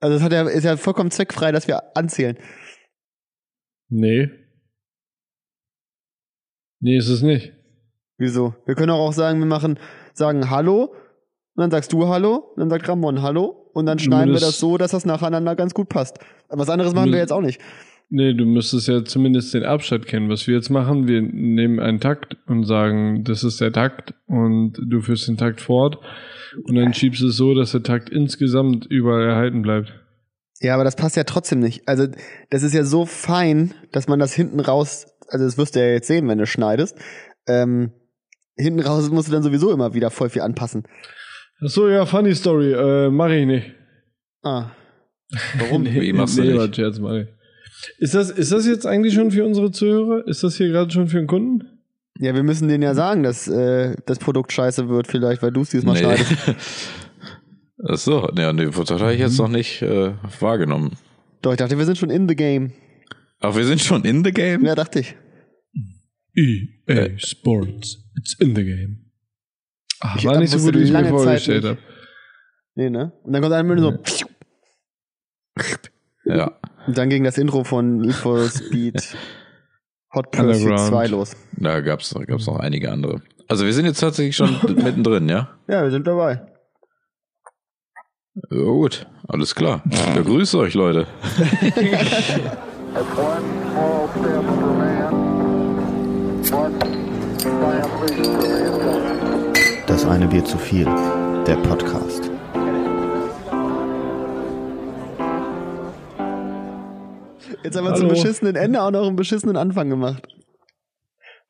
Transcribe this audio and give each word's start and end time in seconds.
Also 0.00 0.14
das 0.14 0.22
hat 0.22 0.32
ja, 0.32 0.48
ist 0.48 0.64
ja 0.64 0.76
vollkommen 0.76 1.10
zweckfrei, 1.10 1.52
dass 1.52 1.66
wir 1.66 1.96
anzählen. 1.96 2.38
Nee. 3.88 4.30
Nee, 6.80 6.96
ist 6.96 7.08
es 7.08 7.22
nicht. 7.22 7.52
Wieso? 8.18 8.54
Wir 8.66 8.74
können 8.74 8.90
auch, 8.90 9.08
auch 9.08 9.12
sagen, 9.12 9.38
wir 9.38 9.46
machen, 9.46 9.78
sagen 10.12 10.50
Hallo, 10.50 10.94
und 11.54 11.62
dann 11.62 11.70
sagst 11.70 11.92
du 11.92 12.08
Hallo, 12.08 12.36
und 12.36 12.60
dann 12.60 12.70
sagt 12.70 12.88
Ramon 12.88 13.22
Hallo, 13.22 13.70
und 13.72 13.86
dann 13.86 13.98
schneiden 13.98 14.32
wir 14.32 14.40
das 14.40 14.58
so, 14.58 14.76
dass 14.76 14.92
das 14.92 15.04
nacheinander 15.04 15.56
ganz 15.56 15.74
gut 15.74 15.88
passt. 15.88 16.18
Aber 16.48 16.60
was 16.60 16.70
anderes 16.70 16.94
machen 16.94 17.12
wir 17.12 17.18
jetzt 17.18 17.32
auch 17.32 17.40
nicht. 17.40 17.60
Nee, 18.10 18.32
du 18.32 18.46
müsstest 18.46 18.88
ja 18.88 19.04
zumindest 19.04 19.52
den 19.52 19.64
Abstand 19.64 20.06
kennen. 20.06 20.30
Was 20.30 20.46
wir 20.46 20.54
jetzt 20.54 20.70
machen, 20.70 21.06
wir 21.06 21.20
nehmen 21.20 21.78
einen 21.78 22.00
Takt 22.00 22.38
und 22.46 22.64
sagen, 22.64 23.22
das 23.24 23.44
ist 23.44 23.60
der 23.60 23.72
Takt 23.72 24.14
und 24.26 24.74
du 24.82 25.02
führst 25.02 25.28
den 25.28 25.36
Takt 25.36 25.60
fort 25.60 25.98
und 26.64 26.74
dann 26.74 26.94
schiebst 26.94 27.20
du 27.20 27.28
es 27.28 27.36
so, 27.36 27.54
dass 27.54 27.72
der 27.72 27.82
Takt 27.82 28.08
insgesamt 28.08 28.86
überall 28.86 29.28
erhalten 29.28 29.60
bleibt. 29.60 29.92
Ja, 30.60 30.74
aber 30.74 30.84
das 30.84 30.96
passt 30.96 31.16
ja 31.16 31.24
trotzdem 31.24 31.60
nicht. 31.60 31.86
Also, 31.86 32.06
das 32.50 32.62
ist 32.62 32.74
ja 32.74 32.82
so 32.82 33.04
fein, 33.04 33.74
dass 33.92 34.08
man 34.08 34.18
das 34.18 34.32
hinten 34.32 34.58
raus, 34.58 35.06
also 35.28 35.44
das 35.44 35.58
wirst 35.58 35.76
du 35.76 35.80
ja 35.80 35.92
jetzt 35.92 36.08
sehen, 36.08 36.26
wenn 36.28 36.38
du 36.38 36.46
schneidest. 36.46 36.98
Ähm, 37.46 37.92
hinten 38.56 38.80
raus 38.80 39.08
musst 39.10 39.28
du 39.28 39.32
dann 39.32 39.42
sowieso 39.42 39.70
immer 39.70 39.94
wieder 39.94 40.10
voll 40.10 40.30
viel 40.30 40.42
anpassen. 40.42 40.84
Ach 41.62 41.68
so, 41.68 41.88
ja, 41.88 42.06
funny 42.06 42.34
Story, 42.34 42.72
äh, 42.72 43.10
mach 43.10 43.30
ich 43.30 43.46
nicht. 43.46 43.74
Ah. 44.42 44.70
Warum? 45.58 45.82
Nee, 45.84 46.12
machst 46.12 46.38
du 46.38 46.42
nee, 46.42 46.54
nicht? 46.54 46.76
Scherz, 46.76 46.98
mach 46.98 47.12
ich. 47.12 47.28
Ist 47.98 48.14
das, 48.14 48.30
ist 48.30 48.52
das 48.52 48.66
jetzt 48.66 48.86
eigentlich 48.86 49.14
schon 49.14 49.30
für 49.30 49.44
unsere 49.44 49.70
Zuhörer? 49.70 50.26
Ist 50.26 50.42
das 50.42 50.56
hier 50.56 50.68
gerade 50.68 50.90
schon 50.90 51.08
für 51.08 51.18
den 51.18 51.26
Kunden? 51.26 51.64
Ja, 52.18 52.34
wir 52.34 52.42
müssen 52.42 52.66
denen 52.68 52.82
ja 52.82 52.94
sagen, 52.94 53.22
dass 53.22 53.46
äh, 53.46 53.94
das 54.06 54.18
Produkt 54.18 54.52
scheiße 54.52 54.88
wird, 54.88 55.06
vielleicht, 55.06 55.42
weil 55.42 55.52
du 55.52 55.60
es 55.60 55.70
diesmal 55.70 55.94
Nee. 55.94 56.00
schneidest. 56.00 56.34
Ach 57.88 57.96
so, 57.96 58.28
ja, 58.36 58.52
nee, 58.52 58.64
das 58.66 58.90
habe 58.90 59.14
ich 59.14 59.20
jetzt 59.20 59.38
noch 59.38 59.48
nicht 59.48 59.82
äh, 59.82 60.12
wahrgenommen. 60.40 60.96
Doch, 61.42 61.52
ich 61.52 61.58
dachte, 61.58 61.78
wir 61.78 61.84
sind 61.84 61.96
schon 61.96 62.10
in 62.10 62.28
the 62.28 62.34
game. 62.34 62.72
Ach, 63.38 63.54
wir 63.54 63.64
sind 63.64 63.80
schon 63.80 64.04
in 64.04 64.24
the 64.24 64.32
game? 64.32 64.64
Ja, 64.64 64.74
dachte 64.74 64.98
ich. 64.98 65.14
EA 66.34 67.16
Sports, 67.18 67.98
it's 68.16 68.34
in 68.40 68.56
the 68.56 68.64
game. 68.64 69.12
Ach, 70.00 70.16
Ich 70.16 70.24
war 70.24 70.38
nicht 70.40 70.50
so 70.50 70.58
gut, 70.58 70.74
wie 70.74 70.82
ich 70.82 70.88
mir 70.90 70.94
lange 70.94 71.08
Zeit 71.10 71.16
vorgestellt 71.20 71.64
habe. 71.64 71.78
Nee, 72.74 72.90
ne? 72.90 73.12
Und 73.22 73.32
dann 73.32 73.42
kommt 73.42 73.54
einer 73.54 73.68
mit 73.74 73.78
so. 73.80 73.96
Ja. 76.24 76.57
Und 76.88 76.96
dann 76.96 77.10
ging 77.10 77.22
das 77.22 77.36
Intro 77.36 77.64
von 77.64 77.98
Need 77.98 78.14
for 78.14 78.48
Speed 78.48 78.94
Hot 80.14 80.30
Pursuit 80.30 80.54
Underground. 80.54 80.88
2 80.88 81.06
los. 81.08 81.36
Da 81.58 81.80
gab's, 81.82 82.14
gab's 82.26 82.46
noch 82.46 82.60
einige 82.60 82.90
andere. 82.90 83.20
Also 83.46 83.66
wir 83.66 83.74
sind 83.74 83.84
jetzt 83.84 84.00
tatsächlich 84.00 84.34
schon 84.34 84.56
mittendrin, 84.82 85.28
ja? 85.28 85.50
Ja, 85.68 85.82
wir 85.82 85.90
sind 85.90 86.06
dabei. 86.06 86.46
Ja, 88.50 88.62
gut, 88.62 89.06
alles 89.28 89.54
klar. 89.54 89.82
Ja, 89.90 90.22
grüße 90.22 90.56
euch, 90.56 90.72
Leute. 90.72 91.06
Das 99.86 100.06
eine 100.06 100.26
Bier 100.26 100.44
zu 100.46 100.56
viel. 100.56 100.86
Der 101.46 101.56
Podcast. 101.56 102.30
Jetzt 107.62 107.76
haben 107.76 107.84
wir 107.84 107.90
Hallo. 107.90 108.00
zum 108.00 108.08
beschissenen 108.08 108.56
Ende 108.56 108.82
auch 108.82 108.90
noch 108.90 109.06
einen 109.06 109.16
beschissenen 109.16 109.56
Anfang 109.56 109.88
gemacht. 109.90 110.26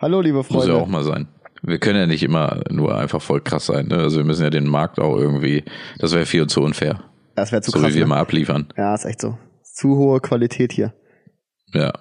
Hallo, 0.01 0.21
liebe 0.21 0.39
Muss 0.39 0.47
Freunde. 0.47 0.69
ja 0.75 0.81
auch 0.81 0.87
mal 0.87 1.05
sein. 1.05 1.29
Wir 1.63 1.79
können 1.79 1.99
ja 1.99 2.07
nicht 2.07 2.23
immer 2.23 2.63
nur 2.71 2.97
einfach 2.97 3.21
voll 3.21 3.41
krass 3.41 3.67
sein. 3.67 3.89
Ne? 3.89 3.97
Also 3.99 4.19
wir 4.19 4.25
müssen 4.25 4.43
ja 4.43 4.51
den 4.51 4.67
Markt 4.69 5.01
auch 5.01 5.17
irgendwie, 5.17 5.65
das 5.99 6.15
wäre 6.15 6.25
viel 6.25 6.47
zu 6.47 6.61
unfair. 6.63 7.03
das 7.35 7.51
wäre 7.53 7.63
zu 7.63 7.73
so 7.73 7.79
krass. 7.81 7.91
wie 7.91 7.95
wir 7.97 8.03
ne? 8.03 8.09
mal 8.09 8.19
abliefern. 8.21 8.69
Ja, 8.77 8.95
ist 8.95 9.05
echt 9.05 9.21
so. 9.21 9.37
Zu 9.63 9.97
hohe 9.97 10.21
Qualität 10.21 10.73
hier. 10.73 10.95
Ja, 11.75 11.93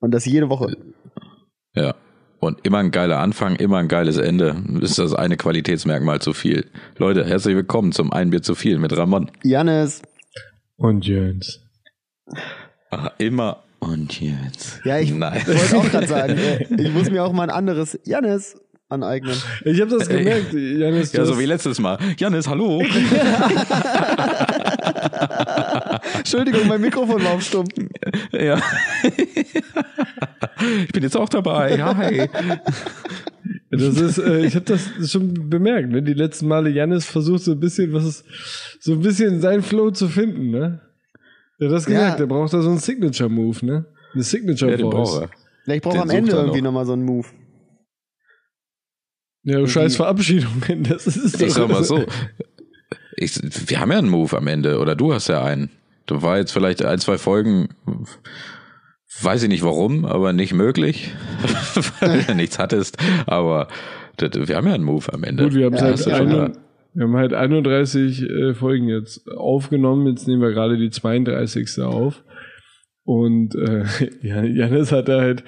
Und 0.00 0.12
das 0.12 0.24
jede 0.24 0.48
Woche. 0.48 0.76
ja. 1.74 1.94
Und 2.38 2.64
immer 2.66 2.78
ein 2.78 2.90
geiler 2.90 3.18
Anfang, 3.20 3.56
immer 3.56 3.78
ein 3.78 3.88
geiles 3.88 4.18
Ende. 4.18 4.62
Ist 4.80 4.98
das 4.98 5.14
eine 5.14 5.36
Qualitätsmerkmal 5.38 6.20
zu 6.20 6.32
viel. 6.34 6.66
Leute, 6.98 7.24
herzlich 7.24 7.56
willkommen 7.56 7.92
zum 7.92 8.12
Ein 8.12 8.28
Bier 8.30 8.42
zu 8.42 8.54
viel 8.54 8.78
mit 8.78 8.96
Ramon. 8.96 9.30
Janis. 9.42 10.02
Und 10.76 11.06
Jöns. 11.06 11.64
Ach, 12.90 13.10
immer 13.18 13.62
und 13.80 14.20
jetzt. 14.20 14.80
Ja, 14.84 14.98
ich 14.98 15.12
Nein. 15.12 15.42
wollte 15.46 15.76
auch 15.76 15.90
gerade 15.90 16.06
sagen, 16.06 16.38
äh, 16.38 16.66
ich 16.78 16.92
muss 16.92 17.10
mir 17.10 17.24
auch 17.24 17.32
mal 17.32 17.44
ein 17.44 17.50
anderes 17.50 17.98
Janis 18.04 18.56
aneignen. 18.88 19.36
Ich 19.64 19.80
habe 19.80 19.90
das 19.90 20.08
gemerkt, 20.08 20.52
Janis. 20.52 21.10
du 21.10 21.18
Ja, 21.18 21.24
so 21.24 21.38
wie 21.38 21.46
letztes 21.46 21.80
Mal. 21.80 21.98
Janis, 22.18 22.46
hallo. 22.48 22.80
Entschuldigung, 26.18 26.68
mein 26.68 26.80
Mikrofon 26.80 27.24
war 27.24 27.32
auf 27.32 27.42
stumm. 27.42 27.66
ja. 28.32 28.60
ich 30.84 30.92
bin 30.92 31.02
jetzt 31.02 31.16
auch 31.16 31.28
dabei. 31.28 31.82
Hi. 31.82 32.28
Das 33.70 34.00
ist, 34.00 34.18
äh, 34.18 34.46
ich 34.46 34.54
habe 34.54 34.64
das 34.64 34.88
schon 35.10 35.50
bemerkt, 35.50 35.90
ne? 35.90 36.02
Die 36.02 36.14
letzten 36.14 36.46
Male 36.46 36.70
Janis 36.70 37.04
versucht 37.04 37.42
so 37.42 37.52
ein 37.52 37.60
bisschen, 37.60 37.92
was 37.92 38.24
so 38.78 38.92
ein 38.92 39.00
bisschen 39.00 39.40
seinen 39.40 39.62
Flow 39.62 39.90
zu 39.90 40.08
finden, 40.08 40.50
ne? 40.50 40.80
Der 41.60 41.68
hat 41.68 41.74
das 41.76 41.86
gemerkt, 41.86 42.10
Ja. 42.12 42.16
der 42.16 42.26
braucht 42.26 42.52
da 42.52 42.60
so 42.62 42.68
einen 42.70 42.78
Signature-Move, 42.78 43.64
ne? 43.64 43.86
Eine 44.14 44.22
Signature 44.22 44.72
Ja, 44.72 44.78
Voice. 44.78 44.92
braucht 44.92 45.22
er. 45.22 45.30
Vielleicht 45.64 45.86
am 45.86 46.10
Ende 46.10 46.32
irgendwie 46.32 46.58
noch. 46.60 46.66
nochmal 46.68 46.86
so 46.86 46.92
einen 46.92 47.04
Move. 47.04 47.26
Ja, 49.42 49.58
du 49.58 49.66
scheiß 49.66 49.96
Verabschiedungen. 49.96 50.82
Das 50.88 51.06
ist 51.06 51.40
Ich 51.40 51.52
sag 51.54 51.62
doch- 51.62 51.68
mal 51.68 51.84
so. 51.84 52.04
Ich, 53.18 53.40
wir 53.70 53.80
haben 53.80 53.90
ja 53.92 53.96
einen 53.98 54.10
Move 54.10 54.36
am 54.36 54.46
Ende, 54.46 54.78
oder 54.78 54.94
du 54.94 55.14
hast 55.14 55.28
ja 55.28 55.42
einen. 55.42 55.70
Du 56.04 56.20
war 56.20 56.36
jetzt 56.36 56.52
vielleicht 56.52 56.84
ein, 56.84 56.98
zwei 56.98 57.16
Folgen, 57.16 57.70
weiß 59.22 59.42
ich 59.44 59.48
nicht 59.48 59.62
warum, 59.64 60.04
aber 60.04 60.34
nicht 60.34 60.52
möglich, 60.52 61.14
weil 62.00 62.24
du 62.24 62.34
nichts 62.34 62.58
hattest. 62.58 62.98
Aber 63.26 63.68
das, 64.18 64.32
wir 64.34 64.54
haben 64.56 64.66
ja 64.66 64.74
einen 64.74 64.84
Move 64.84 65.10
am 65.14 65.24
Ende. 65.24 65.44
Gut, 65.44 65.54
wir 65.54 65.64
haben, 65.64 65.76
Ja, 65.76 65.88
ja 65.92 65.96
schon 65.96 66.28
ein, 66.30 66.58
wir 66.96 67.04
haben 67.04 67.16
halt 67.16 67.34
31 67.34 68.22
äh, 68.22 68.54
Folgen 68.54 68.88
jetzt 68.88 69.28
aufgenommen. 69.30 70.06
Jetzt 70.06 70.26
nehmen 70.26 70.40
wir 70.40 70.52
gerade 70.52 70.78
die 70.78 70.90
32. 70.90 71.82
auf. 71.82 72.24
Und 73.04 73.54
äh, 73.54 73.84
Jan- 74.22 74.56
Janis 74.56 74.90
hat 74.92 75.08
da 75.08 75.20
halt, 75.20 75.44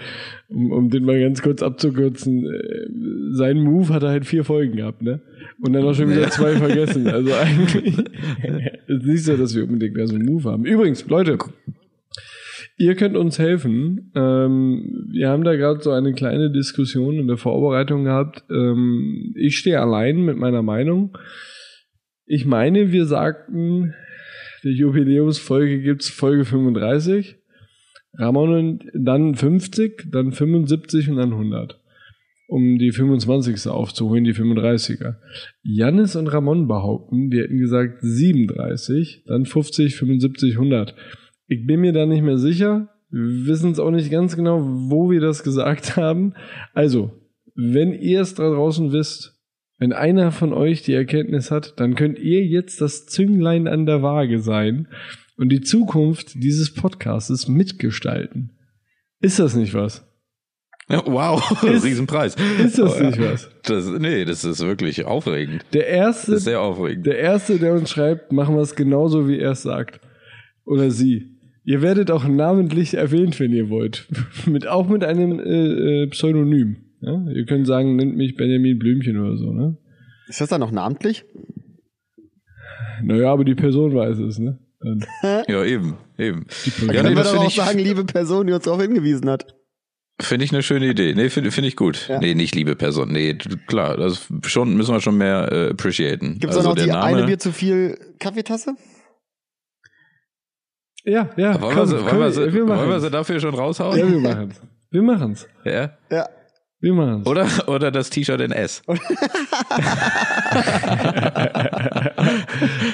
um, 0.49 0.71
um 0.71 0.91
den 0.91 1.05
mal 1.05 1.19
ganz 1.21 1.43
kurz 1.43 1.63
abzukürzen, 1.63 2.45
äh, 2.47 3.35
seinen 3.35 3.63
Move 3.65 3.93
hat 3.93 4.03
er 4.03 4.11
halt 4.11 4.27
vier 4.27 4.45
Folgen 4.45 4.77
gehabt, 4.77 5.03
ne? 5.03 5.21
Und 5.61 5.73
dann 5.73 5.85
auch 5.85 5.95
schon 5.95 6.11
wieder 6.11 6.29
zwei 6.31 6.53
vergessen. 6.55 7.09
Also 7.09 7.33
eigentlich 7.41 7.99
ist 8.87 9.07
nicht 9.07 9.25
so, 9.25 9.37
dass 9.37 9.57
wir 9.57 9.65
unbedingt 9.65 9.97
mehr 9.97 10.07
so 10.07 10.15
einen 10.15 10.27
Move 10.27 10.49
haben. 10.51 10.65
Übrigens, 10.67 11.09
Leute, 11.09 11.39
ihr 12.79 12.95
könnt 12.95 13.17
uns 13.17 13.39
helfen. 13.39 14.13
Ähm, 14.15 15.09
wir 15.11 15.29
haben 15.29 15.45
da 15.45 15.57
gerade 15.57 15.83
so 15.83 15.91
eine 15.91 16.15
kleine 16.15 16.51
Diskussion 16.51 17.17
in 17.17 17.27
der 17.27 17.37
Vorbereitung 17.37 18.05
gehabt. 18.05 18.45
Ähm, 18.51 19.35
ich 19.37 19.59
stehe 19.59 19.81
allein 19.81 20.25
mit 20.25 20.39
meiner 20.39 20.63
Meinung. 20.63 21.19
Ich 22.25 22.47
meine, 22.47 22.93
wir 22.93 23.05
sagten, 23.07 23.95
die 24.63 24.71
Jubiläumsfolge 24.71 25.81
gibt's 25.83 26.09
Folge 26.09 26.45
35. 26.45 27.37
Ramon 28.15 28.55
und 28.55 28.85
dann 28.95 29.35
50, 29.35 30.11
dann 30.11 30.33
75 30.33 31.11
und 31.11 31.17
dann 31.17 31.33
100. 31.33 31.81
Um 32.49 32.79
die 32.79 32.93
25. 32.93 33.69
aufzuholen, 33.69 34.25
die 34.25 34.33
35er. 34.33 35.17
Jannis 35.63 36.17
und 36.17 36.29
Ramon 36.29 36.67
behaupten, 36.67 37.31
wir 37.31 37.43
hätten 37.43 37.59
gesagt 37.59 37.99
37, 38.01 39.25
dann 39.27 39.45
50, 39.45 39.97
75, 39.97 40.55
100. 40.55 40.95
Ich 41.49 41.67
bin 41.67 41.81
mir 41.81 41.93
da 41.93 42.07
nicht 42.07 42.23
mehr 42.23 42.39
sicher. 42.39 42.89
Wir 43.11 43.47
wissen 43.47 43.73
es 43.73 43.79
auch 43.81 43.91
nicht 43.91 44.11
ganz 44.11 44.37
genau, 44.37 44.61
wo 44.63 45.11
wir 45.11 45.21
das 45.21 45.43
gesagt 45.43 45.97
haben. 45.97 46.35
Also, 46.75 47.11
wenn 47.55 47.93
ihr 47.93 48.21
es 48.21 48.35
da 48.35 48.49
draußen 48.51 48.93
wisst, 48.93 49.35
wenn 49.79 49.93
einer 49.93 50.31
von 50.33 50.53
euch 50.53 50.83
die 50.83 50.93
Erkenntnis 50.93 51.51
hat, 51.51 51.75
dann 51.81 51.95
könnt 51.95 52.19
ihr 52.19 52.45
jetzt 52.45 52.81
das 52.81 53.07
Zünglein 53.07 53.67
an 53.67 53.87
der 53.87 54.03
Waage 54.03 54.41
sein 54.41 54.89
und 55.37 55.51
die 55.51 55.61
Zukunft 55.61 56.35
dieses 56.43 56.75
Podcasts 56.75 57.49
mitgestalten. 57.49 58.53
Ist 59.21 59.39
das 59.39 59.55
nicht 59.57 59.75
was? 59.75 60.05
Ja, 60.91 61.03
wow, 61.07 61.63
Ist- 61.65 61.85
Riesenpreis. 61.85 62.35
Ist 62.63 62.79
das 62.79 62.97
Oh, 62.97 63.01
ja. 63.03 63.07
nicht 63.11 63.21
was? 63.21 63.51
Das, 63.65 63.87
nee, 63.89 64.25
das 64.25 64.45
ist 64.45 64.61
wirklich 64.65 65.05
aufregend. 65.05 65.65
Der 65.73 65.87
erste, 65.87 66.39
sehr 66.39 66.61
aufregend. 66.61 67.07
der 67.07 67.19
erste, 67.19 67.59
der 67.59 67.75
uns 67.75 67.91
schreibt, 67.91 68.33
machen 68.33 68.55
wir 68.55 68.63
es 68.63 68.75
genauso, 68.75 69.29
wie 69.29 69.39
er 69.39 69.53
es 69.53 69.63
sagt. 69.63 70.01
Oder 70.65 70.91
sie. 70.91 71.38
Ihr 71.69 71.83
werdet 71.83 72.11
auch 72.11 72.27
namentlich 72.27 72.95
erwähnt, 72.95 73.39
wenn 73.39 73.53
ihr 73.53 73.69
wollt. 73.69 74.09
mit, 74.47 74.67
auch 74.67 74.89
mit 74.89 75.05
einem 75.05 75.39
äh, 75.39 76.05
äh, 76.05 76.07
Pseudonym. 76.07 76.79
Ja? 77.03 77.27
Ihr 77.31 77.45
könnt 77.45 77.67
sagen, 77.67 77.95
nennt 77.97 78.17
mich 78.17 78.37
Benjamin 78.37 78.79
Blümchen 78.79 79.19
oder 79.19 79.37
so, 79.37 79.53
ne? 79.53 79.77
Ist 80.29 80.41
das 80.41 80.49
dann 80.49 80.61
noch 80.61 80.71
namentlich? 80.71 81.27
Naja, 83.03 83.31
aber 83.31 83.45
die 83.45 83.55
Person 83.55 83.95
weiß 83.95 84.17
es, 84.19 84.39
ne? 84.39 84.59
Dann 84.81 85.05
Ja, 85.47 85.63
eben, 85.63 85.99
eben. 86.17 86.47
Dann 86.79 86.87
Ja, 86.89 87.03
können 87.03 87.03
nee, 87.03 87.11
wir 87.11 87.17
das 87.17 87.33
doch 87.33 87.33
finde 87.33 87.47
auch 87.49 87.51
sagen, 87.51 87.79
liebe 87.81 88.05
Person, 88.07 88.47
die 88.47 88.55
uns 88.55 88.65
darauf 88.65 88.81
hingewiesen 88.81 89.29
hat. 89.29 89.55
finde 90.23 90.47
ich 90.47 90.53
eine 90.55 90.63
schöne 90.63 90.89
Idee. 90.89 91.13
Nee, 91.15 91.29
finde 91.29 91.51
find 91.51 91.67
ich 91.67 91.77
gut. 91.77 92.09
Ja. 92.09 92.19
Nee, 92.19 92.35
nicht 92.35 92.55
liebe 92.55 92.77
Person. 92.77 93.13
Nee, 93.13 93.37
klar, 93.67 93.99
das 93.99 94.27
schon, 94.47 94.75
müssen 94.75 94.95
wir 94.95 95.01
schon 95.03 95.19
mehr 95.19 95.53
äh, 95.53 95.71
appreciaten. 95.73 96.39
Gibt 96.39 96.51
es 96.51 96.57
also 96.57 96.71
auch 96.71 96.73
noch 96.73 96.77
der 96.77 96.87
die 96.87 96.93
Name, 96.93 97.17
eine 97.19 97.27
Bier 97.27 97.39
zu 97.39 97.53
viel 97.53 97.99
Kaffeetasse? 98.19 98.75
Ja, 101.05 101.31
ja. 101.37 101.61
Wollen, 101.61 101.75
komm, 101.75 101.77
wir, 101.77 101.87
sie, 101.87 101.97
komm, 101.97 102.07
wollen, 102.07 102.21
wir, 102.21 102.31
sie, 102.33 102.53
wir 102.53 102.69
wollen 102.69 102.91
wir 102.91 103.01
sie 103.01 103.11
dafür 103.11 103.41
schon 103.41 103.55
raushauen? 103.55 103.99
Ja, 103.99 104.11
wir 104.11 104.19
machen's. 104.21 104.61
Wir 104.91 105.03
machen's. 105.03 105.47
Ja? 105.65 105.91
Ja. 106.11 106.29
Wir 106.81 106.93
machen's. 106.95 107.27
Oder, 107.27 107.47
oder 107.67 107.91
das 107.91 108.11
T-Shirt 108.11 108.41
in 108.41 108.53
S. 108.53 108.83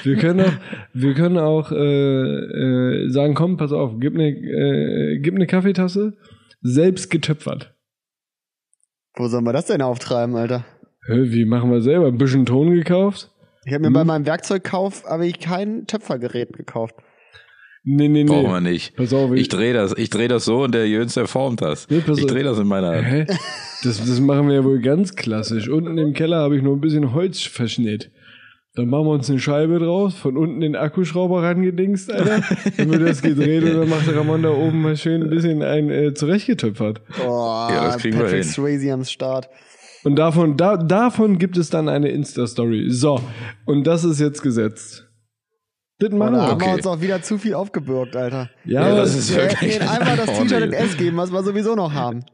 Wir 0.05 0.17
können 0.17 0.41
auch, 0.41 0.53
wir 0.93 1.15
können 1.15 1.39
auch 1.39 1.71
äh, 1.73 1.77
äh, 1.77 3.09
sagen, 3.11 3.35
komm, 3.35 3.56
pass 3.56 3.73
auf, 3.73 3.93
gib 3.99 4.15
eine 4.15 4.29
äh, 4.29 5.19
gib 5.21 5.35
eine 5.35 5.47
Kaffeetasse, 5.47 6.15
selbst 6.61 7.11
getöpfert. 7.11 7.75
Wo 9.17 9.29
sollen 9.29 9.45
wir 9.45 9.53
das 9.53 9.67
denn 9.67 9.81
auftreiben, 9.83 10.35
Alter? 10.37 10.65
Hä, 11.06 11.15
wie 11.31 11.45
machen 11.45 11.71
wir 11.71 11.81
selber? 11.81 12.09
Ein 12.09 12.19
bisschen 12.19 12.47
Ton 12.47 12.71
gekauft? 12.75 13.31
Ich 13.65 13.73
habe 13.73 13.81
mir 13.83 13.87
Hm. 13.89 13.95
bei 13.95 14.05
meinem 14.05 14.27
Werkzeugkauf 14.27 15.05
habe 15.05 15.27
ich 15.27 15.39
kein 15.41 15.87
Töpfergerät 15.87 16.53
gekauft. 16.53 16.95
Nee, 17.86 18.08
nee, 18.08 18.25
nee. 18.25 18.31
Brauchen 18.31 18.50
wir 18.50 18.60
nicht. 18.60 18.96
Pass 18.96 19.12
auf, 19.12 19.32
Ich 19.34 19.48
drehe 19.48 19.75
das, 19.75 19.94
ich 19.96 20.08
dreh 20.08 20.26
das 20.26 20.46
so 20.46 20.62
und 20.64 20.75
der 20.75 20.88
Jöns, 20.88 21.14
der 21.14 21.26
formt 21.26 21.60
das. 21.60 21.86
Nee, 21.90 22.00
pass 22.00 22.19
Ich 22.19 22.26
drehe 22.26 22.42
das 22.42 22.58
in 22.58 22.66
meiner 22.66 22.96
Hand. 22.96 23.06
Hä? 23.06 23.26
Das, 23.82 23.98
das 23.98 24.20
machen 24.20 24.48
wir 24.48 24.54
ja 24.54 24.64
wohl 24.64 24.81
ganz 24.81 25.14
klassisch. 25.14 25.69
Unten 25.69 25.98
im 25.98 26.14
Keller 26.14 26.38
habe 26.38 26.56
ich 26.56 26.62
nur 26.62 26.75
ein 26.75 26.81
bisschen 26.81 27.12
Holz 27.12 27.42
verschnitt. 27.42 28.10
Dann 28.75 28.88
machen 28.88 29.06
wir 29.06 29.10
uns 29.12 29.28
eine 29.31 29.38
Scheibe 29.38 29.78
draus, 29.78 30.14
von 30.14 30.36
unten 30.36 30.60
den 30.60 30.75
Akkuschrauber 30.75 31.42
rangedingst, 31.42 32.10
Alter. 32.10 32.42
Dann 32.76 32.90
wird 32.90 33.02
das 33.08 33.22
gedreht 33.22 33.62
und 33.62 33.75
dann 33.75 33.88
macht 33.88 34.08
der 34.08 34.16
Ramon 34.16 34.42
da 34.42 34.50
oben 34.50 34.82
mal 34.82 34.96
schön 34.96 35.22
ein 35.22 35.31
bisschen 35.31 35.62
ein 35.62 35.90
äh, 35.90 36.12
zurechtgetöpfert. 36.12 37.00
Oh, 37.25 37.69
Ja, 37.70 37.84
das 37.84 37.98
kriegen 37.98 38.16
wir 38.16 38.25
Patrick 38.25 38.42
hin. 38.42 38.52
Swayze 38.52 38.92
am 38.92 39.04
Start. 39.04 39.48
Und 40.02 40.16
davon, 40.16 40.56
da, 40.56 40.76
davon 40.76 41.38
gibt 41.38 41.56
es 41.56 41.70
dann 41.70 41.88
eine 41.88 42.08
Insta-Story. 42.08 42.90
So, 42.90 43.20
und 43.64 43.86
das 43.86 44.02
ist 44.02 44.19
jetzt 44.19 44.42
gesetzt. 44.42 45.04
Das 45.99 46.11
machen 46.11 46.35
da 46.35 46.41
wir. 46.41 46.49
haben 46.49 46.61
wir 46.61 46.73
uns 46.75 46.87
auch 46.87 47.00
wieder 47.00 47.23
zu 47.23 47.38
viel 47.38 47.55
aufgebürgt, 47.55 48.17
Alter. 48.17 48.50
Ja, 48.64 48.88
Ja, 48.88 48.96
das 48.96 49.14
das 49.14 49.17
ist 49.31 49.37
Wir 49.37 49.43
wirklich 49.44 49.79
denen 49.79 49.88
einmal 49.88 50.17
das 50.17 50.26
T-Shirt 50.38 50.62
in. 50.64 50.73
S 50.73 50.96
geben, 50.96 51.17
was 51.17 51.32
wir 51.32 51.43
sowieso 51.43 51.75
noch 51.75 51.93
haben. 51.93 52.25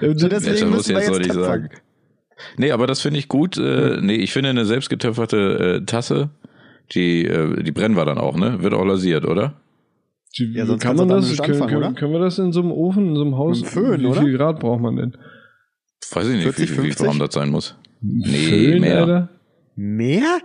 das, 0.00 0.16
deswegen 0.16 0.70
müssen 0.70 0.94
wir 0.96 1.02
jetzt 1.02 1.12
töpfern. 1.16 1.42
sagen. 1.42 1.68
Nee, 2.56 2.70
aber 2.72 2.86
das 2.86 3.00
finde 3.00 3.18
ich 3.18 3.28
gut. 3.28 3.56
Äh, 3.58 3.98
nee, 4.00 4.14
ich 4.16 4.32
finde 4.32 4.50
eine 4.50 4.64
selbstgetöpferte 4.64 5.80
äh, 5.82 5.84
Tasse, 5.86 6.30
die, 6.92 7.24
äh, 7.26 7.62
die 7.62 7.72
brennen 7.72 7.96
wir 7.96 8.04
dann 8.04 8.18
auch, 8.18 8.36
ne? 8.36 8.62
Wird 8.62 8.74
auch 8.74 8.84
lasiert, 8.84 9.24
oder? 9.24 9.54
Ja, 10.34 10.66
sonst 10.66 10.82
kann 10.82 10.96
man 10.96 11.08
das? 11.08 11.36
Können, 11.36 11.52
anfangen, 11.52 11.70
können, 11.70 11.82
oder? 11.84 11.92
können 11.94 12.12
wir 12.12 12.20
das 12.20 12.38
in 12.38 12.52
so 12.52 12.60
einem 12.60 12.70
Ofen, 12.70 13.08
in 13.08 13.16
so 13.16 13.22
einem 13.22 13.36
Haus? 13.36 13.60
Mit 13.60 13.70
Föhn, 13.70 14.00
wie 14.02 14.06
oder? 14.06 14.20
viel 14.20 14.36
Grad 14.36 14.60
braucht 14.60 14.80
man 14.80 14.96
denn? 14.96 15.16
Weiß 16.12 16.26
ich 16.28 16.34
nicht, 16.34 16.42
40, 16.44 16.70
wie, 16.70 16.76
wie 16.78 16.80
50? 16.92 17.06
warm 17.06 17.18
das 17.18 17.34
sein 17.34 17.50
muss. 17.50 17.76
Nee, 18.00 18.36
Föhn, 18.36 18.80
mehr. 18.80 18.98
Alter? 19.00 19.28
Mehr? 19.74 20.38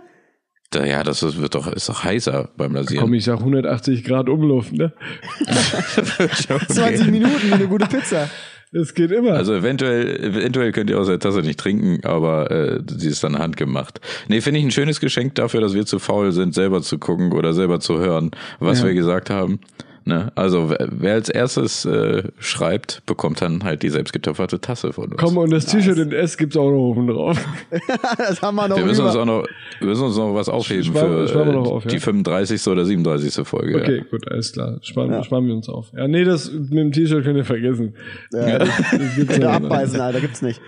Da, 0.74 0.84
ja, 0.84 1.02
das 1.02 1.22
ist, 1.22 1.40
wird 1.40 1.54
doch, 1.54 1.70
ist 1.72 1.88
doch 1.88 2.02
heißer 2.04 2.48
beim 2.56 2.72
Lasieren. 2.74 3.04
Komm, 3.04 3.14
ich 3.14 3.24
sag 3.24 3.38
180 3.38 4.04
Grad 4.04 4.28
Umluft, 4.28 4.72
ne? 4.72 4.92
20 6.68 7.10
Minuten 7.10 7.48
wie 7.48 7.52
eine 7.52 7.66
gute 7.66 7.86
Pizza. 7.86 8.28
Das 8.72 8.92
geht 8.92 9.12
immer. 9.12 9.34
Also 9.34 9.54
eventuell, 9.54 10.16
eventuell 10.24 10.72
könnt 10.72 10.90
ihr 10.90 10.98
aus 10.98 11.06
der 11.06 11.20
Tasse 11.20 11.42
nicht 11.42 11.60
trinken, 11.60 12.04
aber 12.04 12.50
äh, 12.50 12.80
sie 12.88 13.08
ist 13.08 13.22
dann 13.22 13.38
handgemacht. 13.38 14.00
Nee, 14.26 14.40
finde 14.40 14.58
ich 14.58 14.66
ein 14.66 14.72
schönes 14.72 14.98
Geschenk 14.98 15.36
dafür, 15.36 15.60
dass 15.60 15.74
wir 15.74 15.86
zu 15.86 16.00
faul 16.00 16.32
sind, 16.32 16.54
selber 16.54 16.82
zu 16.82 16.98
gucken 16.98 17.32
oder 17.32 17.52
selber 17.52 17.78
zu 17.78 17.98
hören, 18.00 18.32
was 18.58 18.80
Ja. 18.80 18.86
wir 18.86 18.94
gesagt 18.94 19.30
haben. 19.30 19.60
Ne? 20.06 20.30
Also 20.34 20.68
wer, 20.68 20.86
wer 20.90 21.14
als 21.14 21.30
erstes 21.30 21.86
äh, 21.86 22.24
schreibt, 22.38 23.02
bekommt 23.06 23.40
dann 23.40 23.64
halt 23.64 23.82
die 23.82 23.88
selbstgetöpferte 23.88 24.60
Tasse 24.60 24.92
von 24.92 25.12
uns. 25.12 25.16
Komm, 25.16 25.38
und 25.38 25.50
das 25.50 25.64
T-Shirt 25.64 25.96
in 25.96 26.12
S 26.12 26.36
gibt's 26.36 26.58
auch 26.58 26.70
noch 26.70 26.76
oben 26.90 27.06
drauf. 27.06 27.42
das 28.18 28.42
haben 28.42 28.56
wir 28.56 28.68
noch 28.68 28.76
wir 28.76 28.84
müssen 28.84 29.02
uns 29.06 29.16
auch 29.16 29.24
noch, 29.24 29.46
wir 29.78 29.88
müssen 29.88 30.04
uns 30.04 30.16
noch 30.18 30.34
was 30.34 30.50
aufheben 30.50 30.84
Sparen- 30.84 31.26
für 31.26 31.38
äh, 31.52 31.54
auf, 31.56 31.84
ja? 31.84 31.90
die 31.90 32.00
35. 32.00 32.66
oder 32.68 32.84
37. 32.84 33.46
Folge. 33.46 33.76
Okay, 33.80 33.96
Ja. 33.98 34.04
gut, 34.04 34.30
alles 34.30 34.52
klar. 34.52 34.78
Sparen, 34.82 35.10
Ja. 35.10 35.24
sparen 35.24 35.46
wir 35.46 35.54
uns 35.54 35.70
auf. 35.70 35.90
Ja, 35.96 36.06
nee, 36.06 36.24
das 36.24 36.52
mit 36.52 36.72
dem 36.74 36.92
T-Shirt 36.92 37.24
könnt 37.24 37.38
ihr 37.38 37.44
vergessen. 37.46 37.94
Ja, 38.32 38.58
Das 38.58 38.68
gibt's 39.16 39.38
ihr 39.38 39.44
noch. 39.44 39.52
abbeißen, 39.54 39.98
Alter, 40.00 40.20
gibt's 40.20 40.42
nicht. 40.42 40.60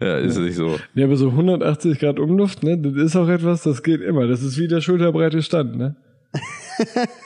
ja, 0.00 0.16
ist 0.16 0.38
nicht 0.38 0.56
so. 0.56 0.76
Ja, 0.94 1.04
aber 1.04 1.16
so 1.16 1.28
180 1.28 1.98
Grad 1.98 2.18
Umluft, 2.18 2.62
ne, 2.62 2.78
das 2.78 2.94
ist 2.94 3.14
auch 3.16 3.28
etwas, 3.28 3.62
das 3.62 3.82
geht 3.82 4.00
immer. 4.00 4.26
Das 4.26 4.42
ist 4.42 4.56
wie 4.58 4.68
der 4.68 4.80
schulterbreite 4.80 5.42
Stand, 5.42 5.76
ne? 5.76 5.96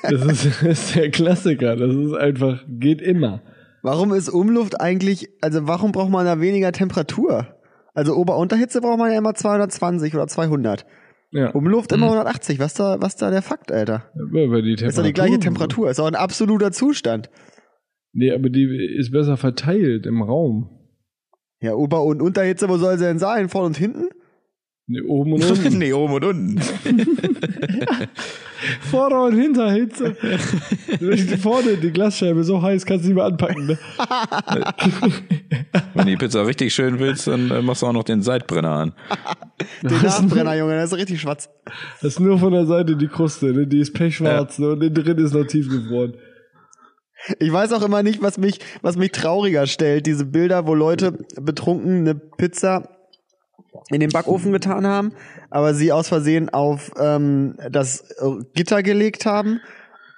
Das 0.03 0.25
ist, 0.25 0.47
das 0.63 0.63
ist 0.63 0.95
der 0.95 1.11
Klassiker. 1.11 1.77
Das 1.77 1.95
ist 1.95 2.15
einfach, 2.15 2.65
geht 2.69 3.01
immer. 3.01 3.43
Warum 3.83 4.13
ist 4.13 4.29
Umluft 4.29 4.81
eigentlich, 4.81 5.29
also 5.41 5.67
warum 5.67 5.93
braucht 5.93 6.11
man 6.11 6.27
da 6.27 6.41
weniger 6.41 6.73
Temperatur? 6.73 7.47
Also 7.95 8.15
Ober-Unterhitze 8.15 8.81
braucht 8.81 8.99
man 8.99 9.13
ja 9.13 9.19
immer 9.19 9.35
220 9.35 10.15
oder 10.15 10.27
200. 10.27 10.85
Ja, 11.31 11.51
Umluft 11.51 11.93
immer 11.93 12.07
180. 12.07 12.59
Was 12.59 12.75
da, 12.75 12.97
was 13.01 13.17
da 13.17 13.31
der 13.31 13.43
Fakt, 13.43 13.73
Alter? 13.73 14.05
weil 14.15 14.63
die 14.63 14.77
Temperatur. 14.77 14.89
Ist 14.89 14.99
doch 14.99 15.05
die 15.05 15.13
gleiche 15.13 15.39
Temperatur. 15.39 15.91
Ist 15.91 16.01
auch 16.01 16.07
ein 16.07 16.15
absoluter 16.15 16.73
Zustand. 16.73 17.31
Nee, 18.13 18.33
aber 18.33 18.49
die 18.49 18.97
ist 18.99 19.13
besser 19.13 19.37
verteilt 19.37 20.07
im 20.07 20.23
Raum. 20.23 20.71
Ja, 21.61 21.75
Ober- 21.75 22.05
und 22.05 22.23
Unterhitze, 22.23 22.69
wo 22.69 22.77
soll 22.77 22.99
sie 22.99 23.05
denn 23.05 23.19
sein? 23.19 23.49
Vorne 23.49 23.69
und 23.69 23.77
hinten? 23.77 24.09
Nee, 24.89 25.01
oben 25.01 25.33
und 25.33 25.45
unten. 25.45 25.79
nee, 25.79 25.93
oben 25.93 26.15
und 26.15 26.25
unten. 26.25 26.61
Vorder- 28.83 29.25
und 29.25 29.37
Hinterhitze. 29.37 30.15
Vorne 31.43 31.77
die 31.77 31.91
Glasscheibe 31.91 32.45
so 32.45 32.63
heiß, 32.63 32.87
kannst 32.87 33.05
du 33.05 33.09
nicht 33.09 33.17
mehr 33.17 33.25
anpacken. 33.25 33.67
Ne? 33.67 33.79
Wenn 35.95 36.05
du 36.05 36.11
die 36.13 36.17
Pizza 36.17 36.47
richtig 36.47 36.73
schön 36.73 37.01
willst, 37.01 37.27
dann 37.27 37.51
äh, 37.51 37.63
machst 37.63 37.83
du 37.83 37.87
auch 37.87 37.93
noch 37.93 38.05
den 38.05 38.23
Seitbrenner 38.23 38.71
an. 38.71 38.93
Den 39.83 40.03
Nachbrenner, 40.03 40.57
Junge, 40.57 40.77
das 40.77 40.93
ist 40.93 40.99
richtig 40.99 41.21
schwarz. 41.21 41.51
Das 42.01 42.13
ist 42.13 42.21
nur 42.21 42.39
von 42.39 42.53
der 42.53 42.67
Seite 42.67 42.97
die 42.97 43.09
Kruste, 43.09 43.47
ne? 43.47 43.67
die 43.67 43.81
ist 43.81 43.93
pechschwarz 43.93 44.61
ne? 44.61 44.71
und 44.71 44.83
innen 44.83 44.95
drin 44.95 45.19
ist 45.19 45.35
noch 45.35 45.45
tiefgefroren. 45.45 46.15
Ich 47.41 47.53
weiß 47.53 47.73
auch 47.73 47.83
immer 47.83 48.05
nicht, 48.05 48.23
was 48.23 48.39
mich, 48.39 48.61
was 48.83 48.97
mich 48.97 49.11
trauriger 49.11 49.67
stellt. 49.67 50.07
Diese 50.07 50.27
Bilder, 50.27 50.69
wo 50.69 50.75
Leute 50.75 51.27
betrunken 51.41 52.01
eine 52.01 52.15
Pizza 52.15 52.96
in 53.91 54.01
den 54.01 54.11
Backofen 54.11 54.53
getan 54.53 54.87
haben, 54.87 55.13
aber 55.51 55.75
sie 55.75 55.93
aus 55.93 56.09
Versehen 56.09 56.49
auf 56.49 56.91
ähm, 56.99 57.55
das 57.71 58.01
äh, 58.19 58.43
Gitter 58.55 58.83
gelegt 58.83 59.27
haben 59.27 59.61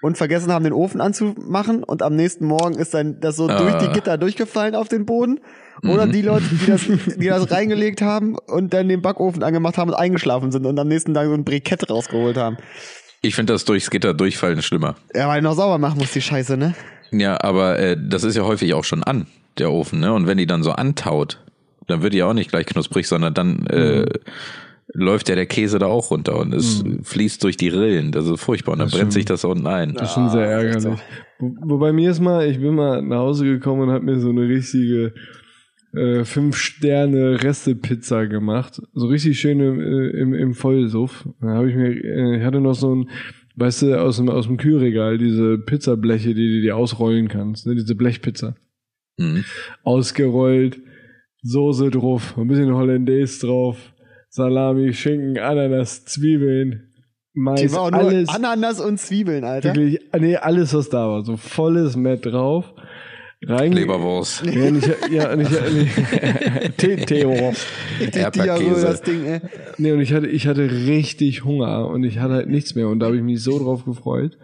und 0.01 0.17
vergessen 0.17 0.53
haben, 0.53 0.65
den 0.65 0.73
Ofen 0.73 1.01
anzumachen 1.01 1.83
und 1.83 2.03
am 2.03 2.15
nächsten 2.17 2.47
Morgen 2.47 2.77
ist 2.77 2.95
dann 2.95 3.21
das 3.21 3.37
so 3.37 3.49
Ah. 3.49 3.59
durch 3.59 3.75
die 3.79 3.89
Gitter 3.93 4.17
durchgefallen 4.17 4.75
auf 4.75 4.89
den 4.89 5.07
Boden. 5.07 5.41
Oder 5.85 6.09
die 6.09 6.23
Leute, 6.23 6.45
die 6.51 6.67
das, 6.67 6.81
die 7.17 7.27
das 7.29 7.51
reingelegt 7.53 8.03
haben 8.03 8.37
und 8.37 8.75
dann 8.75 8.89
den 8.89 9.01
Backofen 9.01 9.45
angemacht 9.45 9.79
haben 9.79 9.91
und 9.91 9.95
eingeschlafen 9.95 10.51
sind 10.51 10.67
und 10.67 10.77
am 10.79 10.89
nächsten 10.89 11.15
Tag 11.15 11.27
so 11.27 11.35
ein 11.35 11.45
Brikett 11.45 11.89
rausgeholt 11.89 12.37
haben. 12.37 12.57
Ich 13.23 13.37
finde 13.37 13.53
das 13.53 13.65
durchs 13.65 13.89
Gitter 13.89 14.13
durchfallen 14.13 14.61
schlimmer. 14.61 14.97
Ja, 15.15 15.29
weil 15.29 15.41
noch 15.41 15.55
sauber 15.55 15.79
machen 15.79 15.99
muss 15.99 16.11
die 16.13 16.21
Scheiße, 16.21 16.57
ne? 16.57 16.75
Ja, 17.13 17.41
aber 17.43 17.79
äh, 17.79 17.97
das 17.97 18.25
ist 18.25 18.37
ja 18.37 18.43
häufig 18.43 18.75
auch 18.75 18.83
schon 18.83 19.05
an, 19.05 19.29
der 19.59 19.71
Ofen, 19.71 20.01
ne? 20.01 20.13
Und 20.13 20.27
wenn 20.27 20.37
die 20.39 20.47
dann 20.47 20.65
so 20.65 20.73
antaut, 20.73 21.39
dann 21.89 22.03
wird 22.03 22.13
die 22.13 22.19
ja 22.19 22.27
auch 22.27 22.35
nicht 22.35 22.51
gleich 22.51 22.67
knusprig, 22.67 23.09
sondern 23.09 23.35
dann 23.35 23.67
äh, 23.67 24.07
läuft 24.95 25.29
ja 25.29 25.35
der 25.35 25.47
Käse 25.47 25.79
da 25.79 25.87
auch 25.87 26.11
runter 26.11 26.39
und 26.39 26.55
es 26.55 26.83
fließt 27.03 27.43
durch 27.45 27.57
die 27.57 27.69
Rillen. 27.69 28.13
Das 28.13 28.27
ist 28.27 28.41
furchtbar. 28.41 28.73
Und 28.73 28.79
dann 28.79 28.91
brennt 28.91 29.13
sich 29.13 29.25
das 29.25 29.45
unten 29.45 29.67
ein. 29.67 29.95
Das 29.95 30.09
ist 30.09 30.15
schon 30.15 30.31
sehr 30.31 30.47
Ah, 30.47 30.63
ärgerlich. 30.63 30.99
Wo, 31.39 31.55
wobei 31.63 31.93
mir 31.93 32.11
ist 32.11 32.21
mal, 32.21 32.49
ich 32.49 32.59
bin 32.59 32.75
mal 32.75 33.03
nach 33.03 33.19
Hause 33.19 33.45
gekommen 33.45 33.83
und 33.83 33.91
habe 33.91 34.05
mir 34.05 34.19
so 34.19 34.31
eine 34.31 34.49
richtige 34.49 35.13
äh, 35.95 36.25
fünf 36.25 36.57
Sterne 36.57 37.43
Reste-Pizza 37.43 38.27
gemacht. 38.27 38.81
So 38.95 39.07
richtig 39.07 39.39
schön 39.41 39.61
im, 39.61 39.81
äh, 39.81 40.09
im, 40.21 40.35
im 40.35 40.55
Vollsuff. 40.55 41.29
Da 41.41 41.49
habe 41.49 41.71
ich 41.71 41.77
mir, 41.77 41.89
äh, 41.89 42.39
ich 42.39 42.45
hatte 42.45 42.61
noch 42.61 42.75
so 42.75 42.95
ein, 42.95 43.11
weißt 43.57 43.83
du, 43.83 44.01
aus 44.01 44.17
dem, 44.17 44.29
aus 44.29 44.47
dem 44.47 44.57
Kühlregal, 44.57 45.19
diese 45.19 45.59
Pizzableche, 45.59 46.35
die 46.35 46.57
du 46.57 46.61
dir 46.63 46.77
ausrollen 46.77 47.29
kannst, 47.29 47.67
ne, 47.67 47.75
diese 47.75 47.95
Blechpizza. 47.95 48.55
Mhm. 49.19 49.45
Ausgerollt, 49.83 50.79
Soße 51.49 51.91
drauf, 51.91 52.35
ein 52.37 52.47
bisschen 52.49 52.75
Hollandaise 52.75 53.47
drauf, 53.47 53.77
Salami, 54.29 54.93
Schinken, 54.93 55.39
Ananas, 55.39 56.05
Zwiebeln, 56.05 56.85
Mais, 57.33 57.61
Die 57.61 57.73
war 57.73 57.83
auch 57.83 57.91
nur 57.91 58.01
alles. 58.01 58.29
Ananas 58.29 58.81
und 58.81 58.99
Zwiebeln, 58.99 59.45
Alter. 59.45 59.75
Wirklich, 59.75 60.01
nee, 60.19 60.37
alles, 60.37 60.75
was 60.75 60.89
da 60.89 61.07
war. 61.09 61.25
So 61.25 61.37
volles 61.37 61.97
Met 61.97 62.27
drauf. 62.27 62.73
Rein 63.47 63.71
Leberwurst. 63.71 64.45
Ja, 64.45 64.67
und 64.67 64.79
ich, 64.79 65.13
ja, 65.13 65.33
ich, 65.39 65.49
nee, 65.49 66.69
Tee- 66.77 66.97
Erdbeerkäse. 66.97 68.33
Diarrhoe, 68.33 68.81
das 68.83 69.03
Ding, 69.03 69.25
ey. 69.27 69.41
Nee, 69.79 69.93
und 69.93 70.01
ich 70.01 70.13
hatte, 70.13 70.27
ich 70.27 70.49
hatte 70.49 70.69
richtig 70.69 71.45
Hunger 71.45 71.87
und 71.89 72.03
ich 72.03 72.19
hatte 72.19 72.35
halt 72.35 72.49
nichts 72.49 72.75
mehr 72.75 72.89
und 72.89 72.99
da 72.99 73.07
habe 73.07 73.17
ich 73.17 73.23
mich 73.23 73.41
so 73.43 73.59
drauf 73.59 73.85
gefreut. 73.85 74.37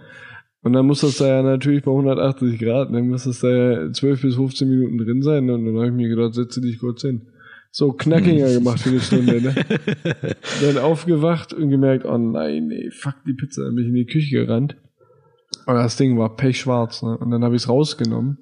Und 0.65 0.73
dann 0.73 0.87
muss 0.87 1.03
das 1.03 1.19
da 1.19 1.29
ja 1.29 1.43
natürlich 1.43 1.85
bei 1.85 1.91
180 1.91 2.59
Grad, 2.59 2.93
dann 2.93 3.11
muss 3.11 3.25
das 3.25 3.41
da 3.41 3.49
ja 3.49 3.93
12 3.93 4.23
bis 4.23 4.37
15 4.37 4.67
Minuten 4.67 4.97
drin 4.97 5.21
sein 5.21 5.51
und 5.51 5.67
dann 5.67 5.77
habe 5.77 5.89
ich 5.89 5.93
mir 5.93 6.09
gedacht, 6.09 6.35
setze 6.35 6.63
dich 6.63 6.79
kurz 6.79 7.03
hin. 7.03 7.27
So 7.71 7.93
knackiger 7.93 8.51
gemacht 8.51 8.81
für 8.81 8.89
eine 8.89 9.01
Stunde, 9.01 9.43
ne? 9.43 9.55
dann 10.63 10.79
aufgewacht 10.79 11.53
und 11.53 11.69
gemerkt, 11.69 12.07
oh 12.07 12.17
nein, 12.17 12.69
nee, 12.69 12.91
fuck 12.91 13.17
die 13.27 13.35
Pizza, 13.35 13.67
dann 13.67 13.75
bin 13.75 13.85
ich 13.85 13.91
in 13.91 13.95
die 13.95 14.07
Küche 14.07 14.47
gerannt. 14.47 14.77
Aber 15.67 15.83
das 15.83 15.97
Ding 15.97 16.17
war 16.19 16.35
pechschwarz, 16.35 17.03
ne? 17.03 17.19
Und 17.19 17.31
dann 17.31 17.45
habe 17.45 17.57
ich 17.57 17.63
es 17.63 17.69
rausgenommen. 17.69 18.39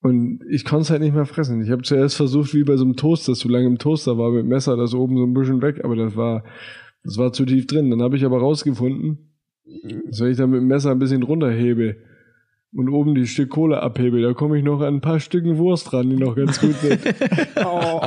Und 0.00 0.40
ich 0.50 0.64
konnte 0.64 0.82
es 0.82 0.90
halt 0.90 1.02
nicht 1.02 1.14
mehr 1.14 1.24
fressen. 1.24 1.62
Ich 1.62 1.70
habe 1.70 1.82
zuerst 1.82 2.16
versucht, 2.16 2.52
wie 2.52 2.64
bei 2.64 2.76
so 2.76 2.84
einem 2.84 2.96
Toast, 2.96 3.28
das 3.28 3.38
zu 3.38 3.48
lange 3.48 3.66
im 3.66 3.78
Toaster 3.78 4.18
war, 4.18 4.32
mit 4.32 4.42
dem 4.42 4.48
Messer 4.48 4.76
das 4.76 4.92
oben 4.92 5.16
so 5.16 5.24
ein 5.24 5.34
bisschen 5.34 5.62
weg, 5.62 5.84
aber 5.84 5.94
das 5.94 6.16
war, 6.16 6.42
das 7.04 7.16
war 7.16 7.32
zu 7.32 7.44
tief 7.44 7.68
drin. 7.68 7.90
Dann 7.90 8.02
habe 8.02 8.16
ich 8.16 8.24
aber 8.24 8.40
rausgefunden, 8.40 9.33
wenn 9.64 10.30
ich 10.30 10.36
dann 10.36 10.50
mit 10.50 10.60
dem 10.60 10.66
Messer 10.68 10.90
ein 10.90 10.98
bisschen 10.98 11.22
runterhebe 11.22 11.96
und 12.76 12.88
oben 12.88 13.14
die 13.14 13.26
Stück 13.26 13.50
Kohle 13.50 13.80
abhebe, 13.80 14.20
da 14.20 14.32
komme 14.32 14.58
ich 14.58 14.64
noch 14.64 14.80
an 14.80 14.94
ein 14.96 15.00
paar 15.00 15.20
Stücken 15.20 15.58
Wurst 15.58 15.92
ran, 15.92 16.10
die 16.10 16.16
noch 16.16 16.34
ganz 16.36 16.60
gut 16.60 16.74
sind. 16.74 17.00
Oh. 17.66 18.00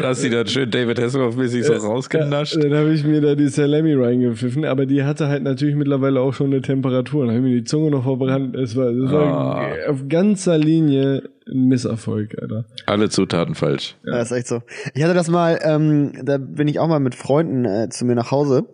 Da 0.00 0.08
hast 0.08 0.22
die 0.24 0.30
dann 0.30 0.46
schön 0.46 0.70
David 0.70 0.98
Hasselhoff-mäßig 0.98 1.62
so 1.64 1.72
rausgenascht. 1.74 2.56
Dann 2.62 2.74
habe 2.74 2.92
ich 2.92 3.04
mir 3.04 3.20
da 3.20 3.34
die 3.34 3.48
Salami 3.48 3.94
reingepfiffen, 3.94 4.64
aber 4.64 4.86
die 4.86 5.04
hatte 5.04 5.28
halt 5.28 5.42
natürlich 5.42 5.74
mittlerweile 5.76 6.20
auch 6.20 6.32
schon 6.34 6.46
eine 6.48 6.60
Temperatur. 6.62 7.26
Dann 7.26 7.34
habe 7.36 7.46
ich 7.46 7.52
mir 7.52 7.58
die 7.60 7.64
Zunge 7.64 7.90
noch 7.90 8.02
verbrannt. 8.04 8.56
Es 8.56 8.76
war, 8.76 8.88
es 8.88 9.10
war 9.12 9.58
Ah. 9.58 9.90
auf 9.90 10.08
ganzer 10.08 10.58
Linie 10.58 11.22
ein 11.48 11.68
Misserfolg, 11.68 12.36
Alter. 12.40 12.64
Alle 12.86 13.08
Zutaten 13.08 13.54
falsch. 13.54 13.96
Ja, 14.04 14.20
ist 14.20 14.32
echt 14.32 14.48
so. 14.48 14.62
Ich 14.94 15.02
hatte 15.02 15.14
das 15.14 15.30
mal, 15.30 15.58
ähm, 15.62 16.12
da 16.24 16.38
bin 16.38 16.66
ich 16.68 16.78
auch 16.78 16.88
mal 16.88 17.00
mit 17.00 17.14
Freunden 17.14 17.64
äh, 17.64 17.88
zu 17.88 18.04
mir 18.04 18.14
nach 18.16 18.30
Hause 18.30 18.64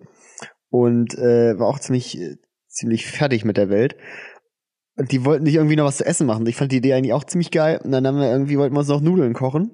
und 0.73 1.17
äh, 1.19 1.59
war 1.59 1.69
auch 1.69 1.79
ziemlich, 1.79 2.19
äh, 2.19 2.39
ziemlich 2.67 3.07
fertig 3.07 3.45
mit 3.45 3.59
der 3.59 3.69
Welt. 3.69 3.95
Und 4.97 5.13
die 5.13 5.25
wollten 5.25 5.45
sich 5.45 5.57
irgendwie 5.57 5.77
noch 5.77 5.85
was 5.85 5.99
zu 5.99 6.07
essen 6.07 6.27
machen. 6.27 6.47
Ich 6.47 6.57
fand 6.57 6.73
die 6.73 6.79
Idee 6.79 6.95
eigentlich 6.95 7.13
auch 7.13 7.25
ziemlich 7.25 7.51
geil. 7.51 7.79
Und 7.85 7.93
dann 7.93 8.07
haben 8.07 8.19
wir 8.19 8.31
irgendwie, 8.31 8.59
wollten 8.59 8.75
wir 8.75 8.81
uns 8.81 8.89
noch 8.89 9.03
Nudeln 9.03 9.35
kochen. 9.35 9.71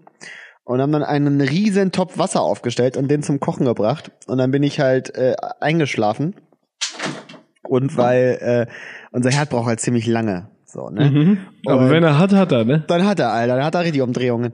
Und 0.64 0.82
haben 0.82 0.92
dann 0.92 1.04
einen 1.04 1.40
riesen 1.40 1.92
Topf 1.92 2.18
Wasser 2.18 2.42
aufgestellt 2.42 2.96
und 2.96 3.08
den 3.08 3.22
zum 3.22 3.38
Kochen 3.38 3.64
gebracht. 3.64 4.10
Und 4.26 4.38
dann 4.38 4.50
bin 4.50 4.64
ich 4.64 4.80
halt 4.80 5.14
äh, 5.14 5.36
eingeschlafen. 5.60 6.34
Und 7.62 7.96
weil 7.96 8.66
äh, 8.68 8.72
unser 9.12 9.30
Herd 9.30 9.50
braucht 9.50 9.66
halt 9.66 9.80
ziemlich 9.80 10.06
lange. 10.06 10.50
So, 10.70 10.90
ne? 10.90 11.38
Aber 11.66 11.84
Und- 11.84 11.90
wenn 11.90 12.02
er 12.04 12.18
hat, 12.18 12.32
hat 12.34 12.52
er, 12.52 12.64
ne? 12.66 12.84
dann 12.88 13.06
hat 13.06 13.18
er, 13.20 13.32
Alter, 13.32 13.56
dann 13.56 13.64
hat 13.64 13.74
er 13.74 13.84
richtig 13.84 14.02
Umdrehungen. 14.02 14.52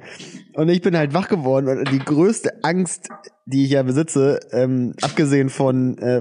Und 0.55 0.69
ich 0.69 0.81
bin 0.81 0.97
halt 0.97 1.13
wach 1.13 1.27
geworden 1.29 1.67
und 1.67 1.91
die 1.91 1.99
größte 1.99 2.63
Angst, 2.63 3.09
die 3.47 3.65
ich 3.65 3.71
ja 3.73 3.83
besitze, 3.83 4.39
ähm, 4.53 4.95
abgesehen 5.03 5.49
von 5.49 5.99
äh, 5.99 6.21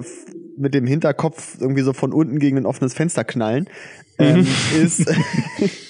mit 0.57 0.73
dem 0.73 0.87
Hinterkopf 0.87 1.57
irgendwie 1.61 1.83
so 1.83 1.93
von 1.93 2.11
unten 2.11 2.39
gegen 2.39 2.57
ein 2.57 2.65
offenes 2.65 2.95
Fenster 2.95 3.23
knallen, 3.23 3.69
ähm, 4.17 4.47
ist, 4.83 5.05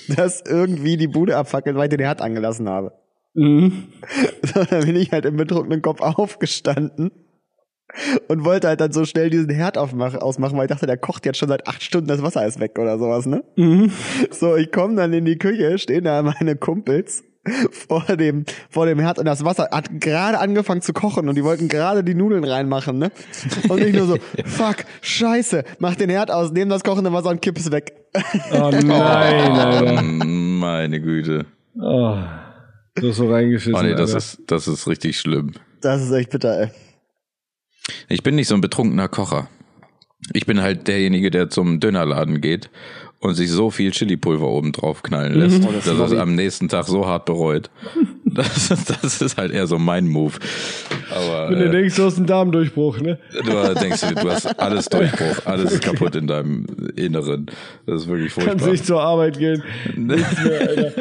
dass 0.09 0.41
irgendwie 0.45 0.97
die 0.97 1.07
Bude 1.07 1.37
abfackelt, 1.37 1.77
weil 1.77 1.85
ich 1.85 1.89
den 1.97 1.99
Herd 2.05 2.21
angelassen 2.21 2.67
habe. 2.67 2.91
Mhm. 3.35 3.85
So, 4.53 4.65
dann 4.65 4.85
bin 4.85 4.97
ich 4.97 5.13
halt 5.13 5.25
im 5.25 5.37
betrunkenen 5.37 5.81
Kopf 5.81 6.01
aufgestanden 6.01 7.11
und 8.27 8.43
wollte 8.45 8.67
halt 8.67 8.81
dann 8.81 8.91
so 8.91 9.05
schnell 9.05 9.29
diesen 9.29 9.49
Herd 9.49 9.77
aufmach, 9.77 10.15
ausmachen, 10.15 10.57
weil 10.57 10.65
ich 10.65 10.71
dachte, 10.71 10.85
der 10.87 10.97
kocht 10.97 11.25
jetzt 11.25 11.37
schon 11.37 11.49
seit 11.49 11.67
acht 11.67 11.83
Stunden, 11.83 12.07
das 12.07 12.21
Wasser 12.23 12.45
ist 12.45 12.59
weg 12.59 12.77
oder 12.79 12.97
sowas, 12.97 13.25
ne? 13.25 13.43
Mhm. 13.55 13.91
So, 14.31 14.55
ich 14.55 14.71
komme 14.71 14.95
dann 14.95 15.13
in 15.13 15.25
die 15.25 15.37
Küche, 15.37 15.77
stehen 15.77 16.03
da 16.05 16.21
meine 16.23 16.55
Kumpels 16.55 17.23
vor 17.71 18.03
dem, 18.15 18.45
vor 18.69 18.85
dem 18.85 18.99
Herd 18.99 19.19
und 19.19 19.25
das 19.25 19.43
Wasser 19.43 19.67
hat 19.71 19.89
gerade 19.99 20.39
angefangen 20.39 20.81
zu 20.81 20.93
kochen 20.93 21.27
und 21.27 21.35
die 21.35 21.43
wollten 21.43 21.67
gerade 21.67 22.03
die 22.03 22.15
Nudeln 22.15 22.45
reinmachen, 22.45 22.97
ne? 22.97 23.11
Und 23.67 23.81
ich 23.81 23.93
nur 23.93 24.07
so, 24.07 24.17
fuck, 24.45 24.77
scheiße, 25.01 25.63
mach 25.79 25.95
den 25.95 26.09
Herd 26.09 26.31
aus, 26.31 26.51
nehm 26.51 26.69
das 26.69 26.83
kochende 26.83 27.11
Wasser 27.11 27.29
und 27.29 27.41
kipp 27.41 27.57
es 27.57 27.69
weg. 27.69 27.93
Oh 28.53 28.69
nein, 28.71 28.87
Alter. 29.51 30.01
Mm, 30.01 30.59
Meine 30.59 31.01
Güte. 31.01 31.45
Oh, 31.75 32.17
du 32.95 33.09
hast 33.09 33.17
so 33.17 33.29
reingeschissen. 33.29 33.75
Oh 33.75 33.81
nee, 33.83 33.91
das 33.91 34.13
Alter. 34.13 34.17
ist, 34.19 34.39
das 34.47 34.67
ist 34.69 34.87
richtig 34.87 35.19
schlimm. 35.19 35.51
Das 35.81 36.01
ist 36.01 36.11
echt 36.11 36.29
bitter, 36.29 36.57
ey. 36.61 36.67
Ich 38.09 38.23
bin 38.23 38.35
nicht 38.35 38.47
so 38.47 38.55
ein 38.55 38.61
betrunkener 38.61 39.07
Kocher. 39.07 39.47
Ich 40.33 40.45
bin 40.45 40.61
halt 40.61 40.87
derjenige, 40.87 41.31
der 41.31 41.49
zum 41.49 41.79
Dönerladen 41.81 42.39
geht 42.39 42.69
und 43.19 43.35
sich 43.35 43.49
so 43.51 43.69
viel 43.71 43.91
Chili-Pulver 43.91 44.47
oben 44.47 44.71
drauf 44.71 45.03
knallen 45.03 45.33
lässt, 45.33 45.63
Oh, 45.67 45.71
das 45.71 45.85
dass 45.85 45.99
er 45.99 46.05
es 46.05 46.13
am 46.13 46.35
nächsten 46.35 46.69
Tag 46.69 46.85
so 46.87 47.05
hart 47.07 47.25
bereut. 47.25 47.69
Das, 48.25 48.69
das 48.69 49.21
ist 49.21 49.37
halt 49.37 49.51
eher 49.51 49.67
so 49.67 49.77
mein 49.77 50.07
Move. 50.07 50.33
Aber 51.11 51.51
Wenn 51.51 51.59
du 51.59 51.65
äh, 51.67 51.69
denkst, 51.71 51.95
du 51.97 52.03
hast 52.05 52.17
einen 52.17 52.25
Darmdurchbruch, 52.25 52.99
ne? 52.99 53.19
du 53.31 53.75
denkst, 53.79 54.01
du 54.01 54.27
hast 54.31 54.59
alles 54.59 54.89
Durchbruch, 54.89 55.45
alles 55.45 55.73
ist 55.73 55.83
kaputt 55.83 56.15
in 56.15 56.25
deinem 56.25 56.65
Inneren. 56.95 57.45
Das 57.85 58.01
ist 58.01 58.07
wirklich 58.07 58.33
Kannst 58.33 58.47
furchtbar. 58.49 58.71
nicht 58.71 58.85
zur 58.87 59.01
Arbeit 59.03 59.37
gehen. 59.37 59.61
Nichts 59.95 60.43
mehr, 60.43 60.61
Alter. 60.61 60.91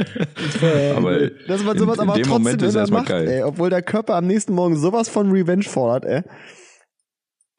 Feierabend, 0.60 0.98
Aber. 0.98 1.30
Dass 1.48 1.64
man 1.64 1.78
sowas 1.78 1.96
in, 1.96 2.02
in 2.04 2.08
aber 2.10 2.18
dem 2.18 2.22
trotzdem 2.24 2.42
Moment 2.42 2.62
ist 2.62 2.74
erstmal 2.74 3.00
macht, 3.00 3.08
geil. 3.08 3.28
ey, 3.28 3.42
obwohl 3.44 3.70
der 3.70 3.80
Körper 3.80 4.16
am 4.16 4.26
nächsten 4.26 4.52
Morgen 4.52 4.76
sowas 4.76 5.08
von 5.08 5.30
Revenge 5.30 5.62
fordert, 5.64 6.04
ey. 6.04 6.22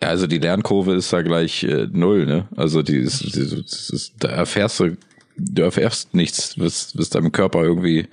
Ja, 0.01 0.09
also 0.09 0.27
die 0.27 0.39
Lernkurve 0.39 0.95
ist 0.95 1.13
da 1.13 1.21
gleich 1.21 1.63
äh, 1.63 1.87
null, 1.91 2.25
ne? 2.25 2.47
Also 2.55 2.81
die 2.81 2.97
ist, 2.97 3.21
die, 3.35 3.39
ist, 3.39 4.13
da 4.19 4.29
erfährst 4.29 4.79
du, 4.79 4.97
du 5.37 5.61
erfährst 5.61 6.13
nichts, 6.13 6.59
was, 6.59 6.97
was 6.97 7.09
deinem 7.09 7.31
Körper 7.31 7.63
irgendwie 7.63 8.07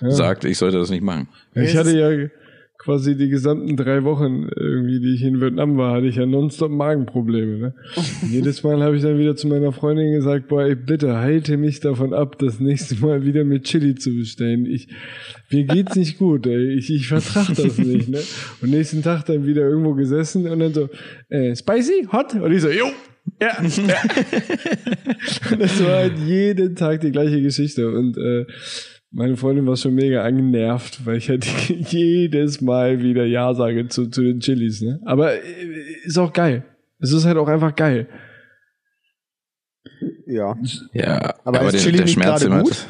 sagt, 0.00 0.44
ich 0.44 0.58
sollte 0.58 0.78
das 0.78 0.90
nicht 0.90 1.02
machen. 1.02 1.28
Ich 1.54 1.76
hatte 1.76 1.96
ja 1.96 2.28
quasi 2.86 3.16
die 3.16 3.28
gesamten 3.28 3.76
drei 3.76 4.04
Wochen 4.04 4.48
irgendwie, 4.54 5.00
die 5.00 5.14
ich 5.16 5.22
in 5.24 5.40
Vietnam 5.40 5.76
war, 5.76 5.96
hatte 5.96 6.06
ich 6.06 6.14
ja 6.14 6.24
nonstop 6.24 6.70
Magenprobleme. 6.70 7.58
Ne? 7.58 7.74
Jedes 8.30 8.62
Mal 8.62 8.80
habe 8.80 8.96
ich 8.96 9.02
dann 9.02 9.18
wieder 9.18 9.34
zu 9.34 9.48
meiner 9.48 9.72
Freundin 9.72 10.12
gesagt, 10.12 10.46
boah, 10.46 10.62
ey, 10.62 10.76
bitte 10.76 11.16
halte 11.16 11.56
mich 11.56 11.80
davon 11.80 12.14
ab, 12.14 12.38
das 12.38 12.60
nächste 12.60 12.94
Mal 13.04 13.24
wieder 13.24 13.42
mit 13.42 13.64
Chili 13.64 13.96
zu 13.96 14.14
bestellen. 14.14 14.66
Ich, 14.66 14.86
mir 15.50 15.64
geht's 15.64 15.96
nicht 15.96 16.18
gut, 16.18 16.46
ey. 16.46 16.74
Ich, 16.74 16.88
ich 16.88 17.08
vertrag 17.08 17.48
das 17.56 17.76
nicht, 17.78 18.08
ne? 18.08 18.20
Und 18.62 18.70
nächsten 18.70 19.02
Tag 19.02 19.24
dann 19.24 19.44
wieder 19.44 19.62
irgendwo 19.62 19.94
gesessen 19.94 20.46
und 20.46 20.60
dann 20.60 20.72
so, 20.72 20.88
äh, 21.28 21.56
spicy, 21.56 22.06
hot? 22.12 22.36
Und 22.36 22.52
ich 22.52 22.62
so, 22.62 22.70
jo, 22.70 22.86
ja, 23.40 23.48
ja. 23.48 23.60
und 25.50 25.60
das 25.60 25.82
war 25.82 25.96
halt 25.96 26.18
jeden 26.24 26.76
Tag 26.76 27.00
die 27.00 27.10
gleiche 27.10 27.42
Geschichte. 27.42 27.90
Und 27.90 28.16
äh, 28.16 28.46
meine 29.10 29.36
Freundin 29.36 29.66
war 29.66 29.76
schon 29.76 29.94
mega 29.94 30.22
angenervt, 30.22 31.06
weil 31.06 31.16
ich 31.16 31.28
halt 31.28 31.44
jedes 31.68 32.60
Mal 32.60 33.00
wieder 33.02 33.24
Ja 33.24 33.54
sage 33.54 33.88
zu, 33.88 34.08
zu 34.08 34.22
den 34.22 34.40
Chilis. 34.40 34.82
Ne? 34.82 35.00
Aber 35.04 35.34
äh, 35.34 35.40
ist 36.04 36.18
auch 36.18 36.32
geil. 36.32 36.64
Es 36.98 37.12
ist 37.12 37.24
halt 37.24 37.36
auch 37.36 37.48
einfach 37.48 37.74
geil. 37.74 38.08
Ja. 40.26 40.56
Ja, 40.92 41.34
Aber 41.44 41.62
ist 41.62 41.74
der, 41.74 41.80
Chili 41.80 41.96
der 41.98 42.06
nicht 42.06 42.14
Schmerz 42.14 42.40
gerade 42.40 42.44
immer, 42.46 42.62
gut? 42.62 42.86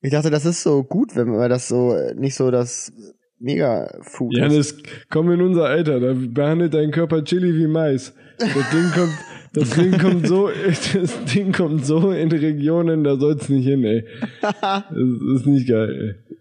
Ich 0.00 0.10
dachte, 0.10 0.30
das 0.30 0.44
ist 0.44 0.62
so 0.62 0.82
gut, 0.82 1.14
wenn 1.16 1.28
man 1.28 1.48
das 1.48 1.68
so, 1.68 1.96
nicht 2.16 2.34
so 2.34 2.50
das 2.50 2.92
Mega-Food 3.38 4.34
ist. 4.34 4.40
Janis, 4.40 4.76
komm 5.10 5.30
in 5.30 5.40
unser 5.42 5.64
Alter, 5.64 6.00
da 6.00 6.14
behandelt 6.14 6.74
dein 6.74 6.90
Körper 6.90 7.24
Chili 7.24 7.54
wie 7.54 7.66
Mais. 7.66 8.14
Das 8.38 8.52
Ding 8.52 8.90
kommt, 8.94 9.14
das 9.54 9.70
Ding 9.70 9.98
kommt 9.98 10.26
so, 10.26 10.50
das 10.66 11.24
Ding 11.24 11.52
kommt 11.52 11.86
so 11.86 12.10
in 12.10 12.30
Regionen, 12.30 13.04
da 13.04 13.16
soll's 13.16 13.48
nicht 13.48 13.64
hin, 13.64 13.84
ey. 13.84 14.04
Das 14.40 14.82
ist 15.36 15.46
nicht 15.46 15.68
geil, 15.68 16.16
ey. 16.26 16.36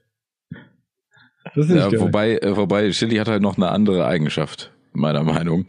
Das 1.56 1.66
ist 1.66 1.72
nicht 1.72 1.84
ja, 1.84 1.90
geil. 1.90 2.02
wobei, 2.02 2.38
äh, 2.38 2.58
wobei 2.58 2.90
Chili 2.90 3.18
hat 3.18 3.28
halt 3.28 3.42
noch 3.42 3.58
eine 3.58 3.70
andere 3.70 4.06
Eigenschaft, 4.06 4.72
meiner 4.94 5.24
Meinung. 5.24 5.66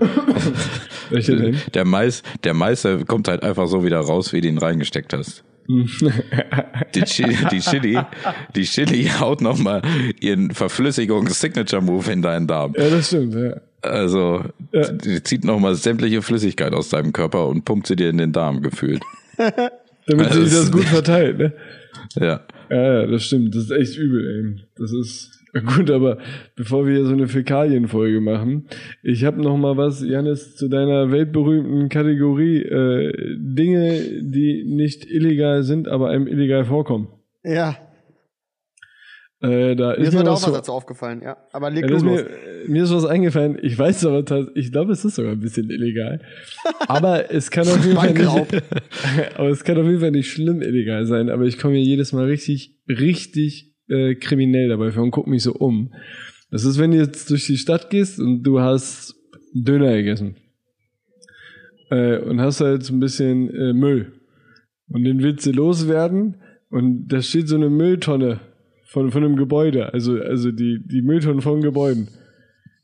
Welche 1.11 1.37
denn? 1.37 1.59
Der 1.75 1.85
Mais, 1.85 2.23
der 2.45 2.55
Mais, 2.55 2.83
der 2.83 3.05
kommt 3.05 3.29
halt 3.29 3.43
einfach 3.43 3.67
so 3.67 3.85
wieder 3.85 4.01
raus, 4.01 4.33
wie 4.33 4.41
du 4.41 4.49
ihn 4.49 4.59
reingesteckt 4.59 5.13
hast. 5.13 5.45
Die 6.95 7.03
Chili, 7.05 7.39
die 7.51 7.61
Chili, 7.61 7.99
die 8.55 8.65
Chili 8.65 9.05
haut 9.19 9.41
nochmal 9.41 9.81
ihren 10.21 10.51
Verflüssigungs-Signature-Move 10.51 12.13
in 12.13 12.21
deinen 12.21 12.47
Darm. 12.47 12.75
Ja, 12.77 12.91
das 12.91 13.07
stimmt, 13.07 13.35
ja. 13.35 13.61
Also, 13.85 14.45
Ja. 14.73 14.91
die 14.91 15.23
zieht 15.23 15.45
nochmal 15.45 15.75
sämtliche 15.75 16.23
Flüssigkeit 16.23 16.73
aus 16.73 16.89
deinem 16.89 17.13
Körper 17.13 17.49
und 17.49 17.65
pumpt 17.65 17.87
sie 17.87 17.97
dir 17.97 18.11
in 18.11 18.19
den 18.19 18.33
Darm 18.33 18.63
gefühlt. 18.63 19.03
Damit 20.07 20.27
Also, 20.27 20.43
sich 20.45 20.53
das 20.53 20.71
gut 20.73 20.85
verteilt, 20.85 21.39
ne? 21.39 21.53
Ja. 22.17 22.41
Ja, 22.71 23.01
ja, 23.01 23.07
das 23.07 23.25
stimmt. 23.25 23.55
Das 23.55 23.65
ist 23.65 23.71
echt 23.71 23.97
übel, 23.99 24.27
ey. 24.57 24.65
Das 24.77 24.93
ist 24.93 25.31
gut, 25.77 25.91
aber 25.91 26.19
bevor 26.57 26.87
wir 26.87 26.95
hier 26.95 27.05
so 27.07 27.13
eine 27.13 27.29
Fäkalienfolge 27.29 28.21
machen, 28.21 28.67
ich 29.03 29.25
habe 29.25 29.41
noch 29.43 29.57
mal 29.57 29.77
was, 29.77 30.03
Janis, 30.03 30.57
zu 30.57 30.69
deiner 30.69 31.11
weltberühmten 31.13 31.89
Kategorie 31.89 32.63
äh, 32.63 33.13
Dinge, 33.39 34.01
die 34.21 34.65
nicht 34.67 35.09
illegal 35.11 35.63
sind, 35.63 35.89
aber 35.89 36.09
einem 36.11 36.27
illegal 36.27 36.65
vorkommen. 36.65 37.09
Ja. 37.45 37.77
Äh, 39.45 39.77
da 39.77 39.91
Mir 39.91 39.99
ist 39.99 40.09
ist 40.09 40.15
mir 40.15 40.31
auch 40.31 40.43
was 40.43 40.53
dazu 40.53 40.73
aufgefallen, 40.73 41.21
ja. 41.23 41.37
Aber 41.53 41.69
leg 41.69 41.85
ja, 41.91 42.03
mir, 42.03 42.27
mir 42.67 42.85
ist 42.85 42.95
was 42.95 43.05
eingefallen. 43.05 43.59
Ich 43.61 43.79
weiß 43.79 44.07
aber 44.07 44.25
tatsächlich, 44.25 44.65
ich 44.65 44.73
glaube, 44.73 44.93
es 44.93 45.05
ist 45.05 45.17
sogar 45.17 45.33
ein 45.33 45.41
bisschen 45.41 45.69
illegal. 45.69 46.21
Aber 46.89 47.31
es 47.31 47.51
kann 47.51 47.69
auf 47.69 47.85
jeden 47.85 47.97
Fall 47.97 48.15
nicht, 48.15 48.63
aber 49.37 49.49
es 49.51 49.63
kann 49.63 49.77
auf 49.77 49.85
jeden 49.85 50.01
Fall 50.01 50.13
nicht 50.13 50.31
schlimm 50.31 50.63
illegal 50.63 51.05
sein. 51.05 51.29
Aber 51.29 51.45
ich 51.45 51.59
komme 51.59 51.75
mir 51.75 51.83
jedes 51.83 52.15
Mal 52.15 52.25
richtig, 52.25 52.79
richtig 52.89 53.75
äh, 53.89 54.15
kriminell 54.15 54.71
dabei 54.71 54.93
vor 54.93 55.03
und 55.03 55.11
guck 55.11 55.27
mich 55.27 55.43
so 55.43 55.53
um. 55.53 55.93
Das 56.51 56.65
ist, 56.65 56.79
wenn 56.79 56.93
du 56.93 56.97
jetzt 56.97 57.29
durch 57.29 57.47
die 57.47 57.59
Stadt 57.59 57.91
gehst 57.91 58.19
und 58.21 58.45
du 58.45 58.61
hast 58.61 59.15
Döner 59.53 59.93
gegessen. 59.93 60.37
Äh, 61.91 62.17
und 62.17 62.41
hast 62.41 62.63
halt 62.63 62.83
so 62.83 62.95
ein 62.95 63.01
bisschen 63.01 63.51
äh, 63.51 63.75
Müll. 63.75 64.15
Und 64.89 65.05
den 65.05 65.23
willst 65.23 65.45
du 65.45 65.51
loswerden 65.51 66.37
und 66.71 67.09
da 67.09 67.21
steht 67.21 67.49
so 67.49 67.57
eine 67.57 67.69
Mülltonne 67.69 68.41
von, 68.95 69.11
von 69.11 69.25
einem 69.25 69.35
Gebäude, 69.35 69.93
also, 69.93 70.21
also 70.21 70.53
die, 70.53 70.81
die 70.87 71.03
Mülltonnen 71.03 71.43
von 71.43 71.61
Gebäuden. 71.61 72.09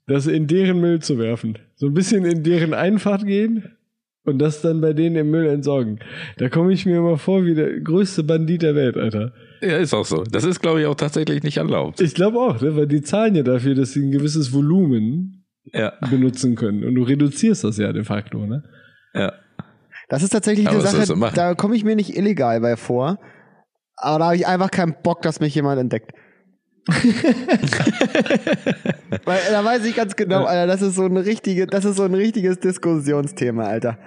Das 0.09 0.27
in 0.27 0.49
deren 0.49 0.81
Müll 0.81 0.99
zu 0.99 1.19
werfen. 1.19 1.57
So 1.77 1.87
ein 1.87 1.95
bisschen 1.95 2.25
in 2.25 2.43
deren 2.43 2.75
Einfahrt 2.75 3.25
gehen 3.25 3.77
und 4.25 4.41
das 4.41 4.61
dann 4.61 4.81
bei 4.81 4.93
denen 4.93 5.15
im 5.15 5.31
Müll 5.31 5.47
entsorgen. 5.47 6.01
Da 6.39 6.49
komme 6.49 6.73
ich 6.73 6.85
mir 6.85 6.97
immer 6.99 7.17
vor 7.17 7.45
wie 7.45 7.55
der 7.55 7.79
größte 7.79 8.25
Bandit 8.25 8.63
der 8.63 8.75
Welt, 8.75 8.97
Alter. 8.97 9.33
Ja, 9.61 9.77
ist 9.77 9.95
auch 9.95 10.05
so. 10.05 10.25
Das 10.25 10.43
ist, 10.43 10.61
glaube 10.61 10.81
ich, 10.81 10.87
auch 10.87 10.97
tatsächlich 10.97 11.45
nicht 11.45 11.59
erlaubt. 11.59 12.01
Ich 12.01 12.15
glaube 12.15 12.39
auch, 12.39 12.61
ne? 12.61 12.77
weil 12.77 12.89
die 12.89 13.03
zahlen 13.03 13.37
ja 13.37 13.45
dafür, 13.45 13.77
dass 13.77 13.93
sie 13.93 14.03
ein 14.03 14.11
gewisses 14.11 14.53
Volumen 14.53 15.45
Ja, 15.73 15.93
benutzen 16.11 16.57
können. 16.57 16.83
Und 16.83 16.97
du 16.97 17.05
reduzierst 17.05 17.63
das 17.63 17.79
ja 17.79 17.93
de 17.93 18.03
facto, 18.03 18.47
ne? 18.47 18.65
ja. 19.15 19.33
Das 20.09 20.25
ist 20.25 20.31
tatsächlich 20.31 20.67
Aber 20.67 20.81
eine 20.81 21.05
Sache, 21.05 21.33
da 21.37 21.55
komme 21.55 21.77
ich 21.77 21.85
mir 21.85 21.95
nicht 21.95 22.17
illegal 22.17 22.61
bei 22.61 22.75
vor. 22.75 23.21
Aber 24.01 24.19
da 24.19 24.25
habe 24.27 24.37
ich 24.37 24.47
einfach 24.47 24.71
keinen 24.71 24.95
Bock, 25.03 25.23
dass 25.23 25.41
mich 25.41 25.55
jemand 25.55 25.81
entdeckt. 25.81 26.13
Weil 29.25 29.39
da 29.51 29.65
weiß 29.65 29.85
ich 29.85 29.95
ganz 29.95 30.17
genau, 30.17 30.45
Alter, 30.45 30.67
das 30.67 30.83
ist 30.83 30.95
so 30.95 31.05
ein 31.05 31.17
richtige, 31.17 31.67
das 31.67 31.85
ist 31.85 31.97
so 31.97 32.05
ein 32.05 32.15
richtiges 32.15 32.59
Diskussionsthema, 32.59 33.65
Alter. 33.65 33.99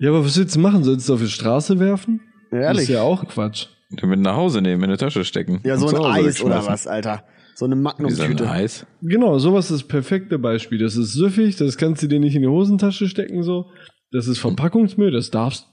Ja, 0.00 0.10
aber 0.10 0.24
was 0.24 0.36
willst 0.36 0.56
du 0.56 0.60
machen? 0.60 0.82
Sollst 0.82 1.08
du 1.08 1.14
auf 1.14 1.20
die 1.20 1.28
Straße 1.28 1.78
werfen? 1.78 2.20
Das 2.50 2.60
Ehrlich. 2.60 2.82
ist 2.84 2.88
ja 2.88 3.02
auch 3.02 3.26
Quatsch. 3.28 3.66
Du 3.90 4.06
mit 4.06 4.20
nach 4.20 4.36
Hause 4.36 4.60
nehmen, 4.60 4.82
in 4.82 4.90
eine 4.90 4.96
Tasche 4.96 5.24
stecken. 5.24 5.60
Ja, 5.64 5.76
so 5.76 5.88
ein 5.88 6.26
Eis 6.26 6.42
oder 6.42 6.66
was, 6.66 6.86
Alter. 6.86 7.24
So 7.54 7.66
eine 7.66 7.74
Wie 7.74 7.78
so 7.78 7.80
ein 7.80 7.82
Magnum-Tüte. 7.82 8.48
Eis. 8.50 8.86
Genau, 9.02 9.38
sowas 9.38 9.70
ist 9.70 9.82
das 9.82 9.88
perfekte 9.88 10.38
Beispiel. 10.38 10.78
Das 10.78 10.96
ist 10.96 11.12
süffig, 11.12 11.56
das 11.56 11.76
kannst 11.76 12.02
du 12.02 12.06
dir 12.06 12.18
nicht 12.18 12.34
in 12.34 12.42
die 12.42 12.48
Hosentasche 12.48 13.08
stecken, 13.08 13.42
so. 13.42 13.66
Das 14.12 14.26
ist 14.26 14.38
Verpackungsmüll, 14.38 15.12
das 15.12 15.30
darfst, 15.30 15.66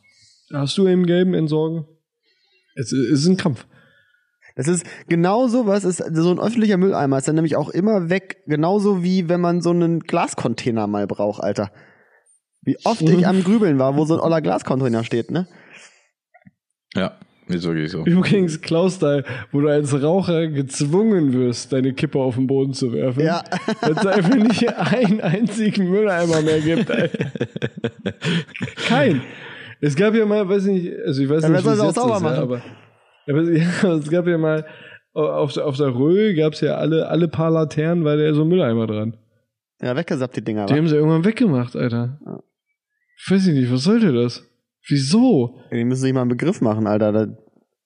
darfst 0.49 0.77
du 0.77 0.85
im 0.85 1.05
Gelben 1.05 1.33
entsorgen. 1.33 1.85
Es 2.77 2.91
ist 2.91 3.27
ein 3.27 3.37
Kampf. 3.37 3.65
Das 4.55 4.67
ist 4.67 4.85
genau 5.07 5.47
sowas, 5.47 5.83
ist 5.83 6.03
so 6.13 6.31
ein 6.31 6.39
öffentlicher 6.39 6.77
Mülleimer 6.77 7.19
ist 7.19 7.27
dann 7.27 7.35
nämlich 7.35 7.55
auch 7.55 7.69
immer 7.69 8.09
weg, 8.09 8.37
genauso 8.47 9.03
wie 9.03 9.29
wenn 9.29 9.39
man 9.39 9.61
so 9.61 9.69
einen 9.69 9.99
Glascontainer 9.99 10.87
mal 10.87 11.05
braucht, 11.05 11.43
Alter. 11.43 11.71
Wie 12.63 12.77
oft 12.83 13.01
ich 13.03 13.27
am 13.27 13.43
Grübeln 13.43 13.77
war, 13.77 13.95
wo 13.95 14.05
so 14.05 14.15
ein 14.15 14.19
oller 14.19 14.41
Glascontainer 14.41 15.03
steht, 15.03 15.29
ne? 15.29 15.47
Ja, 16.95 17.19
ist 17.47 17.65
wirklich 17.65 17.91
so. 17.91 18.03
Übrigens, 18.03 18.59
Klaus-Style, 18.61 19.23
wo 19.51 19.61
du 19.61 19.69
als 19.69 20.01
Raucher 20.01 20.47
gezwungen 20.47 21.33
wirst, 21.33 21.71
deine 21.71 21.93
Kippe 21.93 22.19
auf 22.19 22.35
den 22.35 22.47
Boden 22.47 22.73
zu 22.73 22.91
werfen. 22.91 23.23
Ja. 23.23 23.43
Weil 23.81 23.91
es 23.91 24.05
einfach 24.05 24.35
nicht 24.35 24.67
einen 24.75 25.21
einzigen 25.21 25.89
Mülleimer 25.89 26.41
mehr 26.41 26.59
gibt. 26.59 26.89
Alter. 26.89 27.31
Kein. 28.87 29.21
Es 29.81 29.95
gab 29.95 30.13
ja 30.15 30.25
mal, 30.25 30.47
weiß 30.47 30.65
nicht, 30.65 30.91
also 31.05 31.21
ich 31.21 31.29
weiß 31.29 31.43
Ja, 31.43 31.49
nicht, 31.49 31.65
wie 31.65 31.69
es 31.69 31.79
auch 31.79 31.85
jetzt 31.85 31.95
sauber 31.95 32.15
ist, 32.17 32.21
ja, 32.23 32.29
machen? 32.29 32.39
aber, 32.41 32.61
aber 33.27 33.41
ja, 33.51 33.93
es 33.97 34.09
gab 34.09 34.27
ja 34.27 34.37
mal 34.37 34.65
auf, 35.13 35.53
der- 35.53 35.65
auf 35.65 35.77
der 35.77 35.93
Röhl 35.95 36.35
gab 36.35 36.53
es 36.53 36.61
ja 36.61 36.75
alle, 36.75 37.07
alle 37.07 37.27
paar 37.27 37.51
Laternen, 37.51 38.03
war 38.05 38.17
der 38.17 38.33
so 38.33 38.41
ein 38.43 38.47
Mülleimer 38.47 38.87
dran. 38.87 39.17
Ja, 39.81 39.95
weggesappt 39.95 40.35
die 40.37 40.43
Dinger. 40.43 40.65
Die 40.65 40.73
wa? 40.73 40.77
haben 40.77 40.87
sie 40.87 40.95
irgendwann 40.95 41.25
weggemacht, 41.25 41.75
Alter. 41.75 42.19
Ja. 42.25 42.39
Ich 43.19 43.31
weiß 43.31 43.47
nicht, 43.47 43.71
was 43.71 43.83
sollte 43.83 44.13
das? 44.13 44.43
Wieso? 44.87 45.59
Die 45.71 45.83
müssen 45.83 46.01
sich 46.01 46.13
mal 46.13 46.21
einen 46.21 46.29
Begriff 46.29 46.61
machen, 46.61 46.87
Alter. 46.87 47.11
Da 47.11 47.27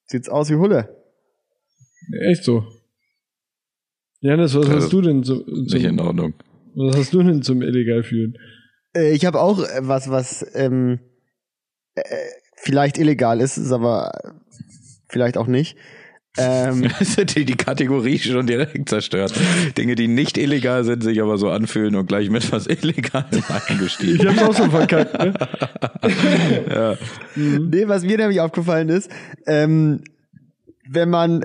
sieht's 0.06 0.30
aus 0.30 0.50
wie 0.50 0.56
Hulle. 0.56 0.90
Echt 2.30 2.44
so. 2.44 2.64
Janis, 4.20 4.56
was 4.56 4.68
Ja, 4.68 4.76
hast 4.76 4.94
du 4.94 5.02
denn 5.02 5.24
zum, 5.24 5.44
Nicht 5.48 5.84
in 5.84 5.98
zum, 5.98 6.08
Ordnung. 6.08 6.34
was 6.76 6.96
hast 6.98 7.14
du 7.14 7.24
denn 7.24 7.42
zum 7.42 7.62
illegal 7.62 8.04
fühlen? 8.04 8.38
Äh, 8.96 9.14
ich 9.14 9.26
habe 9.26 9.40
auch 9.42 9.60
äh, 9.60 9.80
was, 9.82 10.10
was 10.10 10.46
ähm, 10.54 11.00
äh, 12.06 12.16
vielleicht 12.56 12.98
illegal 12.98 13.42
ist, 13.42 13.58
ist 13.58 13.72
aber 13.72 14.12
vielleicht 15.10 15.38
auch 15.38 15.48
nicht. 15.48 15.78
Ähm, 16.38 16.88
die, 17.36 17.46
die 17.46 17.58
Kategorie 17.58 18.18
schon 18.18 18.48
direkt 18.48 18.88
zerstört. 18.88 19.34
Dinge, 19.78 19.96
die 19.96 20.08
nicht 20.08 20.38
illegal 20.38 20.86
sind, 20.86 21.04
sich 21.04 21.22
aber 21.22 21.38
so 21.38 21.50
anfühlen 21.50 21.96
und 21.96 22.06
gleich 22.08 22.30
mit 22.30 22.50
was 22.52 22.68
Illegalem 22.68 23.28
Ich 23.32 23.70
eingestiegen. 23.70 24.28
hab's 24.30 24.42
auch 24.42 24.54
so 24.54 24.70
verkackt, 24.70 25.14
ne? 25.20 25.34
ja. 26.70 26.98
nee, 27.36 27.88
was 27.88 28.04
mir 28.04 28.18
nämlich 28.18 28.40
aufgefallen 28.40 28.90
ist, 28.90 29.12
ähm, 29.46 30.04
wenn 30.88 31.10
man 31.10 31.44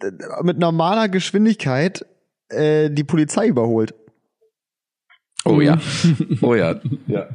äh, 0.00 0.10
mit 0.42 0.58
normaler 0.58 1.08
Geschwindigkeit 1.08 2.04
äh, 2.48 2.90
die 2.90 3.04
Polizei 3.04 3.46
überholt. 3.46 3.94
Oh 5.44 5.60
ja. 5.60 5.80
Oh 6.42 6.54
ja. 6.54 6.80
ja. 7.06 7.28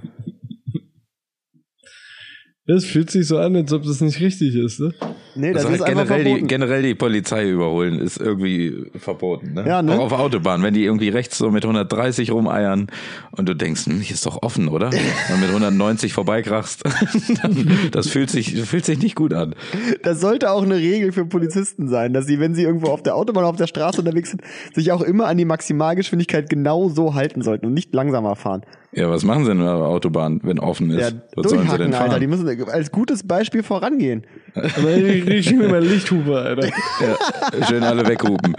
Das 2.66 2.86
fühlt 2.86 3.12
sich 3.12 3.28
so 3.28 3.40
an, 3.40 3.58
als 3.58 3.74
ob 3.74 3.84
das 3.84 4.00
nicht 4.00 4.22
richtig 4.22 4.56
ist, 4.56 4.80
ne? 4.80 4.94
Nee, 5.36 5.52
das 5.52 5.66
Also 5.66 5.76
ist 5.76 5.82
einfach 5.82 6.04
generell, 6.06 6.24
die, 6.24 6.30
verboten. 6.30 6.48
generell 6.48 6.82
die 6.84 6.96
Polizei 6.96 7.50
überholen 7.50 8.00
ist 8.00 8.22
irgendwie 8.22 8.86
verboten. 8.96 9.54
Ne? 9.54 9.66
Ja, 9.68 9.82
ne? 9.82 9.92
Auch 10.00 10.06
auf 10.06 10.12
Autobahn, 10.14 10.64
wenn 10.64 10.74
die 10.74 10.86
irgendwie 10.86 11.10
rechts 11.10 11.38
so 11.38 11.52
mit 11.52 11.66
130 11.66 12.32
rumeiern 12.32 12.88
und 13.32 13.50
du 13.50 13.54
denkst, 13.54 13.88
hm, 13.88 14.00
hier 14.00 14.14
ist 14.14 14.26
doch 14.26 14.42
offen, 14.44 14.70
oder? 14.70 14.88
Und 15.34 15.42
mit 15.42 15.50
190 15.50 16.14
vorbeikrachst, 16.14 16.84
dann, 17.42 17.70
das 17.92 18.08
fühlt 18.08 18.30
sich, 18.30 18.62
fühlt 18.62 18.86
sich 18.86 19.00
nicht 19.00 19.16
gut 19.16 19.34
an. 19.34 19.56
Das 20.04 20.22
sollte 20.22 20.50
auch 20.50 20.64
eine 20.64 20.78
Regel 20.78 21.12
für 21.12 21.26
Polizisten 21.26 21.90
sein, 21.90 22.14
dass 22.14 22.28
sie, 22.28 22.40
wenn 22.40 22.56
sie 22.56 22.64
irgendwo 22.64 22.88
auf 22.88 23.04
der 23.04 23.16
Autobahn, 23.16 23.44
auf 23.44 23.58
der 23.58 23.68
Straße 23.68 24.00
unterwegs 24.00 24.30
sind, 24.30 24.42
sich 24.74 24.94
auch 24.94 25.02
immer 25.02 25.26
an 25.26 25.38
die 25.38 25.46
Maximalgeschwindigkeit 25.46 26.50
genau 26.50 26.88
so 26.88 27.14
halten 27.14 27.42
sollten 27.42 27.66
und 27.66 27.74
nicht 27.74 27.94
langsamer 27.94 28.38
fahren. 28.38 28.62
Ja, 28.96 29.10
was 29.10 29.24
machen 29.24 29.46
sie 29.46 29.52
denn 29.52 29.62
auf 29.62 29.80
der 29.80 29.88
Autobahn, 29.88 30.40
wenn 30.44 30.60
offen 30.60 30.92
ist? 30.92 31.12
Ja, 31.12 31.22
was 31.36 31.52
sollen 31.52 31.70
sie 31.70 31.78
denn 31.78 31.94
fahren? 31.94 32.10
Alter. 32.10 32.20
Die 32.20 32.28
müssen 32.28 32.70
als 32.70 32.92
gutes 32.92 33.28
Beispiel 33.28 33.64
vorangehen. 33.64 34.26
Aber 34.56 34.92
ich, 34.92 35.28
ich 35.28 35.46
schieb 35.48 35.58
mir 35.60 35.70
mal 35.70 35.84
Lichthupe, 35.84 36.38
Alter. 36.38 36.68
Ja, 36.68 37.66
schön 37.68 37.84
alle 37.84 38.08
weghupen. 38.08 38.56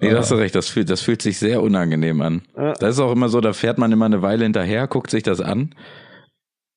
Nee, 0.00 0.10
da 0.10 0.18
hast 0.18 0.32
du 0.32 0.34
recht, 0.34 0.54
das 0.54 0.68
fühlt, 0.68 0.90
das 0.90 1.00
fühlt 1.00 1.22
sich 1.22 1.38
sehr 1.38 1.62
unangenehm 1.62 2.20
an. 2.20 2.42
Das 2.54 2.96
ist 2.96 3.00
auch 3.00 3.12
immer 3.12 3.28
so, 3.28 3.40
da 3.40 3.52
fährt 3.52 3.78
man 3.78 3.92
immer 3.92 4.06
eine 4.06 4.22
Weile 4.22 4.42
hinterher, 4.44 4.88
guckt 4.88 5.10
sich 5.10 5.22
das 5.22 5.40
an 5.40 5.74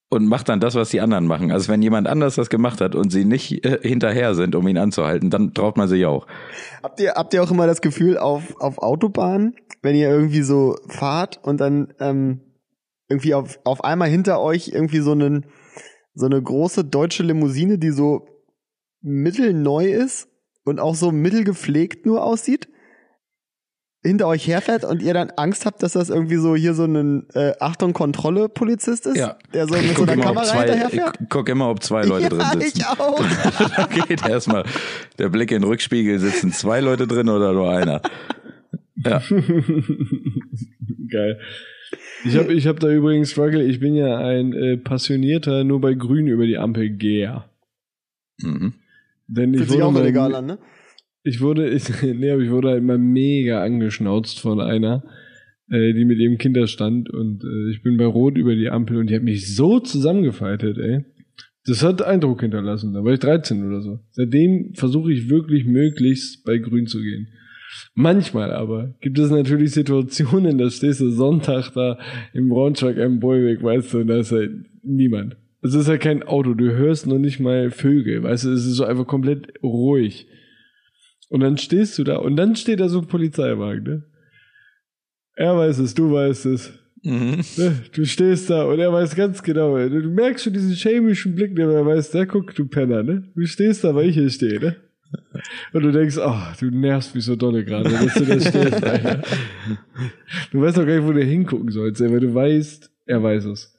und 0.09 0.25
macht 0.25 0.47
dann 0.47 0.59
das, 0.59 0.75
was 0.75 0.89
die 0.89 1.01
anderen 1.01 1.25
machen. 1.25 1.51
Also 1.51 1.67
wenn 1.69 1.81
jemand 1.81 2.07
anders 2.07 2.35
das 2.35 2.49
gemacht 2.49 2.79
hat 2.79 2.95
und 2.95 3.11
sie 3.11 3.25
nicht 3.25 3.65
äh, 3.65 3.79
hinterher 3.81 4.35
sind, 4.35 4.55
um 4.55 4.67
ihn 4.67 4.77
anzuhalten, 4.77 5.29
dann 5.29 5.53
traut 5.53 5.77
man 5.77 5.87
sich 5.87 6.05
auch. 6.05 6.27
Habt 6.81 6.99
ihr, 6.99 7.13
habt 7.15 7.33
ihr 7.33 7.43
auch 7.43 7.51
immer 7.51 7.67
das 7.67 7.81
Gefühl 7.81 8.17
auf, 8.17 8.55
auf 8.59 8.77
Autobahnen, 8.77 9.55
wenn 9.81 9.95
ihr 9.95 10.09
irgendwie 10.09 10.41
so 10.41 10.77
fahrt 10.87 11.39
und 11.43 11.59
dann 11.59 11.93
ähm, 11.99 12.41
irgendwie 13.09 13.33
auf, 13.33 13.59
auf 13.65 13.83
einmal 13.83 14.09
hinter 14.09 14.39
euch 14.41 14.69
irgendwie 14.69 14.99
so, 14.99 15.11
einen, 15.11 15.45
so 16.13 16.25
eine 16.25 16.41
große 16.41 16.85
deutsche 16.85 17.23
Limousine, 17.23 17.77
die 17.77 17.91
so 17.91 18.27
mittelneu 19.01 19.87
ist 19.87 20.29
und 20.63 20.79
auch 20.79 20.95
so 20.95 21.11
mittelgepflegt 21.11 22.05
nur 22.05 22.23
aussieht, 22.23 22.69
hinter 24.07 24.27
euch 24.27 24.47
herfährt 24.47 24.83
und 24.83 25.01
ihr 25.01 25.13
dann 25.13 25.29
Angst 25.37 25.65
habt, 25.65 25.83
dass 25.83 25.93
das 25.93 26.09
irgendwie 26.09 26.37
so 26.37 26.55
hier 26.55 26.73
so 26.73 26.85
ein 26.85 27.27
äh, 27.33 27.53
Achtung 27.59 27.93
Kontrolle 27.93 28.49
Polizist 28.49 29.05
ist, 29.05 29.17
Ja. 29.17 29.37
der 29.53 29.67
so 29.67 29.75
mit 29.75 29.83
Ich 29.85 29.97
so 29.97 30.03
einer 30.03 30.13
immer, 30.13 30.21
ob 30.23 30.27
Kamera 30.35 30.45
zwei, 30.45 30.57
hinterherfährt? 30.59 31.17
ich 31.21 31.29
guck 31.29 31.49
immer, 31.49 31.69
ob 31.69 31.83
zwei 31.83 32.03
Leute 32.03 32.23
ja, 32.23 32.29
drin 32.29 32.61
sitzen. 32.61 32.79
ich 32.79 32.85
auch. 32.87 33.21
da 33.75 33.85
geht 34.05 34.27
erstmal 34.27 34.63
der 35.19 35.29
Blick 35.29 35.51
in 35.51 35.61
den 35.61 35.67
Rückspiegel, 35.67 36.19
sitzen 36.19 36.51
zwei 36.51 36.79
Leute 36.81 37.05
drin 37.07 37.29
oder 37.29 37.53
nur 37.53 37.71
einer. 37.71 38.01
Ja. 39.05 39.21
Geil. 41.11 41.39
Ich 42.25 42.35
habe 42.37 42.51
ich 42.53 42.67
hab 42.67 42.79
da 42.79 42.89
übrigens 42.89 43.31
Struggle, 43.31 43.63
ich 43.63 43.79
bin 43.79 43.93
ja 43.95 44.17
ein 44.17 44.53
äh, 44.53 44.77
passionierter 44.77 45.63
nur 45.63 45.79
bei 45.79 45.93
Grün 45.93 46.27
über 46.27 46.45
die 46.45 46.57
Ampel 46.57 46.89
Geher. 46.89 47.49
Mhm. 48.41 48.73
Denn 49.27 49.53
ich 49.53 49.59
Fühlt 49.61 49.71
sich 49.71 49.81
auch 49.83 49.91
mal- 49.91 50.01
illegal 50.03 50.35
an, 50.35 50.45
ne? 50.47 50.57
Ich 51.27 51.41
wurde, 51.41 51.69
ich, 51.75 51.83
nee, 52.01 52.31
aber 52.31 52.41
ich 52.41 52.51
wurde 52.51 52.69
halt 52.69 52.83
mal 52.83 52.97
mega 52.97 53.61
angeschnauzt 53.61 54.39
von 54.39 54.61
einer, 54.61 55.03
äh, 55.69 55.93
die 55.93 56.05
mit 56.05 56.19
ihrem 56.19 56.37
Kinder 56.37 56.67
stand 56.67 57.09
und 57.09 57.43
äh, 57.43 57.71
ich 57.71 57.83
bin 57.83 57.97
bei 57.97 58.05
Rot 58.05 58.37
über 58.37 58.55
die 58.55 58.69
Ampel 58.69 58.97
und 58.97 59.09
die 59.09 59.15
hat 59.15 59.23
mich 59.23 59.53
so 59.53 59.79
zusammengefaltet, 59.79 60.77
ey. 60.77 61.05
Das 61.65 61.83
hat 61.83 62.01
Eindruck 62.01 62.39
hinterlassen, 62.39 62.93
da 62.93 63.03
war 63.03 63.11
ich 63.11 63.19
13 63.19 63.67
oder 63.67 63.81
so. 63.81 63.99
Seitdem 64.11 64.73
versuche 64.73 65.11
ich 65.11 65.29
wirklich 65.29 65.65
möglichst 65.65 66.45
bei 66.45 66.59
Grün 66.59 66.87
zu 66.87 67.01
gehen. 67.01 67.27
Manchmal 67.93 68.53
aber 68.53 68.95
gibt 69.01 69.19
es 69.19 69.29
natürlich 69.29 69.71
Situationen, 69.71 70.57
da 70.57 70.69
stehst 70.69 71.01
du 71.01 71.09
Sonntag 71.09 71.71
da 71.73 71.99
im 72.31 72.47
Braunschweig 72.47 72.97
am 72.99 73.19
Bollweg, 73.19 73.61
weißt 73.61 73.93
du, 73.93 73.97
und 73.99 74.07
da 74.07 74.19
ist 74.19 74.31
halt 74.31 74.51
niemand. 74.81 75.35
Es 75.61 75.73
ist 75.73 75.89
halt 75.89 75.99
kein 75.99 76.23
Auto, 76.23 76.53
du 76.53 76.71
hörst 76.71 77.05
noch 77.05 77.19
nicht 77.19 77.41
mal 77.41 77.69
Vögel, 77.69 78.23
weißt 78.23 78.45
du, 78.45 78.51
es 78.51 78.65
ist 78.65 78.75
so 78.75 78.85
einfach 78.85 79.05
komplett 79.05 79.61
ruhig. 79.61 80.27
Und 81.29 81.41
dann 81.41 81.57
stehst 81.57 81.97
du 81.97 82.03
da 82.03 82.17
und 82.17 82.35
dann 82.37 82.55
steht 82.55 82.79
da 82.79 82.87
so 82.89 82.99
ein 82.99 83.07
Polizeiwagen, 83.07 83.83
ne? 83.83 84.03
Er 85.35 85.57
weiß 85.57 85.79
es, 85.79 85.93
du 85.93 86.11
weißt 86.11 86.45
es. 86.47 86.71
Mhm. 87.03 87.41
Ne? 87.57 87.83
Du 87.93 88.05
stehst 88.05 88.49
da 88.49 88.63
und 88.63 88.79
er 88.79 88.91
weiß 88.91 89.15
ganz 89.15 89.43
genau, 89.43 89.77
ey. 89.77 89.89
du 89.89 90.09
merkst 90.09 90.45
schon 90.45 90.53
diesen 90.53 90.75
schelmischen 90.75 91.35
Blick, 91.35 91.55
der 91.55 91.69
er 91.69 91.85
weiß, 91.85 92.11
der 92.11 92.25
guckt, 92.25 92.57
du 92.57 92.65
Penner, 92.67 93.03
ne? 93.03 93.31
Du 93.35 93.45
stehst 93.45 93.83
da, 93.83 93.93
weil 93.93 94.09
ich 94.09 94.15
hier 94.15 94.29
stehe, 94.29 94.59
ne? 94.59 94.75
Und 95.73 95.83
du 95.83 95.91
denkst, 95.91 96.17
oh, 96.17 96.35
du 96.59 96.65
nervst 96.71 97.13
mich 97.15 97.23
so 97.23 97.35
dolle 97.35 97.63
gerade, 97.63 97.89
dass 97.89 98.13
du 98.15 98.25
da 98.25 98.39
stehst, 98.39 98.83
Alter. 98.83 99.21
Du 100.51 100.61
weißt 100.61 100.77
doch 100.77 100.85
gar 100.85 100.95
nicht, 100.97 101.05
wo 101.05 101.13
du 101.13 101.23
hingucken 101.23 101.71
sollst, 101.71 102.01
weil 102.01 102.19
du 102.19 102.33
weißt, 102.33 102.89
er 103.05 103.23
weiß 103.23 103.45
es. 103.45 103.73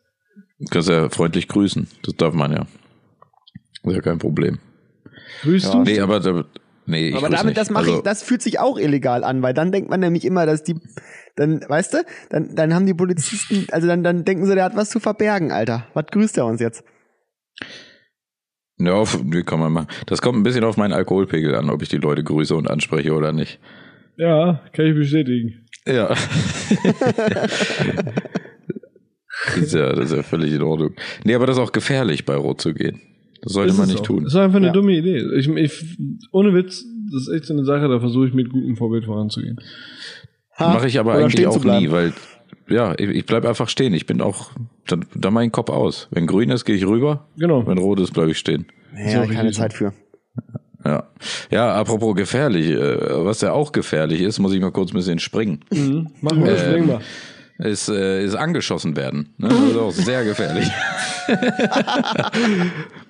Du 0.60 0.66
kannst 0.70 0.88
ja 0.88 1.08
freundlich 1.08 1.48
grüßen. 1.48 1.86
Das 2.04 2.14
darf 2.16 2.34
man 2.34 2.52
ja. 2.52 2.66
Ist 3.82 3.94
ja 3.94 4.00
kein 4.00 4.18
Problem. 4.18 4.58
Grüßt 5.42 5.66
Ja, 5.66 5.72
du? 5.72 5.82
Nee, 5.82 6.00
aber 6.00 6.20
da, 6.20 6.44
nee, 6.88 7.08
ich 7.10 7.14
Aber 7.14 7.28
damit, 7.28 7.46
nicht. 7.46 7.56
das 7.58 7.70
mache 7.70 7.84
Also, 7.84 7.98
ich, 7.98 8.02
das 8.02 8.22
fühlt 8.22 8.42
sich 8.42 8.58
auch 8.58 8.78
illegal 8.78 9.22
an, 9.22 9.42
weil 9.42 9.54
dann 9.54 9.70
denkt 9.70 9.88
man 9.90 10.00
nämlich 10.00 10.24
immer, 10.24 10.46
dass 10.46 10.64
die, 10.64 10.74
dann, 11.36 11.60
weißt 11.66 11.94
du, 11.94 11.98
dann, 12.30 12.54
dann 12.56 12.74
haben 12.74 12.86
die 12.86 12.94
Polizisten, 12.94 13.66
also 13.70 13.86
dann, 13.86 14.02
dann 14.02 14.24
denken 14.24 14.46
sie, 14.46 14.54
der 14.54 14.64
hat 14.64 14.76
was 14.76 14.90
zu 14.90 14.98
verbergen, 14.98 15.52
Alter. 15.52 15.86
Was 15.94 16.06
grüßt 16.06 16.36
er 16.38 16.46
uns 16.46 16.60
jetzt? 16.60 16.82
Ja, 18.78 18.92
auf, 18.94 19.18
wie 19.24 19.42
kann 19.42 19.58
man 19.60 19.72
machen. 19.72 19.88
Das 20.06 20.22
kommt 20.22 20.38
ein 20.38 20.42
bisschen 20.44 20.64
auf 20.64 20.76
meinen 20.76 20.92
Alkoholpegel 20.92 21.54
an, 21.54 21.70
ob 21.70 21.82
ich 21.82 21.88
die 21.88 21.96
Leute 21.96 22.22
grüße 22.22 22.54
und 22.54 22.70
anspreche 22.70 23.12
oder 23.12 23.32
nicht. 23.32 23.58
Ja, 24.16 24.62
kann 24.72 24.86
ich 24.86 24.94
bestätigen. 24.94 25.66
Ja. 25.86 26.08
Das 29.46 29.56
ist 29.56 29.74
ja, 29.74 29.92
das 29.92 30.10
ist 30.10 30.16
ja 30.16 30.22
völlig 30.22 30.52
in 30.52 30.62
Ordnung. 30.62 30.94
Nee, 31.24 31.34
aber 31.34 31.46
das 31.46 31.56
ist 31.56 31.62
auch 31.62 31.72
gefährlich, 31.72 32.24
bei 32.24 32.34
Rot 32.34 32.60
zu 32.60 32.74
gehen. 32.74 33.00
Das 33.42 33.52
sollte 33.52 33.72
Ist 33.72 33.78
man 33.78 33.88
nicht 33.88 34.00
auch. 34.00 34.04
tun. 34.06 34.24
Das 34.24 34.32
ist 34.34 34.38
einfach 34.38 34.56
eine 34.56 34.66
Ja. 34.68 34.72
dumme 34.72 34.92
Idee. 34.92 35.18
Ich, 35.36 35.48
ich, 35.48 35.98
ohne 36.32 36.54
Witz, 36.54 36.84
das 37.12 37.22
ist 37.22 37.28
echt 37.34 37.44
so 37.46 37.54
eine 37.54 37.64
Sache, 37.64 37.88
da 37.88 38.00
versuche 38.00 38.26
ich 38.28 38.34
mit 38.34 38.50
gutem 38.50 38.76
Vorbild 38.76 39.04
voranzugehen. 39.04 39.58
Mache 40.58 40.88
ich 40.88 40.98
aber 40.98 41.14
Oder 41.14 41.24
eigentlich 41.24 41.46
auch 41.46 41.62
nie, 41.62 41.90
weil 41.92 42.12
ja, 42.68 42.94
ich, 42.98 43.08
ich 43.10 43.26
bleib 43.26 43.46
einfach 43.46 43.68
stehen. 43.68 43.94
Ich 43.94 44.06
bin 44.06 44.20
auch, 44.20 44.50
da, 44.88 44.96
da 45.14 45.30
mach 45.30 45.40
ich 45.42 45.46
den 45.46 45.52
Kopf 45.52 45.70
aus. 45.70 46.08
Wenn 46.10 46.26
grün 46.26 46.50
ist, 46.50 46.64
gehe 46.64 46.74
ich 46.76 46.84
rüber. 46.86 47.28
Genau. 47.38 47.64
Wenn 47.66 47.78
rot 47.78 48.00
ist, 48.00 48.12
bleibe 48.12 48.32
ich 48.32 48.38
stehen. 48.38 48.66
Ja, 48.96 49.24
So 49.24 49.32
keine 49.32 49.52
Zeit 49.52 49.72
für. 49.72 49.92
Ja. 50.84 51.04
Ja, 51.50 51.74
apropos 51.74 52.14
gefährlich, 52.16 52.70
äh, 52.70 53.24
was 53.24 53.40
ja 53.40 53.52
auch 53.52 53.72
gefährlich 53.72 54.20
ist, 54.20 54.38
muss 54.38 54.52
ich 54.52 54.60
mal 54.60 54.70
kurz 54.72 54.90
ein 54.92 54.96
bisschen 54.96 55.18
springen. 55.18 55.60
Mhm. 55.72 56.08
Machen 56.20 56.44
wir, 56.44 56.52
Ähm, 56.52 56.58
springen 56.58 56.88
wir. 56.88 57.00
Ist, 57.66 57.88
äh, 57.88 58.24
ist 58.24 58.34
angeschossen 58.36 58.96
werden. 58.96 59.34
Ne? 59.38 59.48
Das 59.48 59.60
ist 59.60 59.76
auch 59.76 59.90
sehr 59.92 60.24
gefährlich. 60.24 60.68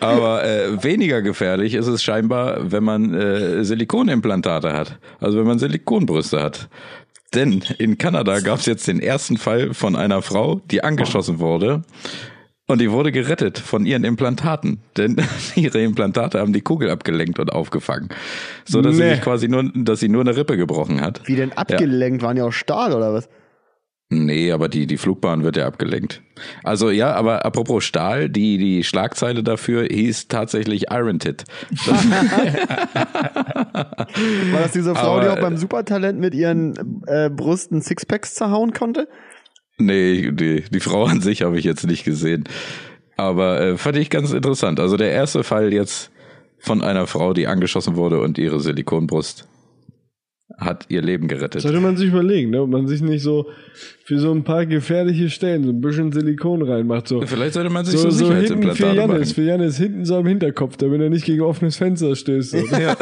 Aber 0.00 0.44
äh, 0.44 0.82
weniger 0.82 1.22
gefährlich 1.22 1.74
ist 1.74 1.86
es 1.86 2.02
scheinbar, 2.02 2.70
wenn 2.72 2.84
man 2.84 3.14
äh, 3.14 3.64
Silikonimplantate 3.64 4.72
hat. 4.72 4.98
Also 5.20 5.38
wenn 5.38 5.46
man 5.46 5.58
Silikonbrüste 5.58 6.42
hat. 6.42 6.68
Denn 7.34 7.62
in 7.78 7.98
Kanada 7.98 8.40
gab 8.40 8.58
es 8.60 8.66
jetzt 8.66 8.88
den 8.88 9.00
ersten 9.00 9.36
Fall 9.36 9.74
von 9.74 9.96
einer 9.96 10.22
Frau, 10.22 10.60
die 10.70 10.82
angeschossen 10.82 11.38
wurde. 11.40 11.82
Und 12.66 12.80
die 12.82 12.90
wurde 12.90 13.12
gerettet 13.12 13.58
von 13.58 13.86
ihren 13.86 14.04
Implantaten. 14.04 14.80
Denn 14.96 15.16
ihre 15.54 15.80
Implantate 15.82 16.38
haben 16.38 16.52
die 16.52 16.60
Kugel 16.60 16.90
abgelenkt 16.90 17.38
und 17.38 17.50
aufgefangen. 17.52 18.08
So 18.66 18.82
dass 18.82 18.96
sie 18.96 19.02
Nee. 19.02 19.10
sich 19.14 19.20
quasi 19.22 19.48
nur, 19.48 19.70
dass 19.74 20.00
sie 20.00 20.08
nur 20.08 20.20
eine 20.22 20.36
Rippe 20.36 20.56
gebrochen 20.56 21.00
hat. 21.00 21.22
Wie 21.26 21.36
denn 21.36 21.52
abgelenkt? 21.52 22.22
Waren 22.22 22.36
die 22.36 22.42
auch 22.42 22.52
Stahl 22.52 22.92
oder 22.92 23.12
was? 23.14 23.28
Nee, 24.10 24.52
aber 24.52 24.70
die, 24.70 24.86
die 24.86 24.96
Flugbahn 24.96 25.44
wird 25.44 25.58
ja 25.58 25.66
abgelenkt. 25.66 26.22
Also 26.64 26.90
ja, 26.90 27.12
aber 27.12 27.44
apropos 27.44 27.84
Stahl, 27.84 28.30
die, 28.30 28.56
die 28.56 28.82
Schlagzeile 28.82 29.42
dafür 29.42 29.84
hieß 29.84 30.28
tatsächlich 30.28 30.86
Iron 30.90 31.18
Tit. 31.18 31.44
War 31.84 31.98
das 34.62 34.72
diese 34.72 34.94
Frau, 34.94 35.16
Aber, 35.16 35.22
die 35.22 35.28
auch 35.28 35.40
beim 35.40 35.58
Supertalent 35.58 36.18
mit 36.18 36.34
ihren 36.34 37.02
äh, 37.06 37.28
Brüsten 37.28 37.82
Sixpacks 37.82 38.34
zerhauen 38.34 38.72
konnte? 38.72 39.08
nee, 39.78 40.30
die, 40.32 40.62
die 40.62 40.80
Frau 40.80 41.04
an 41.04 41.20
sich 41.20 41.42
habe 41.42 41.58
ich 41.58 41.64
jetzt 41.64 41.86
nicht 41.86 42.04
gesehen. 42.04 42.44
Aber 43.16 43.60
äh, 43.60 43.76
fand 43.76 43.96
ich 43.96 44.10
ganz 44.10 44.32
interessant. 44.32 44.80
Also 44.80 44.96
der 44.96 45.10
erste 45.10 45.44
Fall 45.44 45.72
jetzt 45.72 46.10
von 46.58 46.82
einer 46.82 47.06
Frau, 47.06 47.34
die 47.34 47.46
angeschossen 47.46 47.96
wurde 47.96 48.20
und 48.20 48.38
ihre 48.38 48.60
Silikonbrust 48.60 49.48
hat 50.56 50.86
ihr 50.88 51.02
Leben 51.02 51.28
gerettet. 51.28 51.60
Sollte 51.60 51.80
man 51.80 51.96
sich 51.96 52.08
überlegen, 52.08 52.50
ne? 52.50 52.62
ob 52.62 52.70
man 52.70 52.86
sich 52.88 53.02
nicht 53.02 53.22
so 53.22 53.50
für 54.04 54.18
so 54.18 54.32
ein 54.32 54.44
paar 54.44 54.64
gefährliche 54.64 55.28
Stellen 55.28 55.64
so 55.64 55.70
ein 55.70 55.80
bisschen 55.80 56.10
Silikon 56.12 56.62
reinmacht. 56.62 57.08
So, 57.08 57.20
Vielleicht 57.20 57.54
sollte 57.54 57.70
man 57.70 57.84
sich 57.84 57.98
so, 57.98 58.10
so, 58.10 58.26
so 58.26 58.34
hinten 58.34 58.72
für 58.74 58.94
Janis, 58.94 59.32
für 59.32 59.42
Janis 59.42 59.76
hinten 59.76 60.04
so 60.04 60.16
am 60.16 60.26
Hinterkopf, 60.26 60.76
damit 60.78 61.00
er 61.00 61.10
nicht 61.10 61.26
gegen 61.26 61.42
offenes 61.42 61.76
Fenster 61.76 62.16
stößt. 62.16 62.50
So. 62.50 62.56
Ja. 62.56 62.96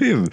Eben. 0.00 0.24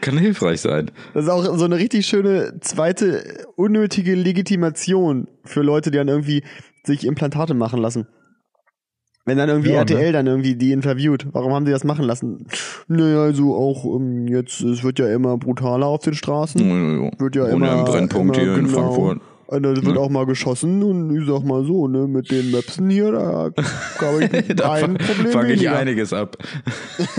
Kann 0.00 0.18
hilfreich 0.18 0.60
sein. 0.60 0.90
Das 1.14 1.24
ist 1.24 1.30
auch 1.30 1.42
so 1.56 1.64
eine 1.64 1.76
richtig 1.76 2.06
schöne 2.06 2.54
zweite 2.60 3.46
unnötige 3.56 4.14
Legitimation 4.14 5.26
für 5.44 5.62
Leute, 5.62 5.90
die 5.90 5.98
dann 5.98 6.08
irgendwie 6.08 6.44
sich 6.84 7.04
Implantate 7.04 7.54
machen 7.54 7.80
lassen. 7.80 8.06
Wenn 9.24 9.38
dann 9.38 9.48
irgendwie 9.48 9.70
Ja, 9.70 9.78
RTL 9.80 10.06
ne? 10.06 10.12
dann 10.12 10.26
irgendwie 10.26 10.56
die 10.56 10.72
interviewt, 10.72 11.26
warum 11.32 11.52
haben 11.52 11.64
die 11.64 11.70
das 11.70 11.84
machen 11.84 12.04
lassen? 12.04 12.46
Naja, 12.88 13.22
also 13.22 13.54
auch 13.54 13.84
ähm, 13.84 14.26
jetzt, 14.26 14.60
es 14.62 14.82
wird 14.82 14.98
ja 14.98 15.08
immer 15.14 15.38
brutaler 15.38 15.86
auf 15.86 16.02
den 16.02 16.14
Straßen. 16.14 17.12
Wird 17.18 17.36
ja 17.36 17.42
Wohnen 17.44 17.52
immer 17.52 17.66
ja 17.66 17.78
im 17.78 17.84
Brennpunkt 17.84 18.36
immer 18.36 18.44
hier 18.44 18.56
in 18.58 18.64
genau. 18.66 18.78
Frankfurt. 18.94 19.20
Und 19.46 19.66
es 19.66 19.84
wird 19.84 19.94
Ne? 19.96 20.00
auch 20.00 20.08
mal 20.08 20.24
geschossen 20.24 20.82
und 20.82 21.14
ich 21.14 21.28
sag 21.28 21.44
mal 21.44 21.62
so, 21.64 21.86
ne, 21.86 22.08
mit 22.08 22.30
den 22.30 22.50
Möpsen 22.52 22.88
hier, 22.88 23.12
da 23.12 23.52
habe 24.00 24.24
ich 24.24 24.46
Da 24.56 24.72
ein 24.72 24.94
Problem 24.94 25.30
fange 25.32 25.52
ich 25.52 25.60
weniger. 25.60 25.76
einiges 25.76 26.12
ab. 26.14 26.38
Ich, 26.98 27.18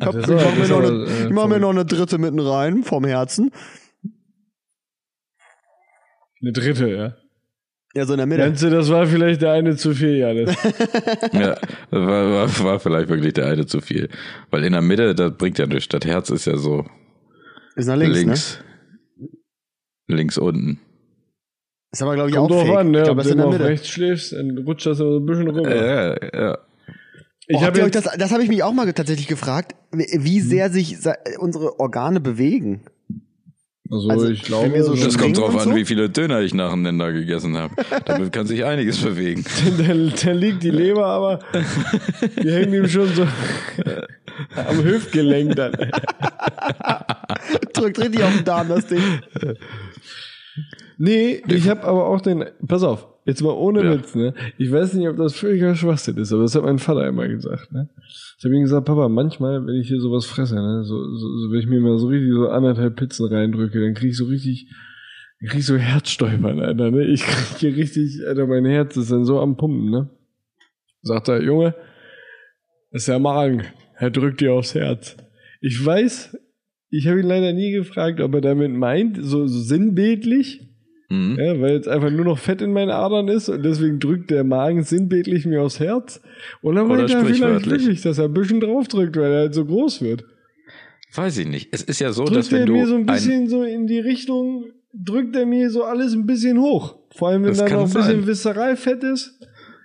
hab, 0.00 0.12
Das 0.14 0.16
ich 0.16 0.22
ist 0.22 0.30
mach 0.30 0.42
aber- 0.46 0.56
mir, 0.56 0.68
noch 0.68 0.78
eine, 0.78 1.04
äh, 1.04 1.26
ich 1.26 1.30
mach 1.32 1.46
mir 1.48 1.58
noch 1.60 1.70
eine 1.70 1.84
dritte 1.84 2.16
mitten 2.18 2.40
rein 2.40 2.82
vom 2.82 3.04
Herzen. 3.04 3.50
Eine 6.40 6.52
dritte, 6.52 6.88
ja. 6.88 7.14
Ja, 7.94 8.06
so 8.06 8.14
in 8.14 8.18
der 8.18 8.26
Mitte. 8.26 8.42
Meinst 8.42 8.62
du, 8.62 8.70
das 8.70 8.88
war 8.90 9.06
vielleicht 9.06 9.42
der 9.42 9.52
eine 9.52 9.76
zu 9.76 9.94
viel, 9.94 10.16
Janis? 10.16 10.54
Ja, 11.32 11.56
war, 11.90 12.30
war, 12.32 12.64
war 12.64 12.80
vielleicht 12.80 13.08
wirklich 13.08 13.34
der 13.34 13.46
eine 13.46 13.66
zu 13.66 13.80
viel. 13.80 14.08
Weil 14.50 14.64
in 14.64 14.72
der 14.72 14.80
Mitte, 14.82 15.14
das 15.14 15.36
bringt 15.36 15.58
ja 15.58 15.66
nichts. 15.66 15.88
Das 15.88 16.04
Herz 16.06 16.30
ist 16.30 16.46
ja 16.46 16.56
so 16.56 16.86
Ist 17.76 17.86
nach 17.86 17.96
links, 17.96 18.18
links. 18.18 18.58
ne? 20.08 20.16
Links 20.16 20.38
unten. 20.38 20.80
Ist 21.92 22.02
aber, 22.02 22.14
glaube 22.14 22.30
ich, 22.30 22.36
Kommt 22.36 22.52
auch 22.52 22.64
fake. 22.66 22.78
an, 22.78 22.90
ne? 22.90 22.98
ich 22.98 23.04
glaube, 23.04 23.18
das 23.18 23.26
ist 23.26 23.32
du 23.32 23.32
in 23.34 23.38
der 23.38 23.44
immer 23.46 23.54
auf 23.54 23.58
Mitte. 23.58 23.70
rechts 23.70 23.88
schläfst, 23.88 24.32
dann 24.32 24.58
rutscht 24.66 24.86
das 24.86 24.98
so 24.98 25.18
ein 25.18 25.26
bisschen 25.26 25.48
rüber. 25.48 25.74
Ja, 25.74 26.16
ja. 26.34 26.58
ich 27.46 27.56
Oh, 27.58 27.64
jetzt, 27.74 27.94
das, 27.94 28.04
das 28.16 28.32
habe 28.32 28.42
ich 28.42 28.48
mich 28.48 28.62
auch 28.62 28.72
mal 28.72 28.90
tatsächlich 28.94 29.28
gefragt, 29.28 29.74
wie 29.92 30.40
sehr 30.40 30.70
sich 30.70 30.96
unsere 31.38 31.78
Organe 31.78 32.20
bewegen. 32.20 32.84
Also, 33.92 34.08
also, 34.08 34.28
ich 34.30 34.42
glaube, 34.42 34.82
so 34.82 34.94
Das 34.94 35.18
kommt 35.18 35.36
drauf 35.36 35.54
an, 35.54 35.68
so? 35.68 35.76
wie 35.76 35.84
viele 35.84 36.08
Döner 36.08 36.40
ich 36.40 36.54
nacheinander 36.54 37.12
gegessen 37.12 37.58
habe. 37.58 37.74
Damit 38.06 38.32
kann 38.32 38.46
sich 38.46 38.64
einiges 38.64 38.98
bewegen. 38.98 39.44
da, 39.78 39.92
da 39.92 40.32
liegt 40.32 40.62
die 40.62 40.70
Leber, 40.70 41.04
aber 41.04 41.40
die 42.42 42.50
hängen 42.50 42.72
ihm 42.72 42.88
schon 42.88 43.08
so 43.14 43.26
am 44.54 44.82
Hüftgelenk 44.82 45.56
dann. 45.56 45.72
Drückt 47.74 47.98
richtig 47.98 48.22
auf 48.22 48.34
den 48.34 48.44
Darm, 48.44 48.68
das 48.70 48.86
Ding. 48.86 49.02
Nee, 50.96 51.42
ich 51.48 51.68
habe 51.68 51.84
aber 51.84 52.06
auch 52.06 52.22
den. 52.22 52.46
Pass 52.66 52.82
auf, 52.84 53.08
jetzt 53.24 53.42
mal 53.42 53.50
ohne 53.50 53.84
Ja. 53.84 53.94
Witz, 53.94 54.14
ne? 54.14 54.34
Ich 54.58 54.70
weiß 54.70 54.94
nicht, 54.94 55.08
ob 55.08 55.16
das 55.16 55.34
völliger 55.34 55.74
Schwachsinn 55.74 56.16
ist, 56.16 56.32
aber 56.32 56.42
das 56.42 56.54
hat 56.54 56.64
mein 56.64 56.78
Vater 56.78 57.06
immer 57.06 57.28
gesagt, 57.28 57.72
ne? 57.72 57.88
Ich 58.38 58.44
habe 58.44 58.56
ihm 58.56 58.62
gesagt, 58.62 58.86
Papa, 58.86 59.08
manchmal, 59.08 59.64
wenn 59.66 59.76
ich 59.76 59.88
hier 59.88 60.00
sowas 60.00 60.26
fresse, 60.26 60.56
ne, 60.56 60.84
so, 60.84 60.96
so, 60.96 61.38
so 61.38 61.52
wenn 61.52 61.60
ich 61.60 61.66
mir 61.66 61.80
mal 61.80 61.98
so 61.98 62.08
richtig 62.08 62.32
so 62.32 62.48
anderthalb 62.48 62.96
Pizzen 62.96 63.26
reindrücke, 63.26 63.80
dann 63.80 63.94
krieg 63.94 64.10
ich 64.10 64.16
so 64.16 64.24
richtig, 64.24 64.68
dann 65.40 65.50
krieg 65.50 65.60
ich 65.60 65.66
so 65.66 65.76
Herzstolpern, 65.76 66.60
Alter, 66.60 66.90
ne? 66.90 67.04
Ich 67.06 67.22
krieg 67.22 67.58
hier 67.58 67.76
richtig, 67.76 68.26
Alter, 68.26 68.46
mein 68.46 68.64
Herz 68.64 68.96
ist 68.96 69.12
dann 69.12 69.24
so 69.24 69.40
am 69.40 69.56
Pumpen, 69.56 69.90
ne? 69.90 70.10
Sagt 71.02 71.28
er, 71.28 71.42
Junge, 71.42 71.74
das 72.90 73.02
ist 73.02 73.08
der 73.08 73.18
Magen, 73.18 73.62
er 73.96 74.10
drückt 74.10 74.40
dir 74.40 74.52
aufs 74.52 74.74
Herz. 74.74 75.16
Ich 75.60 75.84
weiß, 75.84 76.36
ich 76.90 77.06
habe 77.06 77.20
ihn 77.20 77.26
leider 77.26 77.52
nie 77.52 77.72
gefragt, 77.72 78.20
ob 78.20 78.34
er 78.34 78.40
damit 78.40 78.72
meint, 78.72 79.16
so, 79.20 79.46
so 79.46 79.60
sinnbildlich, 79.60 80.68
Mhm. 81.12 81.38
ja, 81.38 81.60
weil 81.60 81.74
jetzt 81.74 81.88
einfach 81.88 82.10
nur 82.10 82.24
noch 82.24 82.38
Fett 82.38 82.62
in 82.62 82.72
meinen 82.72 82.90
Adern 82.90 83.28
ist 83.28 83.50
und 83.50 83.62
deswegen 83.62 84.00
drückt 84.00 84.30
der 84.30 84.44
Magen 84.44 84.82
sinnbildlich 84.82 85.44
mir 85.44 85.60
aufs 85.60 85.78
Herz. 85.78 86.22
Und 86.62 86.76
dann 86.76 86.86
Oder 86.86 86.96
meint 86.96 87.10
er 87.10 87.26
vielleicht 87.26 87.70
wirklich, 87.70 88.00
dass 88.00 88.16
er 88.16 88.24
ein 88.24 88.32
bisschen 88.32 88.60
draufdrückt, 88.60 89.14
weil 89.16 89.30
er 89.30 89.38
halt 89.40 89.54
so 89.54 89.66
groß 89.66 90.00
wird. 90.00 90.24
Weiß 91.14 91.36
ich 91.36 91.46
nicht. 91.46 91.68
Es 91.70 91.82
ist 91.82 92.00
ja 92.00 92.14
so, 92.14 92.24
dass 92.24 92.48
Drückt 92.48 92.52
wenn 92.52 92.60
er 92.60 92.66
du 92.66 92.72
mir 92.72 92.86
so 92.86 92.94
ein 92.94 93.00
ein, 93.00 93.06
bisschen 93.06 93.46
so 93.50 93.62
in 93.62 93.86
die 93.86 93.98
Richtung, 93.98 94.70
drückt 94.94 95.36
er 95.36 95.44
mir 95.44 95.68
so 95.68 95.84
alles 95.84 96.14
ein 96.14 96.24
bisschen 96.24 96.58
hoch. 96.58 96.96
Vor 97.14 97.28
allem, 97.28 97.44
wenn 97.44 97.54
da 97.58 97.68
noch 97.68 97.84
ein 97.84 97.92
bisschen. 97.92 98.26
Viszeralfett 98.26 99.04
ist. 99.04 99.38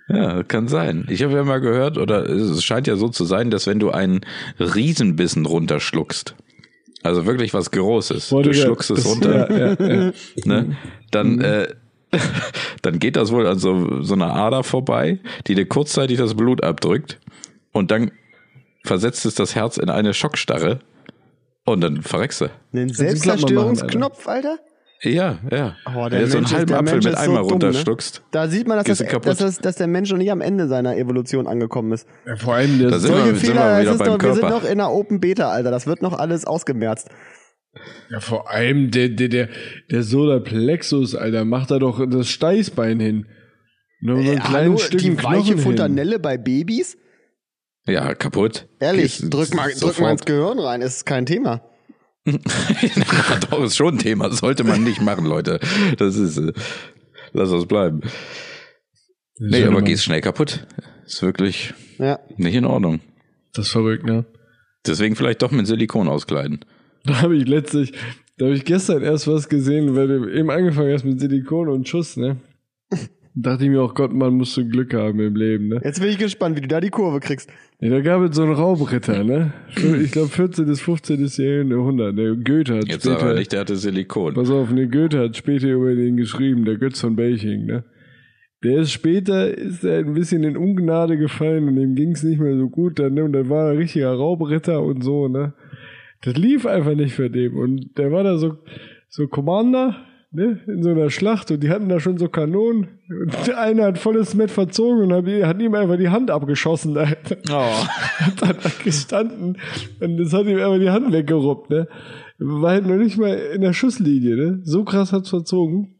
Ja, 0.08 0.42
kann 0.42 0.66
sein. 0.66 1.06
Ich 1.10 1.22
habe 1.22 1.34
ja 1.34 1.44
mal 1.44 1.60
gehört, 1.60 1.98
oder 1.98 2.26
es 2.26 2.64
scheint 2.64 2.86
ja 2.86 2.96
so 2.96 3.10
zu 3.10 3.26
sein, 3.26 3.50
dass 3.50 3.66
wenn 3.66 3.78
du 3.78 3.90
einen 3.90 4.22
Riesenbissen 4.58 5.44
runterschluckst, 5.44 6.34
also 7.08 7.26
wirklich 7.26 7.54
was 7.54 7.70
Großes, 7.70 8.30
Boah, 8.30 8.42
du 8.42 8.52
schluckst 8.52 8.90
es 8.90 9.06
runter, 9.06 9.50
Ja, 9.50 9.86
ja, 9.86 10.04
ja. 10.04 10.12
ne, 10.44 10.76
dann, 11.10 11.40
äh, 11.40 11.68
dann 12.82 12.98
geht 12.98 13.16
das 13.16 13.32
wohl 13.32 13.46
an 13.46 13.58
so, 13.58 14.02
so 14.02 14.14
einer 14.14 14.34
Ader 14.34 14.62
vorbei, 14.62 15.18
die 15.46 15.54
dir 15.54 15.66
kurzzeitig 15.66 16.18
das 16.18 16.34
Blut 16.34 16.62
abdrückt. 16.62 17.18
Und 17.72 17.90
dann 17.90 18.10
versetzt 18.84 19.26
es 19.26 19.34
das 19.34 19.54
Herz 19.54 19.78
in 19.78 19.90
eine 19.90 20.14
Schockstarre. 20.14 20.80
Und 21.64 21.82
dann 21.82 22.02
verreckst 22.02 22.40
du. 22.40 22.44
Einen 22.72 22.86
machen, 22.86 22.94
Selbstzerstörungsknopf, 22.94 24.26
Alter. 24.26 24.58
Ja, 25.02 25.38
ja. 25.50 25.76
Oh, 25.86 26.08
der 26.08 26.20
Wenn 26.20 26.24
du 26.24 26.26
so 26.30 26.36
einen 26.38 26.50
halben 26.50 26.66
der 26.66 26.78
Apfel 26.78 26.92
Mensch 26.94 27.04
mit 27.04 27.14
ist 27.14 27.24
so 27.24 27.48
dumm, 27.48 27.58
ne? 27.70 27.96
Da 28.32 28.48
sieht 28.48 28.66
man, 28.66 28.78
dass, 28.84 28.98
das, 28.98 28.98
dass, 29.22 29.38
das, 29.38 29.58
dass 29.58 29.76
der 29.76 29.86
Mensch 29.86 30.10
noch 30.10 30.18
nicht 30.18 30.32
am 30.32 30.40
Ende 30.40 30.66
seiner 30.66 30.96
Evolution 30.96 31.46
angekommen 31.46 31.92
ist. 31.92 32.08
ja, 32.26 32.34
vor 32.36 32.54
allem 32.54 32.78
der 32.80 32.90
Da 32.90 32.98
sind 32.98 33.14
wir- 33.14 33.24
sind 33.36 33.42
wir 33.54 33.80
wieder 33.80 33.94
beim 33.94 34.06
doch, 34.18 34.22
wir 34.22 34.32
sind 34.34 34.40
Körper. 34.40 34.50
noch 34.50 34.64
in 34.68 34.78
der 34.78 34.90
Open 34.90 35.20
Beta, 35.20 35.50
Alter. 35.50 35.70
Das 35.70 35.86
wird 35.86 36.02
noch 36.02 36.18
alles 36.18 36.44
ausgemerzt. 36.46 37.08
Ja, 38.10 38.18
vor 38.18 38.50
allem 38.50 38.90
der, 38.90 39.10
der, 39.10 39.28
der, 39.28 39.48
der 39.90 40.02
Solarplexus, 40.02 41.14
Alter, 41.14 41.44
macht 41.44 41.70
da 41.70 41.78
doch 41.78 42.04
das 42.10 42.28
Steißbein 42.28 42.98
hin. 42.98 43.26
Nur 44.00 44.16
so 44.16 44.22
ein 44.30 44.36
Äh, 44.38 44.40
kleines 44.40 44.52
hallo, 44.52 44.78
Stückchen 44.78 45.16
die 45.16 45.22
weiche 45.22 45.28
Knochen 45.36 45.46
hin. 45.54 45.58
Fontanelle 45.58 46.18
bei 46.18 46.38
Babys? 46.38 46.96
Ja, 47.86 48.14
kaputt. 48.14 48.68
Ehrlich, 48.80 49.18
Gehst 49.20 49.32
drück 49.32 49.54
mal, 49.54 49.70
drück 49.72 50.00
mal 50.00 50.12
ins. 50.12 50.24
Gehirn 50.24 50.58
rein, 50.58 50.80
ist 50.82 51.06
kein 51.06 51.24
Thema. 51.24 51.62
Doch, 53.50 53.62
ist 53.64 53.76
schon 53.76 53.94
ein 53.94 53.98
Thema. 53.98 54.30
Sollte 54.32 54.64
man 54.64 54.82
nicht 54.84 55.00
machen, 55.02 55.24
Leute. 55.26 55.60
Das 55.98 56.16
ist, 56.16 56.38
äh, 56.38 56.52
lass 57.32 57.50
das 57.50 57.66
bleiben. 57.66 58.00
Nee, 59.38 59.64
aber 59.64 59.82
gehst 59.82 60.04
schnell 60.04 60.20
kaputt. 60.20 60.66
Ist 61.06 61.22
wirklich 61.22 61.72
Ja. 61.98 62.18
nicht 62.36 62.54
in 62.54 62.64
Ordnung. 62.64 63.00
Das 63.54 63.66
ist 63.66 63.72
verrückt, 63.72 64.04
ne? 64.04 64.24
Deswegen 64.86 65.16
vielleicht 65.16 65.42
doch 65.42 65.50
mit 65.50 65.66
Silikon 65.66 66.08
auskleiden. 66.08 66.64
Da 67.04 67.22
habe 67.22 67.36
ich 67.36 67.46
letztlich, 67.46 67.92
Da 68.36 68.44
habe 68.46 68.54
ich 68.54 68.64
gestern 68.64 69.02
erst 69.02 69.26
was 69.26 69.48
gesehen, 69.48 69.96
weil 69.96 70.06
du 70.08 70.28
eben 70.32 70.50
angefangen 70.50 70.92
hast 70.92 71.04
mit 71.04 71.18
Silikon 71.20 71.68
und 71.68 71.88
Schuss, 71.88 72.16
ne? 72.16 72.36
Dachte 73.40 73.64
ich 73.64 73.70
mir 73.70 73.80
auch, 73.80 73.94
Gott, 73.94 74.12
man 74.12 74.34
muss 74.34 74.52
so 74.54 74.64
Glück 74.64 74.92
haben 74.94 75.20
im 75.20 75.36
Leben, 75.36 75.68
ne? 75.68 75.80
Jetzt 75.84 76.00
bin 76.00 76.10
ich 76.10 76.18
gespannt, 76.18 76.56
wie 76.56 76.60
du 76.60 76.66
da 76.66 76.80
die 76.80 76.90
Kurve 76.90 77.20
kriegst. 77.20 77.48
Ja, 77.78 77.90
da 77.90 78.00
gab 78.00 78.20
es 78.22 78.34
so 78.34 78.42
einen 78.42 78.52
Raubritter, 78.52 79.22
ne? 79.22 79.52
Ich 80.02 80.10
glaube 80.10 80.28
14. 80.28 80.66
bis 80.66 80.80
15. 80.80 81.70
Jahrhundert. 81.70 82.18
Der 82.18 82.34
Goethe 82.34 82.78
hat 82.78 82.88
Jetzt 82.88 83.04
später, 83.04 83.22
aber 83.22 83.34
nicht, 83.34 83.52
der 83.52 83.60
hatte 83.60 83.76
Silikon. 83.76 84.34
pass 84.34 84.50
auf, 84.50 84.72
ne, 84.72 84.88
Goethe 84.88 85.20
hat 85.20 85.36
später 85.36 85.68
über 85.68 85.94
den 85.94 86.16
geschrieben, 86.16 86.64
der 86.64 86.78
Götz 86.78 87.00
von 87.00 87.14
Belching, 87.14 87.66
ne? 87.66 87.84
Der 88.64 88.78
ist 88.80 88.90
später, 88.90 89.56
ist 89.56 89.84
er 89.84 89.98
ein 89.98 90.14
bisschen 90.14 90.42
in 90.42 90.56
Ungnade 90.56 91.16
gefallen 91.16 91.68
und 91.68 91.76
ihm 91.76 91.94
ging's 91.94 92.24
nicht 92.24 92.40
mehr 92.40 92.56
so 92.56 92.68
gut, 92.68 92.98
dann, 92.98 93.14
ne? 93.14 93.22
Und 93.22 93.34
dann 93.34 93.48
war 93.48 93.66
er 93.66 93.72
ein 93.72 93.78
richtiger 93.78 94.12
Raubritter 94.12 94.82
und 94.82 95.04
so, 95.04 95.28
ne? 95.28 95.52
Das 96.22 96.36
lief 96.36 96.66
einfach 96.66 96.96
nicht 96.96 97.14
für 97.14 97.30
den. 97.30 97.52
Und 97.54 97.96
der 97.98 98.10
war 98.10 98.24
da 98.24 98.36
so, 98.36 98.56
so 99.08 99.28
Commander, 99.28 99.94
ne, 100.30 100.60
in 100.66 100.82
so 100.82 100.90
einer 100.90 101.10
Schlacht 101.10 101.50
und 101.50 101.62
die 101.62 101.70
hatten 101.70 101.88
da 101.88 102.00
schon 102.00 102.18
so 102.18 102.28
Kanonen 102.28 103.00
und 103.08 103.46
der 103.46 103.58
eine 103.58 103.84
hat 103.84 103.98
volles 103.98 104.34
Met 104.34 104.50
verzogen 104.50 105.04
und 105.04 105.12
hat, 105.12 105.26
hat 105.26 105.60
ihm 105.60 105.74
einfach 105.74 105.96
die 105.96 106.10
Hand 106.10 106.30
abgeschossen. 106.30 106.96
Alter. 106.96 107.36
Oh. 107.50 107.86
Hat 108.18 108.42
dann 108.42 108.56
da 108.62 108.70
gestanden 108.82 109.58
und 110.00 110.16
das 110.18 110.32
hat 110.32 110.46
ihm 110.46 110.56
einfach 110.56 110.78
die 110.78 110.90
Hand 110.90 111.12
weggeruppt, 111.12 111.70
ne. 111.70 111.88
War 112.38 112.72
halt 112.72 112.86
noch 112.86 112.96
nicht 112.96 113.16
mal 113.16 113.34
in 113.34 113.60
der 113.60 113.72
Schusslinie, 113.72 114.36
ne. 114.36 114.60
So 114.64 114.84
krass 114.84 115.12
hat's 115.12 115.28
verzogen. 115.28 115.94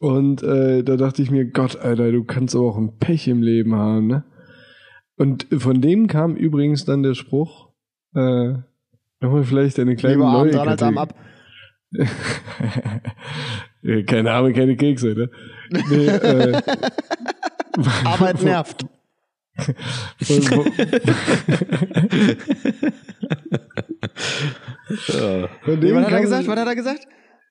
Und 0.00 0.44
äh, 0.44 0.84
da 0.84 0.96
dachte 0.96 1.22
ich 1.22 1.30
mir, 1.32 1.44
Gott, 1.50 1.76
Alter, 1.76 2.12
du 2.12 2.22
kannst 2.22 2.54
aber 2.54 2.66
auch 2.66 2.78
ein 2.78 2.98
Pech 2.98 3.26
im 3.26 3.42
Leben 3.42 3.74
haben, 3.74 4.06
ne? 4.06 4.24
Und 5.16 5.48
von 5.58 5.80
dem 5.80 6.06
kam 6.06 6.36
übrigens 6.36 6.84
dann 6.84 7.02
der 7.02 7.14
Spruch, 7.14 7.72
äh, 8.14 8.54
nochmal 9.20 9.42
vielleicht 9.42 9.80
eine 9.80 9.96
kleine 9.96 10.14
Lieber 10.14 10.28
Arm 10.28 10.42
neue 10.44 10.52
dran 10.52 10.68
als 10.68 10.82
Arm 10.82 10.98
ab. 10.98 11.14
Ja, 13.82 14.02
keine 14.02 14.30
Arme, 14.32 14.52
keine 14.52 14.76
Kekse, 14.76 15.14
ne? 15.14 15.30
Nee, 15.88 16.06
äh, 16.06 16.60
Arbeit 18.04 18.42
nervt. 18.42 18.84
von, 20.22 20.42
von, 20.42 20.64
von 25.62 25.74
Nee, 25.74 25.76
dem 25.80 25.96
was 25.96 26.04
hat 26.06 26.12
er 26.12 26.20
gesagt? 26.22 26.46
Was 26.48 26.56
hat 26.58 26.68
er 26.68 26.74
gesagt? 26.76 27.06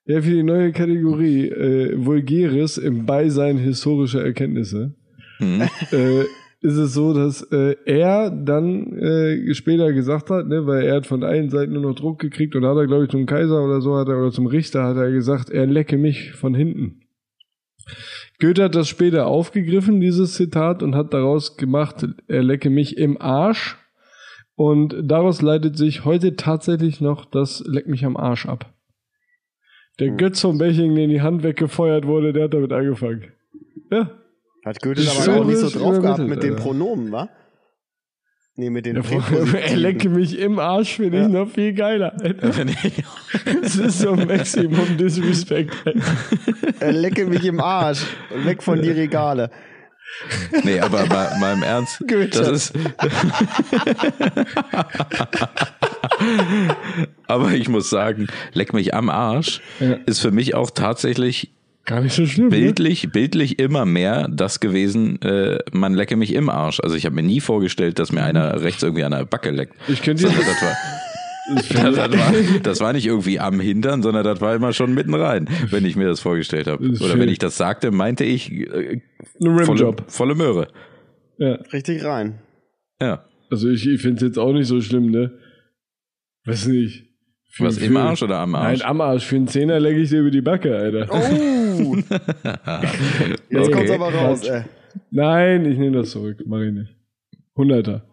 Ja, 0.06 0.22
für 0.22 0.30
die 0.32 0.44
neue 0.44 0.72
Kategorie 0.72 1.48
äh, 1.50 1.94
Vulgäres 2.06 2.78
im 2.78 3.06
Beisein 3.06 3.58
historischer 3.58 4.24
Erkenntnisse 4.24 4.96
Hm. 5.40 5.62
äh, 5.92 6.24
ist 6.62 6.78
es 6.78 6.94
so, 6.94 7.14
dass 7.14 7.44
äh, 7.52 7.76
er 7.86 8.32
dann 8.32 8.94
äh, 8.98 9.54
später 9.54 9.94
gesagt 9.94 10.30
hat, 10.30 10.48
ne, 10.48 10.66
weil 10.66 10.84
er 10.84 10.96
hat 10.96 11.08
von 11.08 11.24
allen 11.24 11.50
Seiten 11.50 11.74
nur 11.74 11.84
noch 11.84 11.96
Druck 11.96 12.20
gekriegt 12.20 12.56
und 12.56 12.66
hat 12.66 12.78
er, 12.78 12.88
glaube 12.88 13.06
ich, 13.06 13.12
zum 13.12 13.26
Kaiser 13.26 13.64
oder 13.64 13.82
so 13.82 13.96
hat 13.96 14.08
er, 14.08 14.20
oder 14.20 14.32
zum 14.32 14.48
Richter 14.48 14.84
hat 14.84 14.98
er 14.98 15.12
gesagt, 15.12 15.50
er 15.50 15.68
lecke 15.68 15.98
mich 15.98 16.32
von 16.32 16.56
hinten. 16.56 17.02
Goethe 18.40 18.64
hat 18.64 18.76
das 18.76 18.88
später 18.88 19.28
aufgegriffen, 19.28 20.02
dieses 20.02 20.34
Zitat, 20.34 20.84
und 20.84 20.96
hat 20.96 21.14
daraus 21.14 21.58
gemacht, 21.58 22.08
er 22.28 22.44
lecke 22.44 22.70
mich 22.70 22.98
im 22.98 23.20
Arsch. 23.22 23.78
Und 24.56 24.96
daraus 25.04 25.44
leitet 25.44 25.78
sich 25.78 26.04
heute 26.04 26.36
tatsächlich 26.36 27.00
noch 27.00 27.26
das 27.26 27.64
Leck 27.68 27.88
mich 27.88 28.04
am 28.06 28.18
Arsch 28.18 28.48
ab. 28.48 28.74
Der 30.00 30.10
Götz 30.12 30.42
von 30.42 30.58
Beching, 30.58 30.96
den 30.96 31.12
die 31.12 31.22
Hand 31.22 31.44
weggefeuert 31.44 32.08
wurde, 32.08 32.34
der 32.34 32.46
hat 32.46 32.56
damit 32.56 32.74
angefangen. 32.74 33.26
Ja. 33.92 34.12
Hat 34.66 34.82
Goethe 34.82 35.04
Das 35.04 35.28
aber 35.28 35.42
auch 35.42 35.46
nicht 35.46 35.60
so 35.60 35.70
drauf 35.70 36.00
gehabt 36.02 36.20
mit 36.20 36.44
den 36.44 36.54
Alter. 36.54 36.64
Pronomen, 36.64 37.12
wa? 37.12 37.30
Nee, 38.60 38.72
mit 38.72 38.88
den 38.88 38.96
er 38.96 39.04
Präpositiven. 39.04 39.78
lecke 39.80 40.10
mich 40.10 40.40
im 40.40 40.58
Arsch, 40.58 40.96
finde 40.96 41.22
ich 41.22 41.28
noch 41.28 41.48
viel 41.50 41.74
geiler. 41.74 42.18
Das 43.62 43.76
ist 43.76 44.00
so 44.00 44.16
Maximum 44.16 44.98
Disrespect. 44.98 45.76
Er 46.80 46.92
lecke 46.92 47.26
mich 47.28 47.46
im 47.46 47.60
Arsch. 47.60 48.04
Weg 48.46 48.64
von 48.64 48.82
die 48.82 48.90
Regale. 48.90 49.52
Nee, 50.64 50.80
aber 50.80 51.06
mal, 51.06 51.38
mal 51.40 51.54
im 51.54 51.62
Ernst. 51.64 52.00
Goethe. 52.08 52.30
Das 52.40 52.50
ist. 52.50 52.74
aber 57.28 57.52
ich 57.52 57.70
muss 57.70 57.90
sagen, 57.90 58.28
leck 58.54 58.74
mich 58.74 58.94
am 58.94 59.10
Arsch 59.10 59.62
Ja. 59.80 59.94
ist 60.06 60.20
für 60.20 60.32
mich 60.32 60.56
auch 60.56 60.72
tatsächlich 60.72 61.52
Gar 61.88 62.02
nicht 62.02 62.14
so 62.14 62.26
schlimm. 62.26 62.50
Ne? 62.50 62.52
bildlich, 62.52 63.10
bildlich 63.12 63.60
immer 63.60 63.86
mehr 63.86 64.28
das 64.30 64.60
gewesen, 64.60 65.22
äh, 65.22 65.60
man 65.72 65.94
lecke 65.94 66.16
mich 66.18 66.34
im 66.34 66.50
Arsch. 66.50 66.80
Also 66.82 66.96
ich 66.98 67.06
habe 67.06 67.16
mir 67.16 67.24
nie 67.24 67.40
vorgestellt, 67.40 67.98
dass 67.98 68.12
mir 68.12 68.24
einer 68.24 68.62
rechts 68.62 68.84
irgendwie 68.84 69.04
an 69.06 69.14
der 69.14 69.26
Backe 69.26 69.52
leckt. 69.52 69.74
Ich 69.88 70.02
könnte 70.02 70.24
dir- 70.24 70.30
Sondern 70.30 70.46
das 70.48 70.62
war, 70.62 70.76
das, 71.56 71.96
das, 71.96 71.98
war, 72.20 72.60
das 72.62 72.80
war 72.82 72.94
nicht 72.94 73.06
irgendwie 73.08 73.40
am 73.40 73.62
Hintern, 73.62 74.04
sondern 74.04 74.26
das 74.26 74.42
war 74.42 74.54
immer 74.54 74.74
schon 74.74 74.94
mitten 74.94 75.14
rein, 75.14 75.48
wenn 75.70 75.86
ich 75.86 75.96
mir 75.96 76.08
das 76.08 76.20
vorgestellt 76.20 76.68
habe. 76.68 76.90
Das 76.90 77.00
Oder 77.02 77.12
schön. 77.12 77.22
wenn 77.22 77.30
ich 77.30 77.40
das 77.40 77.56
sagte, 77.56 77.92
meinte 77.92 78.26
ich 78.26 78.52
äh, 78.52 79.00
volle, 79.64 79.96
volle 80.08 80.36
Möhre. 80.36 80.68
Ja. 81.38 81.54
Richtig 81.72 82.04
rein. 82.04 82.40
Ja. 83.02 83.24
Also 83.50 83.70
ich, 83.70 83.88
ich 83.88 84.02
finde 84.02 84.18
es 84.18 84.22
jetzt 84.24 84.38
auch 84.38 84.52
nicht 84.52 84.68
so 84.68 84.82
schlimm, 84.82 85.10
ne? 85.10 85.32
Weiß 86.46 86.68
nicht. 86.68 87.06
Für- 87.50 87.64
Was, 87.64 87.78
im 87.78 87.94
für- 87.94 88.00
Arsch 88.02 88.24
oder 88.24 88.40
am 88.40 88.56
Arsch? 88.56 88.80
Nein, 88.80 88.90
am 88.90 89.00
Arsch. 89.00 89.24
Für 89.26 89.38
einen 89.38 89.48
Zehner 89.48 89.80
lecke 89.80 90.02
ich 90.02 90.10
dir 90.10 90.20
über 90.20 90.32
die 90.32 90.42
Backe, 90.42 90.76
Alter. 90.76 91.08
Oh! 91.10 91.67
Jetzt 93.50 93.68
Okay. 93.68 93.72
kommt's 93.72 93.92
aber 93.92 94.14
raus, 94.14 94.44
ey. 94.48 94.64
Nein, 95.12 95.66
ich 95.66 95.78
nehme 95.78 95.98
das 95.98 96.12
zurück. 96.12 96.44
Mach 96.46 96.60
ich 96.62 96.74
nicht. 96.74 96.96
Hunderter. 97.56 98.04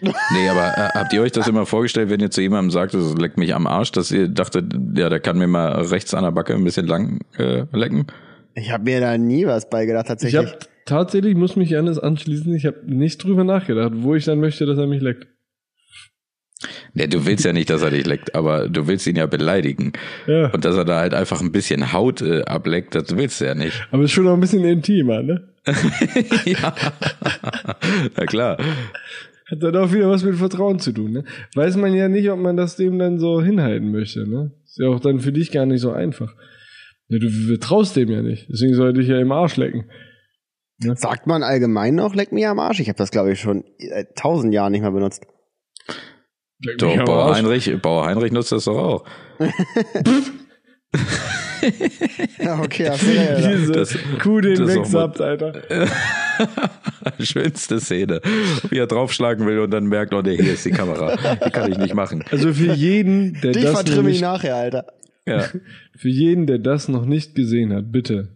Nee, 0.00 0.48
aber 0.48 0.68
äh, 0.78 0.88
habt 0.98 1.12
ihr 1.12 1.20
euch 1.20 1.32
das 1.32 1.46
immer 1.48 1.66
vorgestellt, 1.66 2.08
wenn 2.08 2.20
ihr 2.20 2.30
zu 2.30 2.40
jemandem 2.40 2.70
sagt, 2.70 2.94
das 2.94 3.14
leckt 3.16 3.36
mich 3.36 3.54
am 3.54 3.66
Arsch, 3.66 3.92
dass 3.92 4.10
ihr 4.10 4.28
dachtet, 4.28 4.72
ja, 4.96 5.08
der 5.10 5.20
kann 5.20 5.36
mir 5.36 5.46
mal 5.46 5.72
rechts 5.82 6.14
an 6.14 6.24
der 6.24 6.30
Backe 6.30 6.54
ein 6.54 6.64
bisschen 6.64 6.86
lang 6.86 7.20
äh, 7.38 7.64
lecken? 7.72 8.06
Ich 8.54 8.70
habe 8.70 8.84
mir 8.84 9.00
da 9.00 9.18
nie 9.18 9.46
was 9.46 9.68
beigedacht, 9.68 10.04
Ich 10.04 10.08
tatsächlich. 10.08 10.46
habe 10.52 10.58
tatsächlich, 10.86 11.34
muss 11.34 11.56
mich 11.56 11.70
Janis 11.70 11.98
anschließen, 11.98 12.54
ich 12.54 12.64
habe 12.66 12.78
nicht 12.86 13.22
drüber 13.22 13.44
nachgedacht, 13.44 13.92
wo 13.96 14.14
ich 14.14 14.24
dann 14.24 14.40
möchte, 14.40 14.64
dass 14.64 14.78
er 14.78 14.86
mich 14.86 15.02
leckt. 15.02 15.26
Nee, 16.94 17.08
du 17.08 17.26
willst 17.26 17.44
ja 17.44 17.52
nicht, 17.52 17.70
dass 17.70 17.82
er 17.82 17.90
dich 17.90 18.06
leckt, 18.06 18.34
aber 18.34 18.68
du 18.68 18.86
willst 18.86 19.06
ihn 19.06 19.16
ja 19.16 19.26
beleidigen. 19.26 19.92
Ja. 20.26 20.50
Und 20.50 20.64
dass 20.64 20.76
er 20.76 20.84
da 20.84 21.00
halt 21.00 21.14
einfach 21.14 21.40
ein 21.40 21.52
bisschen 21.52 21.92
Haut 21.92 22.22
äh, 22.22 22.42
ableckt, 22.42 22.94
das 22.94 23.16
willst 23.16 23.40
du 23.40 23.46
ja 23.46 23.54
nicht. 23.54 23.86
Aber 23.90 24.04
ist 24.04 24.12
schon 24.12 24.24
noch 24.24 24.34
ein 24.34 24.40
bisschen 24.40 24.64
intimer, 24.64 25.22
ne? 25.22 25.48
ja. 26.44 26.74
Na 28.16 28.26
klar. 28.26 28.58
Hat 29.50 29.62
dann 29.62 29.76
auch 29.76 29.92
wieder 29.92 30.08
was 30.08 30.24
mit 30.24 30.36
Vertrauen 30.36 30.78
zu 30.78 30.92
tun, 30.92 31.12
ne? 31.12 31.24
Weiß 31.54 31.76
man 31.76 31.94
ja 31.94 32.08
nicht, 32.08 32.30
ob 32.30 32.38
man 32.38 32.56
das 32.56 32.76
dem 32.76 32.98
dann 32.98 33.18
so 33.18 33.42
hinhalten 33.42 33.90
möchte, 33.90 34.28
ne? 34.28 34.52
Ist 34.64 34.78
ja 34.78 34.88
auch 34.88 35.00
dann 35.00 35.20
für 35.20 35.32
dich 35.32 35.50
gar 35.50 35.66
nicht 35.66 35.80
so 35.80 35.90
einfach. 35.90 36.34
Ja, 37.08 37.18
du 37.18 37.28
vertraust 37.28 37.96
dem 37.96 38.10
ja 38.10 38.22
nicht. 38.22 38.48
Deswegen 38.48 38.74
soll 38.74 38.88
er 38.88 38.92
dich 38.94 39.08
ja 39.08 39.18
im 39.18 39.32
Arsch 39.32 39.56
lecken. 39.56 39.90
Sagt 40.78 41.26
man 41.26 41.42
allgemein 41.42 41.94
noch, 41.94 42.14
leck 42.14 42.32
mich 42.32 42.46
am 42.46 42.58
Arsch? 42.58 42.80
Ich 42.80 42.88
habe 42.88 42.98
das, 42.98 43.10
glaube 43.10 43.32
ich, 43.32 43.40
schon 43.40 43.64
seit 43.78 44.16
tausend 44.16 44.52
Jahren 44.52 44.72
nicht 44.72 44.80
mehr 44.80 44.90
benutzt. 44.90 45.26
Doch, 46.78 47.04
Bauer. 47.04 47.34
Heinrich, 47.34 47.76
Bauer 47.80 48.06
Heinrich 48.06 48.32
nutzt 48.32 48.52
das 48.52 48.64
doch 48.64 48.76
auch. 48.78 49.04
Ja, 52.38 52.60
okay. 52.60 52.90
Diese 53.38 53.72
Das- 53.72 53.96
Kuh 54.22 54.40
den 54.40 54.62
auch 54.62 54.66
wegsappt, 54.66 55.20
Alter. 55.20 55.62
Schönste 57.20 57.80
Szene. 57.80 58.20
Wie 58.68 58.78
er 58.78 58.86
draufschlagen 58.86 59.46
will 59.46 59.60
und 59.60 59.70
dann 59.70 59.86
merkt, 59.86 60.12
oh 60.14 60.22
nee, 60.22 60.36
hier 60.36 60.54
ist 60.54 60.64
die 60.64 60.70
Kamera. 60.70 61.16
Die 61.44 61.50
kann 61.50 61.70
ich 61.72 61.78
nicht 61.78 61.94
machen. 61.94 62.22
Also 62.30 62.52
für 62.52 62.72
jeden, 62.72 63.40
der 63.40 63.52
Dich 63.52 63.62
das 63.62 63.72
noch 63.72 63.80
vertrimme 63.80 64.10
ich 64.10 64.16
nicht, 64.16 64.22
nachher, 64.22 64.56
Alter. 64.56 64.86
Ja. 65.26 65.44
für 65.96 66.08
jeden, 66.08 66.46
der 66.46 66.58
das 66.58 66.88
noch 66.88 67.06
nicht 67.06 67.34
gesehen 67.34 67.72
hat, 67.72 67.90
bitte 67.90 68.28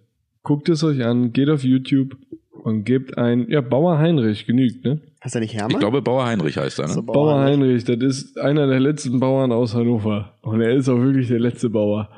guckt 0.43 0.69
es 0.71 0.83
euch 0.83 1.05
an, 1.05 1.33
geht 1.35 1.51
auf 1.51 1.63
YouTube 1.63 2.17
und 2.63 2.85
gebt 2.85 3.17
ein, 3.19 3.47
ja, 3.49 3.61
Bauer 3.61 3.99
Heinrich 3.99 4.47
genügt, 4.47 4.85
ne? 4.85 5.01
Hast 5.21 5.35
du 5.35 5.41
nicht 5.41 5.55
Hermann? 5.55 5.71
Ich 5.73 5.79
glaube, 5.79 6.01
Bauer 6.03 6.25
Heinrich 6.27 6.57
heißt 6.59 6.79
er, 6.79 6.89
ne? 6.89 7.03
Bauer 7.03 7.41
Heinrich, 7.41 7.85
das 7.85 7.97
ist 7.99 8.39
einer 8.39 8.67
der 8.67 8.81
letzten 8.81 9.19
Bauern 9.21 9.51
aus 9.53 9.75
Hannover. 9.75 10.35
Und 10.43 10.61
er 10.61 10.75
ist 10.75 10.89
auch 10.89 10.99
wirklich 11.01 11.29
der 11.29 11.41
letzte 11.41 11.71
Bauer. 11.71 12.09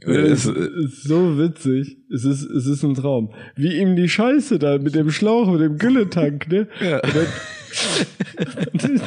Es 0.00 0.44
Es- 0.44 0.46
ist 0.46 1.04
so 1.04 1.38
witzig. 1.38 1.96
Es 2.12 2.24
ist, 2.24 2.44
es 2.50 2.66
ist 2.66 2.82
ein 2.84 2.94
Traum. 2.94 3.32
Wie 3.56 3.76
ihm 3.78 3.96
die 3.96 4.08
Scheiße 4.08 4.58
da 4.58 4.78
mit 4.78 4.94
dem 4.94 5.10
Schlauch, 5.10 5.50
mit 5.50 5.60
dem 5.60 5.78
Gülletank, 5.78 6.48
ne? 6.48 6.68
Ja. 6.80 7.00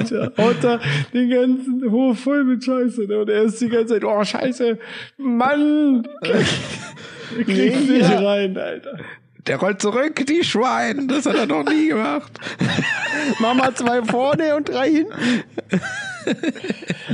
Der 0.10 0.32
haut 0.38 0.56
da 0.62 0.80
den 1.14 1.30
ganzen 1.30 1.90
Hof 1.92 2.20
voll 2.20 2.44
mit 2.44 2.64
Scheiße, 2.64 3.06
ne? 3.08 3.20
Und 3.20 3.30
er 3.30 3.44
ist 3.44 3.62
die 3.62 3.70
ganze 3.70 3.94
Zeit, 3.94 4.04
oh, 4.04 4.24
Scheiße, 4.24 4.78
Mann! 5.18 6.06
Er 6.22 7.44
kriegt 7.44 7.90
nicht 7.90 8.02
Ja. 8.10 8.20
rein, 8.20 8.58
Alter. 8.58 8.98
Der 9.48 9.58
rollt 9.58 9.82
zurück, 9.82 10.26
die 10.28 10.44
Schwein. 10.44 11.08
Das 11.08 11.26
hat 11.26 11.36
er 11.36 11.46
noch 11.46 11.64
nie 11.64 11.90
gemacht. 11.90 12.32
Mama 13.40 13.74
zwei 13.74 14.04
vorne 14.04 14.56
und 14.56 14.70
drei 14.70 14.90
hinten. 14.90 15.14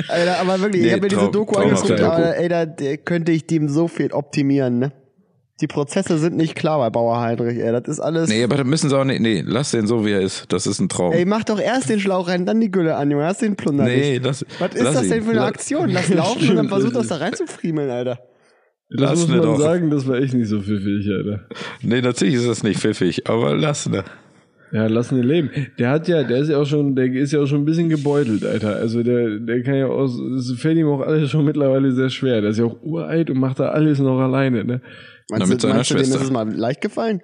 Alter, 0.07 0.39
aber 0.39 0.59
wirklich, 0.59 0.81
ich 0.81 0.87
Nee, 0.87 0.93
habe 0.93 1.01
mir 1.03 1.07
diese 1.09 1.29
Doku 1.29 1.55
angeguckt, 1.55 2.01
aber 2.01 2.37
ey, 2.37 2.49
da 2.49 2.65
der 2.65 2.97
könnte 2.97 3.31
ich 3.31 3.45
dem 3.45 3.69
so 3.69 3.87
viel 3.87 4.11
optimieren, 4.11 4.79
ne? 4.79 4.91
Die 5.61 5.67
Prozesse 5.67 6.17
sind 6.17 6.35
nicht 6.35 6.55
klar 6.55 6.79
bei 6.79 6.89
Bauer 6.89 7.19
Heinrich, 7.21 7.59
ey. 7.59 7.71
Das 7.71 7.87
ist 7.87 7.99
alles. 7.99 8.27
Nee, 8.27 8.43
aber 8.43 8.57
da 8.57 8.63
müssen 8.63 8.89
sie 8.89 8.97
auch 8.97 9.03
nicht. 9.03 9.21
Nee, 9.21 9.43
lass 9.45 9.71
den 9.71 9.85
so, 9.85 10.03
wie 10.03 10.11
er 10.11 10.21
ist. 10.21 10.45
Das 10.51 10.65
ist 10.65 10.79
ein 10.79 10.89
Traum. 10.89 11.13
Ey, 11.13 11.25
mach 11.25 11.43
doch 11.43 11.59
erst 11.59 11.89
den 11.89 11.99
Schlauch 11.99 12.27
rein, 12.27 12.45
dann 12.47 12.59
die 12.59 12.71
Gülle 12.71 12.95
an, 12.95 13.11
Junge. 13.11 13.25
Hast 13.25 13.43
den 13.43 13.55
Plunder 13.55 13.83
nee, 13.83 14.13
nicht. 14.13 14.25
das. 14.25 14.43
Was 14.57 14.73
ist 14.73 14.83
das 14.83 15.07
denn 15.07 15.23
für 15.23 15.31
eine 15.31 15.43
Aktion? 15.43 15.89
Lass 15.89 16.09
laufen 16.09 16.49
und 16.49 16.55
dann 16.55 16.69
versuch 16.69 16.91
das 16.91 17.07
da 17.07 17.17
reinzufriemeln, 17.17 17.89
Alter. 17.91 18.19
Das 18.89 19.01
Lass 19.01 19.19
muss 19.21 19.29
ne 19.29 19.35
man 19.37 19.45
doch. 19.45 19.59
sagen, 19.59 19.89
das 19.89 20.07
war 20.07 20.17
echt 20.17 20.33
nicht 20.33 20.47
so 20.47 20.61
pfiffig, 20.61 21.09
Alter. 21.11 21.47
Nee, 21.81 22.01
natürlich 22.01 22.35
ist 22.35 22.47
das 22.47 22.63
nicht 22.63 22.79
pfiffig, 22.79 23.27
aber 23.29 23.55
lass 23.55 23.89
ne. 23.89 24.03
Ja, 24.71 24.87
lass 24.87 25.11
ihn 25.11 25.21
leben. 25.21 25.51
Der 25.77 25.91
hat 25.91 26.07
ja, 26.07 26.23
der 26.23 26.39
ist 26.39 26.49
ja 26.49 26.57
auch 26.57 26.65
schon, 26.65 26.95
der 26.95 27.05
ist 27.13 27.31
ja 27.31 27.39
auch 27.39 27.45
schon 27.45 27.61
ein 27.61 27.65
bisschen 27.65 27.89
gebeutelt, 27.89 28.43
Alter. 28.43 28.75
Also 28.75 29.03
der, 29.03 29.39
der 29.39 29.61
kann 29.61 29.75
ja 29.75 29.85
auch, 29.87 30.09
es 30.35 30.51
fällt 30.57 30.77
ihm 30.77 30.87
auch 30.87 31.01
alles 31.01 31.29
schon 31.29 31.45
mittlerweile 31.45 31.91
sehr 31.91 32.09
schwer. 32.09 32.41
Der 32.41 32.49
ist 32.51 32.57
ja 32.57 32.65
auch 32.65 32.81
uralt 32.81 33.29
und 33.29 33.37
macht 33.39 33.59
da 33.59 33.69
alles 33.69 33.99
noch 33.99 34.19
alleine, 34.19 34.63
ne? 34.63 34.81
Meinst, 35.29 35.47
mit 35.47 35.57
du, 35.57 35.61
seiner 35.61 35.75
meinst 35.75 35.91
du, 35.91 35.93
dem 35.95 36.01
ist 36.01 36.07
Schwester. 36.09 36.23
es 36.25 36.31
mal 36.31 36.51
leicht 36.51 36.81
gefallen? 36.81 37.21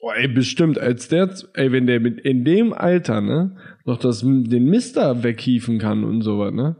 Oh, 0.00 0.10
ey, 0.14 0.28
bestimmt, 0.28 0.78
als 0.78 1.08
der, 1.08 1.30
ey, 1.54 1.72
wenn 1.72 1.86
der 1.86 1.98
mit, 1.98 2.20
in 2.20 2.44
dem 2.44 2.72
Alter, 2.72 3.20
ne, 3.20 3.56
noch 3.84 3.98
das, 3.98 4.20
den 4.20 4.66
Mister 4.66 5.24
weghieven 5.24 5.78
kann 5.78 6.04
und 6.04 6.22
sowas, 6.22 6.52
ne? 6.52 6.76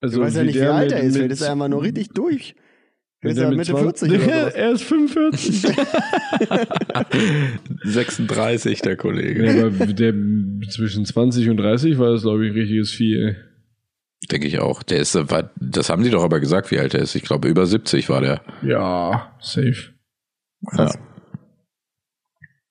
Also, 0.00 0.18
Du 0.18 0.24
weißt 0.26 0.36
ja 0.36 0.44
nicht, 0.44 0.54
wie 0.54 0.62
alt 0.62 0.92
er 0.92 1.00
ist. 1.00 1.16
Vielleicht 1.16 1.32
ist 1.32 1.40
er 1.42 1.52
einfach 1.52 1.68
nur 1.68 1.82
richtig 1.82 2.08
durch. 2.10 2.54
ist 3.22 3.36
der 3.36 3.44
er 3.44 3.50
mit 3.50 3.58
Mitte 3.58 3.72
20 3.72 4.10
40 4.10 4.28
oder 4.28 4.40
sowas. 4.40 4.54
er 4.54 4.70
ist 4.72 4.82
45. 4.84 5.76
36, 7.84 8.82
der 8.82 8.96
Kollege. 8.96 9.46
ja, 9.56 9.66
aber 9.66 9.86
der 9.86 10.14
zwischen 10.70 11.04
20 11.04 11.48
und 11.50 11.56
30 11.58 11.98
war 11.98 12.12
das, 12.12 12.22
glaube 12.22 12.46
ich, 12.46 12.52
ein 12.52 12.58
richtiges 12.58 12.92
Vieh, 12.92 13.16
ey. 13.16 13.36
Denke 14.30 14.48
ich 14.48 14.58
auch. 14.58 14.82
Der 14.82 14.98
ist, 14.98 15.14
äh, 15.14 15.24
das 15.56 15.90
haben 15.90 16.02
die 16.02 16.10
doch 16.10 16.24
aber 16.24 16.40
gesagt, 16.40 16.70
wie 16.70 16.78
alt 16.78 16.92
er 16.94 17.00
ist. 17.02 17.14
Ich 17.14 17.22
glaube, 17.22 17.48
über 17.48 17.66
70 17.66 18.08
war 18.08 18.20
der. 18.20 18.42
Ja, 18.62 19.36
safe. 19.40 19.92
Ja. 20.76 20.90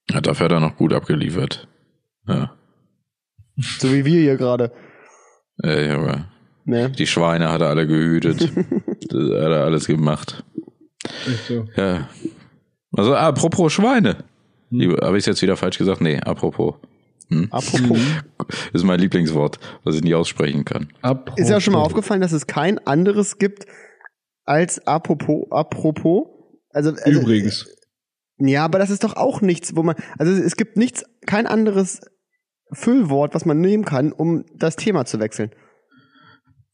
ja. 0.09 0.21
Dafür 0.21 0.45
hat 0.45 0.51
er 0.51 0.59
noch 0.59 0.75
gut 0.75 0.93
abgeliefert. 0.93 1.67
Ja. 2.27 2.53
So 3.57 3.91
wie 3.93 4.03
wir 4.05 4.21
hier 4.21 4.35
gerade. 4.37 4.71
Äh, 5.63 5.91
Junge. 5.91 6.25
Ne? 6.67 6.89
Die 6.89 7.07
Schweine 7.07 7.49
hat 7.49 7.61
er 7.61 7.69
alle 7.69 7.87
gehütet. 7.87 8.41
das 9.09 9.23
hat 9.23 9.51
er 9.51 9.63
alles 9.63 9.87
gemacht. 9.87 10.43
So. 11.47 11.65
Ja. 11.77 12.09
Also, 12.91 13.15
apropos 13.15 13.71
Schweine. 13.71 14.17
Habe 15.01 15.17
ich 15.17 15.25
jetzt 15.25 15.41
wieder 15.41 15.55
falsch 15.55 15.77
gesagt? 15.77 16.01
Nee, 16.01 16.19
apropos. 16.19 16.75
Apropos. 17.51 17.97
ist 18.73 18.83
mein 18.83 18.99
Lieblingswort, 18.99 19.59
was 19.85 19.95
ich 19.95 20.03
nicht 20.03 20.15
aussprechen 20.15 20.65
kann. 20.65 20.89
Apropos. 21.01 21.39
Ist 21.39 21.49
ja 21.49 21.61
schon 21.61 21.73
mal 21.73 21.79
aufgefallen, 21.79 22.19
dass 22.19 22.33
es 22.33 22.47
kein 22.47 22.85
anderes 22.85 23.37
gibt 23.37 23.65
als 24.43 24.85
apropos. 24.85 25.47
apropos. 25.49 26.27
Also, 26.71 26.91
also 26.91 27.21
Übrigens. 27.21 27.65
Ja, 28.39 28.65
aber 28.65 28.77
das 28.77 28.89
ist 28.89 29.05
doch 29.05 29.15
auch 29.15 29.39
nichts, 29.39 29.77
wo 29.77 29.83
man. 29.83 29.95
Also 30.17 30.33
es 30.33 30.57
gibt 30.57 30.75
nichts, 30.75 31.05
kein 31.25 31.47
anderes 31.47 32.01
Füllwort, 32.73 33.33
was 33.33 33.45
man 33.45 33.61
nehmen 33.61 33.85
kann, 33.85 34.11
um 34.11 34.43
das 34.53 34.75
Thema 34.75 35.05
zu 35.05 35.21
wechseln. 35.21 35.51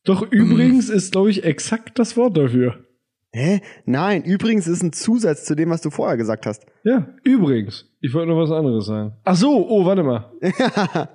Doch 0.05 0.21
übrigens 0.31 0.89
ist, 0.89 1.11
glaube 1.13 1.29
ich, 1.29 1.43
exakt 1.43 1.97
das 1.99 2.17
Wort 2.17 2.35
dafür. 2.37 2.85
Hä? 3.31 3.61
Nein, 3.85 4.23
übrigens 4.23 4.67
ist 4.67 4.83
ein 4.83 4.93
Zusatz 4.93 5.45
zu 5.45 5.55
dem, 5.55 5.69
was 5.69 5.81
du 5.81 5.89
vorher 5.89 6.17
gesagt 6.17 6.45
hast. 6.45 6.65
Ja, 6.83 7.07
übrigens. 7.23 7.85
Ich 8.01 8.13
wollte 8.13 8.29
noch 8.31 8.37
was 8.37 8.51
anderes 8.51 8.85
sagen. 8.85 9.13
Ach 9.23 9.35
so, 9.35 9.67
oh, 9.69 9.85
warte 9.85 10.03
mal. 10.03 10.31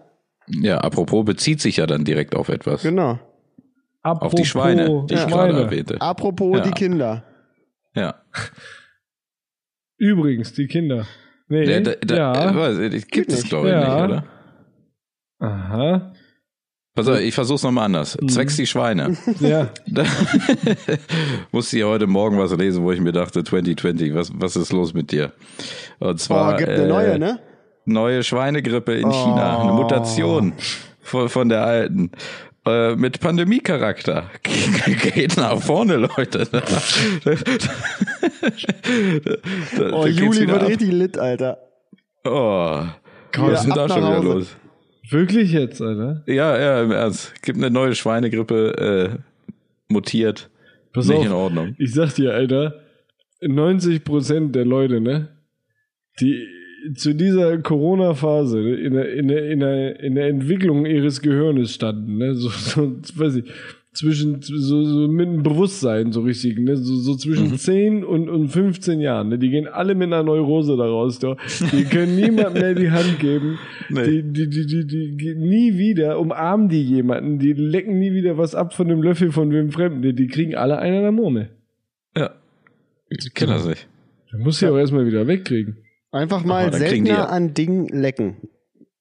Ja, 0.50 0.78
apropos 0.78 1.26
bezieht 1.26 1.60
sich 1.60 1.76
ja 1.76 1.86
dann 1.86 2.06
direkt 2.06 2.34
auf 2.34 2.48
etwas. 2.48 2.82
Genau. 2.82 3.18
Auf 4.02 4.34
die 4.34 4.46
Schweine, 4.46 4.86
die 5.02 5.14
die 5.14 5.20
ich 5.20 5.26
gerade 5.26 5.52
Schweine. 5.52 5.64
erwähnte. 5.66 6.00
Apropos 6.00 6.56
Ja. 6.56 6.62
die 6.62 6.70
Kinder. 6.70 7.24
Ja. 7.94 8.14
Übrigens, 9.98 10.54
die 10.54 10.66
Kinder. 10.66 11.06
Nee, 11.48 11.82
da, 11.82 11.92
da, 12.00 12.16
ja. 12.16 12.50
äh, 12.50 12.56
weiß 12.56 12.94
ich, 12.94 13.08
gibt 13.08 13.30
es, 13.30 13.40
nicht. 13.40 13.48
glaube 13.50 13.66
ich, 13.68 13.72
Ja. 13.74 14.06
nicht, 14.06 14.10
oder? 14.10 14.24
Aha. 15.40 16.12
Pass 16.98 17.08
auf, 17.08 17.20
ich 17.20 17.32
versuch's 17.34 17.62
nochmal 17.62 17.84
anders. 17.84 18.18
Mhm. 18.20 18.28
Zwecks 18.28 18.56
die 18.56 18.66
Schweine. 18.66 19.16
Ja. 19.38 19.68
Da 19.86 20.02
musste 21.52 21.78
ich 21.78 21.84
heute 21.84 22.08
Morgen 22.08 22.38
was 22.38 22.52
lesen, 22.56 22.82
wo 22.82 22.90
ich 22.90 23.00
mir 23.00 23.12
dachte, 23.12 23.44
2020, 23.44 24.14
was, 24.14 24.32
was 24.34 24.56
ist 24.56 24.72
los 24.72 24.94
mit 24.94 25.12
dir? 25.12 25.32
Und 26.00 26.08
Oh, 26.08 26.14
zwar 26.14 26.56
gibt 26.56 26.70
eine 26.70 26.82
äh, 26.82 26.88
neue, 26.88 27.18
ne? 27.20 27.38
neue 27.84 28.24
Schweinegrippe 28.24 28.94
in 28.94 29.06
Oh. 29.06 29.12
China, 29.12 29.60
eine 29.60 29.72
Mutation 29.74 30.54
von, 31.00 31.28
von 31.28 31.48
der 31.48 31.64
alten. 31.64 32.10
Äh, 32.66 32.96
mit 32.96 33.20
Pandemiecharakter. 33.20 34.24
Geht 35.14 35.36
nach 35.36 35.62
vorne, 35.62 35.96
Leute. 35.96 36.48
Oh, 39.92 40.06
Juli 40.06 40.48
wird 40.48 40.62
ab. 40.62 40.68
richtig 40.68 40.90
lit, 40.90 41.16
Alter. 41.18 41.58
Oh, 42.24 42.82
was 43.36 43.60
ist 43.60 43.66
denn 43.66 43.74
da 43.74 43.88
schon 43.88 43.98
wieder 44.02 44.22
los? 44.22 44.56
Wirklich 45.10 45.52
jetzt, 45.52 45.80
Alter? 45.80 46.22
Ja, 46.26 46.58
ja, 46.58 46.82
im 46.82 46.90
Ernst. 46.90 47.34
Gibt 47.42 47.58
eine 47.58 47.70
neue 47.70 47.94
Schweinegrippe, 47.94 49.18
äh, 49.18 49.92
mutiert. 49.92 50.50
Pass 50.92 51.08
Nicht 51.08 51.18
auf. 51.18 51.26
in 51.26 51.32
Ordnung. 51.32 51.74
Ich 51.78 51.92
sag 51.92 52.14
dir, 52.14 52.34
Alter, 52.34 52.80
90% 53.42 54.52
der 54.52 54.64
Leute, 54.64 55.00
ne, 55.00 55.28
die 56.20 56.46
zu 56.94 57.14
dieser 57.14 57.58
Corona-Phase 57.58 58.58
ne, 58.58 58.74
in 58.74 58.94
der, 58.94 59.12
in, 59.14 59.28
der, 59.28 59.50
in, 59.50 59.60
der, 59.60 60.00
in 60.00 60.14
der 60.14 60.26
Entwicklung 60.28 60.86
ihres 60.86 61.20
Gehirnes 61.20 61.74
standen, 61.74 62.18
ne, 62.18 62.34
so, 62.34 62.48
so 62.48 62.96
weiß 63.14 63.36
ich, 63.36 63.44
zwischen, 63.98 64.40
so, 64.40 64.84
so 64.84 65.08
mit 65.08 65.26
einem 65.28 65.42
Bewusstsein, 65.42 66.12
so 66.12 66.20
richtig, 66.22 66.58
ne, 66.58 66.76
so, 66.76 66.96
so 66.96 67.16
zwischen 67.16 67.58
10 67.58 68.04
und, 68.04 68.28
und 68.28 68.48
15 68.48 69.00
Jahren, 69.00 69.28
ne, 69.28 69.38
die 69.38 69.50
gehen 69.50 69.66
alle 69.66 69.94
mit 69.94 70.06
einer 70.06 70.22
Neurose 70.22 70.76
da 70.76 70.84
raus, 70.84 71.18
doch. 71.18 71.36
Die 71.72 71.84
können 71.84 72.14
niemand 72.16 72.54
mehr 72.54 72.74
die 72.74 72.90
Hand 72.90 73.18
geben, 73.18 73.58
Nee. 73.90 74.22
die, 74.22 74.22
die, 74.32 74.48
die, 74.50 74.66
die, 74.66 74.86
die, 74.86 75.16
gehen 75.16 75.40
nie 75.40 75.76
wieder 75.76 76.18
umarmen 76.20 76.68
die 76.68 76.82
jemanden, 76.82 77.38
die 77.38 77.52
lecken 77.52 77.98
nie 77.98 78.12
wieder 78.12 78.38
was 78.38 78.54
ab 78.54 78.72
von 78.74 78.86
dem 78.88 79.02
Löffel 79.02 79.32
von 79.32 79.50
wem 79.50 79.70
Fremden, 79.70 80.02
die, 80.02 80.14
die 80.14 80.28
kriegen 80.28 80.54
alle 80.54 80.78
einen 80.78 80.96
an 80.98 81.02
der 81.02 81.12
Murmel. 81.12 81.50
Ja. 82.16 82.30
Die 83.10 83.30
kennen 83.30 83.66
nicht. 83.68 83.88
Du 84.30 84.38
musst 84.38 84.60
sie 84.60 84.68
auch 84.68 84.76
erstmal 84.76 85.06
wieder 85.06 85.26
wegkriegen. 85.26 85.78
Einfach 86.12 86.44
mal 86.44 86.70
die 86.70 86.76
seltener 86.76 87.08
ja- 87.08 87.24
an 87.26 87.52
Dingen 87.54 87.86
lecken. 87.88 88.36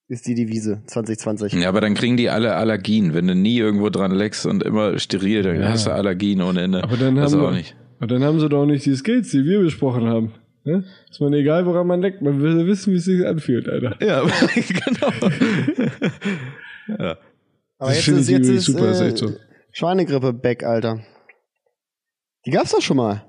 Ist 0.09 0.25
die 0.25 0.35
Devise 0.35 0.81
2020. 0.85 1.53
Ja, 1.53 1.67
aber 1.67 1.81
dann 1.81 1.93
kriegen 1.93 2.15
die 2.15 2.29
alle 2.29 2.55
Allergien. 2.55 3.13
Wenn 3.13 3.27
du 3.27 3.35
nie 3.35 3.57
irgendwo 3.57 3.89
dran 3.89 4.11
leckst 4.11 4.45
und 4.45 4.63
immer 4.63 4.97
steril, 4.99 5.43
dann 5.43 5.59
Ja. 5.59 5.69
hast 5.69 5.85
du 5.87 5.91
Allergien 5.91 6.41
ohne 6.41 6.61
Ende. 6.61 6.81
Aber 6.83 6.95
dann 6.95 7.19
haben 7.19 7.33
auch 7.35 7.51
wir- 7.51 7.57
nicht. 7.57 7.75
Und 7.99 8.11
dann 8.11 8.23
haben 8.23 8.39
sie 8.39 8.47
doch 8.47 8.65
nicht 8.65 8.85
die 8.85 8.95
Skills, 8.95 9.31
die 9.31 9.43
wir 9.43 9.59
besprochen 9.59 10.05
haben. 10.07 10.31
Ne? 10.63 10.83
Ist 11.09 11.19
man 11.19 11.33
egal, 11.33 11.65
woran 11.65 11.87
man 11.87 12.01
leckt, 12.01 12.21
man 12.21 12.41
will 12.41 12.65
wissen, 12.67 12.93
wie 12.93 12.97
es 12.97 13.05
sich 13.05 13.25
anfühlt, 13.25 13.67
Alter. 13.67 13.95
Ja, 14.05 14.21
genau. 14.55 15.29
ja. 16.99 17.17
Aber 17.79 17.89
Das 17.89 17.95
jetzt 17.95 18.05
finde 18.05 18.19
ist, 18.21 18.29
jetzt 18.29 18.47
ist 18.49 18.65
super, 18.65 18.89
ist 18.91 19.01
äh, 19.01 19.07
echt 19.07 19.17
so. 19.17 19.31
Schweinegrippe 19.71 20.33
back, 20.33 20.63
Alter. 20.63 20.99
Die 22.45 22.51
gab's 22.51 22.71
doch 22.71 22.81
schon 22.81 22.97
mal. 22.97 23.23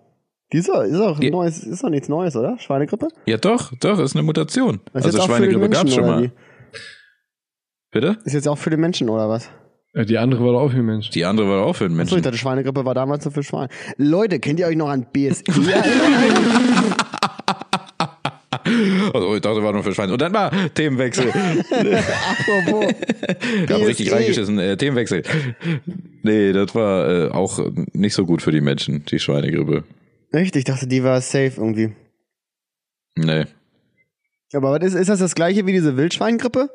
Die 0.53 0.59
ist 0.59 0.69
doch, 0.69 0.83
ist 0.83 0.95
doch, 0.97 1.19
Die- 1.19 1.31
neues, 1.31 1.63
ist 1.65 1.83
doch 1.85 1.91
nichts 1.91 2.09
Neues, 2.09 2.35
oder? 2.37 2.57
Schweinegrippe? 2.59 3.09
ja, 3.27 3.37
doch, 3.37 3.73
doch, 3.81 3.99
ist 3.99 4.15
eine 4.17 4.23
Mutation. 4.23 4.81
Das 4.93 5.05
ist 5.07 5.15
also 5.15 5.27
Schweinegrippe 5.29 5.69
gab's 5.69 5.85
Menschen, 5.85 5.95
schon 5.95 6.05
oder 6.05 6.21
mal. 6.21 6.23
wie? 6.25 6.31
Bitte? 7.91 8.19
Ist 8.25 8.35
jetzt 8.35 8.49
auch 8.49 8.59
für 8.59 8.71
den 8.71 8.81
Menschen, 8.81 9.09
oder 9.09 9.29
was? 9.29 9.51
Ja, 9.95 10.05
die 10.05 10.19
andere 10.19 10.45
war 10.45 10.53
doch 10.53 10.61
auch 10.61 10.71
für 10.71 10.83
Mensch. 10.83 11.11
Die 11.11 11.25
andere 11.25 11.49
war 11.49 11.65
auch 11.65 11.75
für 11.75 11.89
den 11.89 11.93
Achso, 11.93 12.05
ich 12.05 12.13
Menschen. 12.13 12.23
dachte, 12.23 12.39
Schweinegrippe 12.39 12.85
war 12.85 12.95
damals 12.95 13.25
so 13.25 13.31
für 13.31 13.43
Schweine. 13.43 13.69
Leute, 13.97 14.39
kennt 14.39 14.61
ihr 14.61 14.67
euch 14.67 14.77
noch 14.77 14.91
an 14.91 15.07
BSE 15.13 15.45
erinnern? 15.47 16.95
Also, 19.15 19.35
ich 19.35 19.41
dachte, 19.41 19.63
war 19.63 19.73
nur 19.73 19.83
für 19.83 19.95
Schweine. 19.95 20.13
Und 20.13 20.23
dann 20.23 20.33
war 20.33 20.51
Themenwechsel. 20.75 21.29
Apropos. 21.31 22.95
Ich 23.65 23.71
habe 23.71 23.87
richtig 23.87 24.07
BSE. 24.07 24.17
reingeschissen. 24.17 24.59
Äh, 24.59 24.77
Themenwechsel. 24.77 25.23
Nee, 26.23 26.53
das 26.53 26.75
war 26.75 27.09
äh, 27.09 27.31
auch 27.31 27.59
nicht 27.93 28.15
so 28.15 28.27
gut 28.27 28.43
für 28.43 28.53
die 28.53 28.61
Menschen, 28.61 29.05
die 29.07 29.19
Schweinegrippe. 29.19 29.85
Echt? 30.33 30.57
Ich 30.57 30.65
dachte, 30.65 30.87
die 30.87 31.03
war 31.03 31.21
safe 31.21 31.53
irgendwie. 31.57 31.93
Nee. 33.17 33.47
Aber 34.55 34.73
was 34.73 34.85
ist, 34.87 34.95
ist 34.95 35.09
das 35.11 35.19
das 35.19 35.35
gleiche 35.35 35.67
wie 35.67 35.73
diese 35.73 35.97
Wildschweingrippe? 35.97 36.71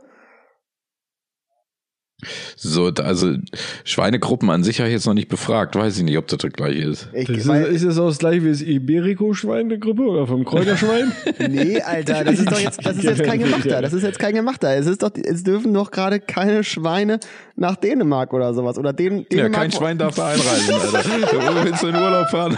So, 2.55 2.87
also 2.87 3.35
Schweinegruppen 3.83 4.49
an 4.49 4.63
sich 4.63 4.79
habe 4.79 4.87
ich 4.87 4.93
jetzt 4.93 5.05
noch 5.05 5.13
nicht 5.13 5.27
befragt. 5.27 5.75
Weiß 5.75 5.97
ich 5.97 6.03
nicht, 6.03 6.17
ob 6.17 6.27
das 6.27 6.37
das 6.39 6.53
gleiche 6.53 6.81
ist. 6.87 7.09
Ich, 7.13 7.27
Das 7.27 7.37
ist, 7.37 7.47
ist 7.47 7.85
das 7.85 7.97
auch 7.97 8.07
das 8.07 8.19
gleiche 8.19 8.43
wie 8.45 8.49
das 8.49 8.61
Iberico-Schwein, 8.61 9.67
der 9.67 9.77
Gruppe? 9.79 10.03
Oder 10.03 10.25
vom 10.27 10.45
Kräuterschwein? 10.45 11.11
nee, 11.49 11.81
Alter, 11.81 12.23
das 12.23 12.39
ist 12.39 12.49
doch 12.49 12.59
jetzt, 12.59 12.85
das 12.85 12.97
ist 12.97 13.03
jetzt 13.03 13.23
kein 13.23 13.39
gemachter. 13.39 13.81
Das 13.81 13.91
ist 13.91 14.03
jetzt 14.03 14.19
kein 14.19 14.35
gemachter. 14.35 14.73
Es 14.77 14.85
ist 14.87 15.03
doch, 15.03 15.11
es 15.21 15.43
dürfen 15.43 15.73
doch 15.73 15.91
gerade 15.91 16.19
keine 16.21 16.63
Schweine 16.63 17.19
nach 17.55 17.75
Dänemark 17.75 18.31
oder 18.33 18.53
sowas. 18.53 18.77
Oder 18.77 18.93
Den, 18.93 19.19
Ja, 19.19 19.23
Dänemark. 19.29 19.53
kein 19.53 19.71
Schwein 19.71 19.97
darf 19.97 20.15
da 20.15 20.27
einreisen, 20.27 20.75
Alter. 20.75 21.03
Wo 21.61 21.65
willst 21.65 21.83
du 21.83 21.87
in 21.87 21.95
Urlaub 21.95 22.29
fahren? 22.29 22.57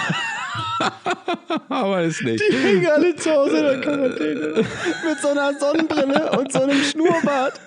Aber 1.69 2.01
ist 2.03 2.23
nicht. 2.23 2.43
hängen 2.51 2.87
alle 2.87 3.15
zu 3.15 3.31
Hause 3.31 3.57
in 3.57 3.63
der 3.63 3.81
Quarantäne. 3.81 4.47
Mit 4.57 5.19
so 5.21 5.27
einer 5.29 5.53
Sonnenbrille 5.59 6.31
und 6.37 6.51
so 6.51 6.61
einem 6.61 6.81
Schnurrbart. 6.81 7.59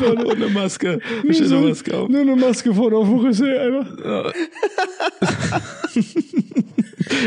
Und 0.00 0.30
eine 0.30 0.48
Maske. 0.48 1.00
Bestimmt 1.26 1.52
eine 1.52 1.68
Maske 1.68 1.96
auf. 1.96 2.08
Nur 2.08 2.20
eine 2.20 2.36
Maske 2.36 2.74
vorne 2.74 2.96
auf 2.96 3.08
dem 3.08 3.18
Rüssel, 3.18 3.58
Alter. 3.58 4.32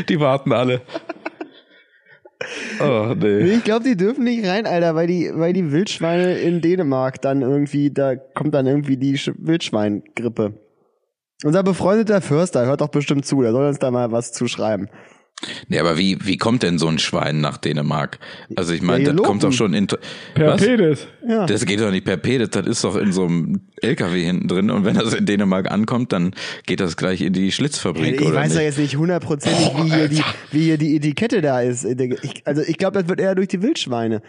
Die 0.08 0.20
warten 0.20 0.52
alle. 0.54 0.82
Oh, 2.80 3.14
Nee, 3.18 3.56
ich 3.56 3.64
glaube, 3.64 3.86
die 3.86 3.96
dürfen 3.96 4.26
nicht 4.26 4.46
rein, 4.46 4.66
Alter, 4.66 4.96
weil 4.96 5.08
die, 5.08 5.32
weil 5.34 5.54
die 5.54 5.72
Wildschweine 5.72 6.40
in 6.40 6.62
Dänemark 6.62 7.22
dann 7.22 7.42
irgendwie, 7.42 7.92
da 7.92 8.16
kommt 8.16 8.54
dann 8.54 8.68
irgendwie 8.68 8.98
die 8.98 9.18
Sch 9.18 9.32
Wildschweingrippe. 9.38 10.54
Unser 11.44 11.64
befreundeter 11.64 12.22
Förster 12.22 12.66
hört 12.66 12.82
doch 12.82 12.90
bestimmt 12.90 13.26
zu, 13.26 13.42
der 13.42 13.52
soll 13.52 13.68
uns 13.68 13.80
da 13.80 13.92
mal 13.92 14.12
was 14.12 14.32
zuschreiben. 14.32 14.90
Nee, 15.68 15.80
aber 15.80 15.98
wie, 15.98 16.18
wie 16.24 16.38
kommt 16.38 16.64
denn 16.64 16.78
so 16.78 16.88
ein 16.88 17.00
Schwein 17.00 17.42
nach 17.42 17.58
Dänemark? 17.58 18.20
Also 18.56 18.74
ich 18.74 18.82
meine, 18.82 19.14
das 19.14 19.28
kommt 19.28 19.44
doch 19.44 19.52
schon 19.52 19.74
in... 19.74 19.88
Per 19.88 20.48
Was? 20.48 20.62
Pedes. 20.62 21.08
Ja. 21.28 21.46
Das 21.46 21.66
geht 21.66 21.82
doch 21.82 21.92
nicht 21.92 22.06
per 22.06 22.18
P, 22.18 22.38
das, 22.38 22.66
ist 22.66 22.84
doch 22.84 22.96
in 22.96 23.12
so 23.12 23.26
einem 23.26 23.62
LKW 23.82 24.24
hinten 24.24 24.48
drin 24.48 24.72
und 24.72 24.86
wenn 24.86 24.96
das 24.96 25.14
in 25.14 25.26
Dänemark 25.26 25.70
ankommt, 25.70 26.14
dann 26.14 26.34
geht 26.66 26.80
das 26.80 26.96
gleich 26.96 27.22
in 27.22 27.34
die 27.34 27.52
Schlitzfabrik, 27.52 28.22
ich 28.22 28.28
oder 28.28 28.36
weiß 28.36 28.56
ja 28.56 28.62
jetzt 28.62 28.78
nicht 28.78 28.96
hundertprozentig, 28.96 29.72
wie, 29.84 29.94
hier 29.94 30.08
die, 30.08 30.24
wie 30.52 30.64
hier 30.64 30.78
die 30.78 30.96
Etikette 30.96 31.42
da 31.42 31.62
ist. 31.62 31.84
Ich, 31.84 32.44
also 32.46 32.62
ich 32.62 32.78
glaube, 32.78 33.00
das 33.00 33.10
wird 33.10 33.20
eher 33.20 33.36
durch 33.36 33.50
die 33.50 33.62
Wildschweine. 33.62 34.22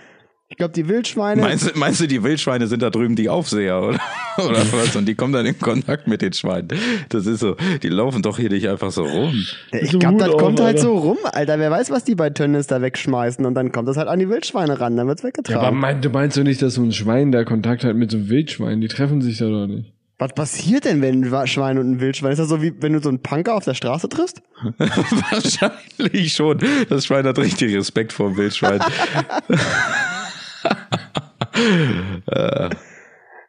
Ich 0.54 0.58
glaube, 0.58 0.72
die 0.72 0.86
Wildschweine. 0.88 1.42
Meinst, 1.42 1.74
du- 1.74 1.76
meinst 1.76 2.00
du, 2.00 2.06
die 2.06 2.22
Wildschweine 2.22 2.68
sind 2.68 2.80
da 2.80 2.88
drüben 2.90 3.16
die 3.16 3.28
Aufseher, 3.28 3.82
oder? 3.82 3.98
Oder 4.38 4.58
was? 4.72 4.94
Und 4.94 5.06
die 5.06 5.16
kommen 5.16 5.32
dann 5.32 5.44
in 5.46 5.58
Kontakt 5.58 6.06
mit 6.06 6.22
den 6.22 6.32
Schweinen. 6.32 6.68
Das 7.08 7.26
ist 7.26 7.40
so, 7.40 7.56
die 7.82 7.88
laufen 7.88 8.22
doch 8.22 8.38
hier 8.38 8.50
nicht 8.50 8.68
einfach 8.68 8.92
so 8.92 9.02
rum. 9.04 9.34
ich 9.72 9.98
glaube, 9.98 10.18
das 10.18 10.28
auf, 10.28 10.36
kommt 10.40 10.60
halt 10.60 10.76
Alter. 10.76 10.80
so 10.82 10.96
rum, 10.96 11.18
Alter. 11.24 11.58
Wer 11.58 11.72
weiß, 11.72 11.90
was 11.90 12.04
die 12.04 12.14
bei 12.14 12.30
Tönnies 12.30 12.68
da 12.68 12.80
wegschmeißen 12.80 13.44
und 13.44 13.54
dann 13.54 13.72
kommt 13.72 13.88
das 13.88 13.96
halt 13.96 14.06
an 14.06 14.20
die 14.20 14.28
Wildschweine 14.28 14.78
ran, 14.78 14.96
dann 14.96 15.08
wird's 15.08 15.22
Ja, 15.22 15.28
aber 15.30 15.38
weggetragen. 15.38 15.78
mein, 15.80 16.00
du 16.02 16.08
meinst 16.10 16.36
doch 16.36 16.44
nicht, 16.44 16.62
dass 16.62 16.74
so 16.74 16.82
ein 16.84 16.92
Schwein 16.92 17.32
da 17.32 17.42
Kontakt 17.42 17.82
hat 17.82 17.96
mit 17.96 18.12
so 18.12 18.16
einem 18.18 18.28
Wildschwein? 18.28 18.80
Die 18.80 18.86
treffen 18.88 19.22
sich 19.22 19.38
da 19.38 19.46
doch 19.48 19.66
nicht. 19.66 19.90
was 20.18 20.32
passiert 20.34 20.84
denn, 20.84 21.02
wenn 21.02 21.24
ein 21.34 21.46
Schwein 21.48 21.78
und 21.78 21.90
ein 21.90 22.00
Wildschwein? 22.00 22.30
Ist 22.30 22.38
das 22.38 22.48
so 22.48 22.62
wie 22.62 22.72
wenn 22.80 22.92
du 22.92 23.02
so 23.02 23.08
einen 23.08 23.20
Punker 23.22 23.54
auf 23.56 23.64
der 23.64 23.74
Straße 23.74 24.08
triffst? 24.08 24.40
Wahrscheinlich 24.78 26.32
schon. 26.32 26.58
Das 26.88 27.06
Schwein 27.06 27.24
hat 27.26 27.38
richtig 27.38 27.74
Respekt 27.76 28.12
vor 28.12 28.28
dem 28.30 28.36
Wildschwein. 28.36 28.78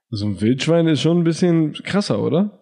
So 0.09 0.27
ein 0.27 0.39
Wildschwein 0.39 0.87
ist 0.87 1.01
schon 1.01 1.19
ein 1.19 1.23
bisschen 1.23 1.73
krasser, 1.73 2.21
oder? 2.21 2.61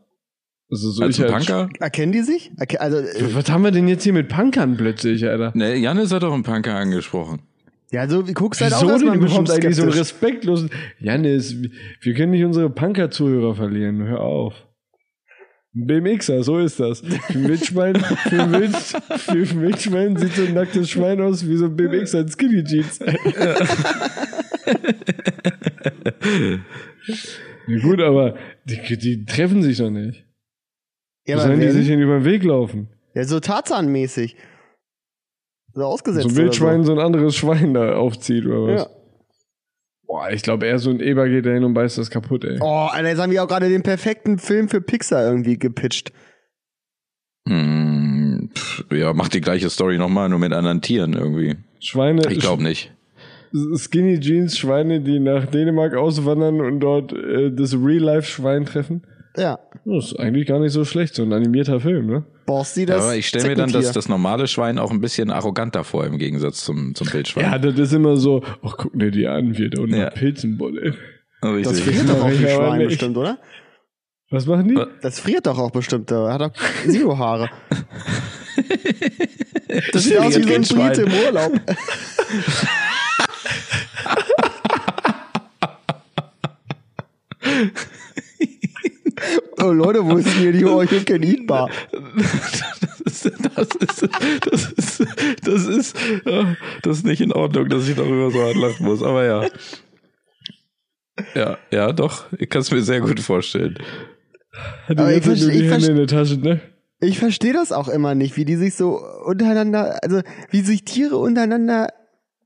Also 0.71 0.89
so 0.91 1.03
Als 1.03 1.19
ich 1.19 1.25
ein 1.25 1.34
als- 1.34 1.45
Punker? 1.45 1.69
Erkennen 1.79 2.11
die 2.13 2.21
sich? 2.21 2.51
Erke 2.57 2.81
also, 2.81 2.97
äh, 2.97 3.36
Was 3.36 3.51
haben 3.51 3.63
wir 3.63 3.71
denn 3.71 3.88
jetzt 3.88 4.03
hier 4.03 4.13
mit 4.13 4.29
Punkern 4.29 4.75
plötzlich, 4.77 5.25
Alter? 5.27 5.51
Ne, 5.55 5.75
Janis 5.75 6.11
hat 6.11 6.23
doch 6.23 6.34
einen 6.34 6.43
Punker 6.43 6.73
angesprochen. 6.75 7.41
ja, 7.91 8.07
so 8.07 8.27
wie 8.27 8.34
guckst 8.34 8.61
halt 8.61 8.73
auch 8.73 8.81
Wieso 8.81 8.91
erstmal 8.93 9.13
denn 9.17 9.23
ein 9.23 9.43
bisschen 9.43 9.51
eigentlich 9.51 9.75
so 9.75 9.84
einen 9.84 9.91
respektlosen... 9.91 10.71
Janis, 10.99 11.55
wir 12.01 12.13
können 12.15 12.31
nicht 12.31 12.43
unsere 12.45 12.69
Punker-Zuhörer 12.71 13.53
verlieren. 13.55 14.01
Hör 14.03 14.21
auf. 14.21 14.55
Ein 15.75 15.86
BMXer, 15.88 16.43
so 16.43 16.57
ist 16.59 16.79
das. 16.79 17.01
Für 17.01 17.34
ein 17.34 17.47
Wildschwein, 17.47 17.95
für 17.95 18.41
ein, 18.41 18.51
Wild, 18.53 18.75
für 18.77 19.31
ein 19.34 19.61
Wildschwein 19.61 20.17
sieht 20.17 20.34
so 20.34 20.43
ein 20.43 20.53
nacktes 20.53 20.89
Schwein 20.89 21.19
aus 21.21 21.47
wie 21.47 21.57
so 21.57 21.65
ein 21.65 21.75
BMXer 21.75 22.21
in 22.21 22.29
Skinny 22.29 22.63
Jeans. 22.63 22.99
ja, 27.68 27.80
gut, 27.82 28.01
aber 28.01 28.36
die, 28.66 28.97
die 28.97 29.26
treffen 29.26 29.61
sich 29.64 29.78
doch 29.78 29.89
nicht. 29.89 30.26
Ja, 31.26 31.36
aber 31.36 31.45
Sollen 31.47 31.59
die 31.61 31.70
sich 31.70 31.88
denn 31.88 32.01
über 32.01 32.20
den 32.20 32.26
Weg 32.26 32.43
laufen? 32.43 32.89
ja, 33.14 33.24
so 33.26 33.39
Tarzan-mäßig. 33.39 34.36
So 35.74 35.84
ausgesetzt. 35.86 36.24
So 36.24 36.30
ein 36.30 36.34
oder 36.36 36.43
Wildschwein 36.43 36.84
so. 36.84 36.91
ein 36.93 36.99
anderes 36.99 37.36
Schwein 37.36 37.74
da 37.74 37.95
aufzieht 37.95 38.45
oder 38.45 38.68
was? 38.74 38.82
Ja. 38.84 38.89
Boah, 40.05 40.30
ich 40.32 40.43
glaube, 40.43 40.68
eher 40.68 40.78
so 40.80 40.89
ein 40.91 40.99
Eber 40.99 41.28
geht 41.28 41.45
da 41.45 41.51
hin 41.51 41.64
und 41.64 41.74
beißt 41.74 41.97
das 41.97 42.09
kaputt, 42.11 42.43
ey. 42.43 42.59
Oh, 42.61 42.88
Alter, 42.91 43.09
jetzt 43.09 43.20
haben 43.20 43.32
wir 43.32 43.43
auch 43.43 43.47
gerade 43.47 43.70
den 43.70 43.82
perfekten 43.82 44.38
Film 44.38 44.70
für 44.70 44.82
Pixar 44.82 45.26
irgendwie 45.26 45.57
gepitcht. 45.57 46.11
Hm, 47.47 48.51
pff, 48.55 48.86
ja, 48.91 49.14
macht 49.14 49.34
die 49.34 49.41
gleiche 49.41 49.70
Story 49.70 49.97
nochmal, 49.97 50.30
nur 50.30 50.38
mit 50.39 50.53
anderen 50.53 50.82
Tieren 50.82 51.14
irgendwie. 51.14 51.55
Schweine, 51.80 52.30
Ich 52.32 52.39
glaube 52.39 52.61
nicht. 52.61 52.93
Skinny 53.78 54.20
Jeans 54.20 54.58
Schweine, 54.58 54.99
die 55.01 55.20
nach 55.20 55.45
Dänemark 55.45 55.95
auswandern 55.95 56.60
und 56.62 56.80
dort 56.80 57.14
äh, 57.14 57.51
das 57.51 57.74
Real-Life-Schwein 57.76 58.66
treffen. 58.66 59.04
Ja. 59.38 59.60
Das 59.86 60.06
ist 60.12 60.20
eigentlich 60.20 60.47
gar 60.47 60.60
nicht 60.60 60.72
so 60.74 60.86
schlecht, 60.86 61.16
so 61.16 61.24
ein 61.24 61.34
animierter 61.34 61.80
Film, 61.80 62.06
ne? 62.08 62.24
Borsti 62.45 62.86
das. 62.86 63.04
Aber 63.04 63.16
ich 63.16 63.28
stelle 63.28 63.49
mir 63.49 63.56
dann 63.56 63.72
das, 63.72 63.91
das 63.91 64.08
normale 64.10 64.47
Schwein 64.47 64.78
auch 64.78 64.91
ein 64.91 65.01
bisschen 65.01 65.32
arroganter 65.32 65.84
vor 65.84 66.06
im 66.06 66.18
Gegensatz 66.18 66.64
zum, 66.64 66.93
zum 66.93 67.12
Wildschwein. 67.12 67.45
Ja, 67.45 67.58
das 67.58 67.78
ist 67.80 67.93
immer 67.93 68.18
so, 68.18 68.43
ach, 68.64 68.76
guck 68.78 68.93
dir 68.97 69.12
die 69.12 69.28
an, 69.28 69.58
wie 69.58 69.70
da 69.70 69.82
unten 69.82 69.95
Ja. 69.95 70.10
Pilzenbolle. 70.10 70.95
Richtig. 71.43 71.64
Das 71.64 71.80
friert 71.82 72.10
doch 72.10 72.24
auch 72.24 72.30
Ja, 72.30 72.39
wie 72.39 72.45
aber 72.51 72.66
Schwein 72.68 72.78
nicht. 72.80 72.88
bestimmt, 72.89 73.18
oder? 73.18 73.39
Was 74.30 74.45
machen 74.45 74.68
die? 74.68 74.76
Was? 74.76 74.88
Das 75.01 75.20
friert 75.20 75.45
doch 75.45 75.58
auch 75.60 75.72
bestimmt. 75.72 76.10
Da 76.12 76.34
hat 76.34 76.41
doch 76.41 76.51
Zero-Haare. 76.88 77.49
Das 79.91 80.04
sieht 80.04 80.20
aus 80.20 80.38
wie 80.38 80.43
so 80.43 80.76
ein. 80.76 80.91
Brite 80.93 81.01
im 81.01 81.12
Urlaub. 81.26 81.51
oh 89.62 89.72
Leute, 89.72 90.04
wo 90.06 90.18
ist 90.18 90.28
denn 90.28 90.34
hier 90.41 90.51
die 90.54 90.66
Orchid 90.66 91.06
Can 91.06 91.24
Eat 91.24 91.45
Bar? 91.47 91.70
Das 93.06 93.26
ist, 93.26 93.39
das 93.56 93.68
ist, 93.76 94.10
das 94.49 94.72
ist, 94.72 95.06
das 95.43 95.66
ist, 95.66 95.95
ja, 96.26 96.56
das 96.82 96.97
ist 96.97 97.06
nicht 97.06 97.22
in 97.22 97.32
Ordnung, 97.32 97.70
dass 97.70 97.88
ich 97.88 97.95
darüber 97.95 98.32
so 98.32 98.41
hart 98.41 98.56
lachen 98.56 98.86
muss, 98.86 99.04
aber 99.04 99.24
ja. 99.26 99.47
Ja, 101.36 101.58
ja, 101.72 101.91
doch. 101.93 102.26
Ich 102.39 102.49
kann 102.49 102.62
es 102.62 102.72
mir 102.72 102.82
sehr 102.82 103.01
gut 103.01 103.20
vorstellen. 103.20 103.78
Hat 104.88 104.99
Aber 104.99 105.14
ich 105.14 105.24
verste- 105.24 105.51
ich 105.51 105.70
verste- 105.70 106.06
Tasche, 106.08 106.38
ne? 106.38 106.60
Ich 106.99 107.20
verstehe 107.20 107.54
das 107.54 107.72
auch 107.72 107.88
immer 107.89 108.16
nicht, 108.16 108.36
wie 108.38 108.45
die 108.45 108.56
sich 108.56 108.76
so 108.76 108.99
untereinander, 109.26 109.99
also 110.01 110.22
wie 110.49 110.62
sich 110.62 110.86
Tiere 110.86 111.18
untereinander 111.18 111.89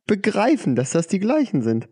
begreifen, 0.08 0.76
dass 0.76 0.91
das 0.91 1.08
die 1.08 1.20
gleichen 1.20 1.62
sind. 1.62 1.88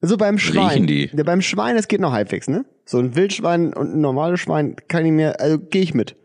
So 0.00 0.16
beim 0.16 0.38
Schwein. 0.38 0.68
Riechen 0.68 0.86
die? 0.86 1.10
Ja, 1.14 1.24
beim 1.24 1.40
Schwein, 1.40 1.76
das 1.76 1.88
geht 1.88 2.00
noch 2.00 2.12
halbwegs, 2.12 2.48
ne? 2.48 2.64
So 2.84 2.98
ein 2.98 3.16
Wildschwein 3.16 3.72
und 3.72 3.94
ein 3.94 4.00
normales 4.00 4.40
Schwein 4.40 4.76
kann 4.88 5.04
ich 5.06 5.12
mir, 5.12 5.40
also 5.40 5.58
gehe 5.58 5.82
ich 5.82 5.94
mit. 5.94 6.16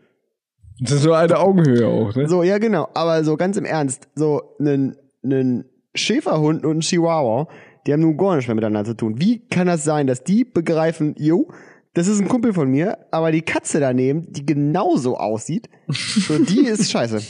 Das 0.80 0.92
ist 0.92 1.02
so 1.02 1.12
eine 1.12 1.38
Augenhöhe 1.38 1.86
auch, 1.86 2.14
ne? 2.14 2.28
So, 2.28 2.42
ja, 2.42 2.58
genau. 2.58 2.88
Aber 2.94 3.24
so 3.24 3.36
ganz 3.36 3.56
im 3.56 3.64
Ernst, 3.64 4.08
so 4.14 4.56
einen, 4.58 4.96
einen 5.22 5.64
Schäferhund 5.94 6.64
und 6.64 6.78
ein 6.78 6.80
Chihuahua, 6.80 7.48
die 7.86 7.92
haben 7.92 8.00
nun 8.00 8.16
gar 8.16 8.34
nichts 8.34 8.48
mehr 8.48 8.54
miteinander 8.54 8.90
zu 8.90 8.96
tun. 8.96 9.20
Wie 9.20 9.46
kann 9.48 9.66
das 9.66 9.84
sein, 9.84 10.06
dass 10.06 10.24
die 10.24 10.44
begreifen, 10.44 11.14
jo, 11.18 11.48
das 11.94 12.06
ist 12.06 12.20
ein 12.20 12.28
Kumpel 12.28 12.52
von 12.52 12.70
mir, 12.70 12.98
aber 13.10 13.32
die 13.32 13.42
Katze 13.42 13.80
daneben, 13.80 14.30
die 14.30 14.46
genauso 14.46 15.16
aussieht, 15.16 15.68
so, 15.88 16.38
die 16.38 16.66
ist 16.66 16.90
scheiße. 16.90 17.20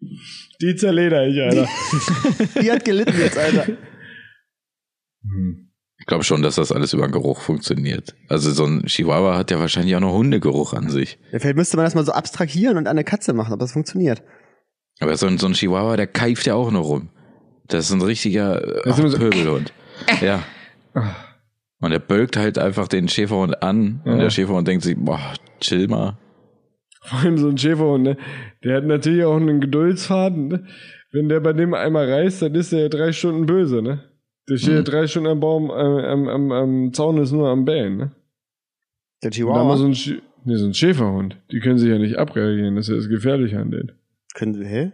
Die 0.00 0.76
zerleder 0.76 1.26
ich, 1.26 1.40
Alter. 1.40 1.66
Die 2.62 2.70
hat 2.70 2.84
gelitten 2.84 3.18
jetzt, 3.18 3.36
Alter. 3.36 3.66
Ich 6.00 6.06
glaube 6.06 6.24
schon, 6.24 6.42
dass 6.42 6.54
das 6.54 6.72
alles 6.72 6.92
über 6.92 7.06
den 7.06 7.12
Geruch 7.12 7.40
funktioniert. 7.40 8.14
Also 8.28 8.50
so 8.52 8.64
ein 8.64 8.84
Chihuahua 8.86 9.36
hat 9.36 9.50
ja 9.50 9.58
wahrscheinlich 9.58 9.94
auch 9.96 10.00
noch 10.00 10.12
Hundegeruch 10.14 10.72
an 10.72 10.88
sich. 10.90 11.18
Ja, 11.32 11.38
Vielleicht 11.40 11.56
müsste 11.56 11.76
man 11.76 11.84
das 11.84 11.94
mal 11.94 12.04
so 12.04 12.12
abstrahieren 12.12 12.76
und 12.76 12.86
an 12.86 12.92
eine 12.96 13.04
Katze 13.04 13.32
machen, 13.32 13.52
ob 13.52 13.58
das 13.60 13.72
funktioniert. 13.72 14.22
Aber 15.00 15.16
so 15.16 15.26
ein, 15.26 15.38
so 15.38 15.46
ein 15.46 15.52
Chihuahua, 15.54 15.96
der 15.96 16.06
keift 16.06 16.46
ja 16.46 16.54
auch 16.54 16.70
nur 16.70 16.82
rum. 16.82 17.10
Das 17.66 17.86
ist 17.86 17.92
ein 17.92 18.00
richtiger 18.02 18.86
äh, 18.86 18.88
ist 18.90 18.98
immer 18.98 19.10
so- 19.10 19.18
Pöbelhund. 19.18 19.72
Ja. 20.22 20.42
Und 21.80 21.92
er 21.92 21.98
bölkt 21.98 22.36
halt 22.36 22.58
einfach 22.58 22.88
den 22.88 23.08
Schäferhund 23.08 23.62
an 23.62 24.00
und 24.04 24.12
Ja. 24.12 24.18
der 24.22 24.30
Schäferhund 24.30 24.66
denkt 24.66 24.84
sich, 24.84 24.96
boah, 24.96 25.34
chill 25.60 25.88
mal. 25.88 26.16
Vor 27.08 27.18
allem 27.20 27.38
so 27.38 27.48
ein 27.48 27.58
Schäferhund, 27.58 28.04
ne? 28.04 28.16
Der 28.64 28.76
hat 28.76 28.84
natürlich 28.84 29.24
auch 29.24 29.36
einen 29.36 29.60
Geduldsfaden, 29.60 30.48
ne? 30.48 30.66
Wenn 31.12 31.28
der 31.28 31.40
bei 31.40 31.52
dem 31.54 31.72
einmal 31.74 32.10
reißt, 32.10 32.42
dann 32.42 32.54
ist 32.54 32.72
der 32.72 32.80
ja 32.80 32.88
drei 32.88 33.12
Stunden 33.12 33.46
böse, 33.46 33.80
ne? 33.82 34.04
Der 34.48 34.56
steht 34.56 34.74
ja 34.74 34.80
Mhm. 34.80 34.84
drei 34.84 35.06
Stunden 35.06 35.28
am 35.28 35.40
Baum, 35.40 35.70
äh, 35.70 35.72
am, 35.72 36.28
am, 36.28 36.52
am 36.52 36.92
Zaun 36.92 37.18
ist 37.18 37.32
nur 37.32 37.48
am 37.48 37.64
Bellen, 37.64 37.96
ne? 37.96 38.12
Der 39.22 39.30
Chihuahua. 39.30 39.76
so 39.76 39.86
ein, 39.86 39.94
Schä- 39.94 40.20
nee, 40.44 40.56
so 40.56 40.66
ein 40.66 40.74
Schäferhund. 40.74 41.36
Die 41.50 41.60
können 41.60 41.78
sich 41.78 41.88
ja 41.88 41.98
nicht 41.98 42.16
abreagieren, 42.18 42.76
das 42.76 42.86
ist 42.86 42.90
ja 42.90 42.96
das 42.96 43.08
Gefährliche 43.08 43.58
an 43.58 43.70
denen. 43.70 43.92
Können 44.34 44.54
sie, 44.54 44.64
hä? 44.64 44.92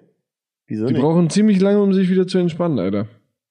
Wieso 0.66 0.86
Die 0.86 0.94
nicht? 0.94 1.02
brauchen 1.02 1.28
ziemlich 1.30 1.60
lange, 1.60 1.82
um 1.82 1.92
sich 1.92 2.08
wieder 2.10 2.26
zu 2.26 2.38
entspannen, 2.38 2.78
Alter. 2.78 3.08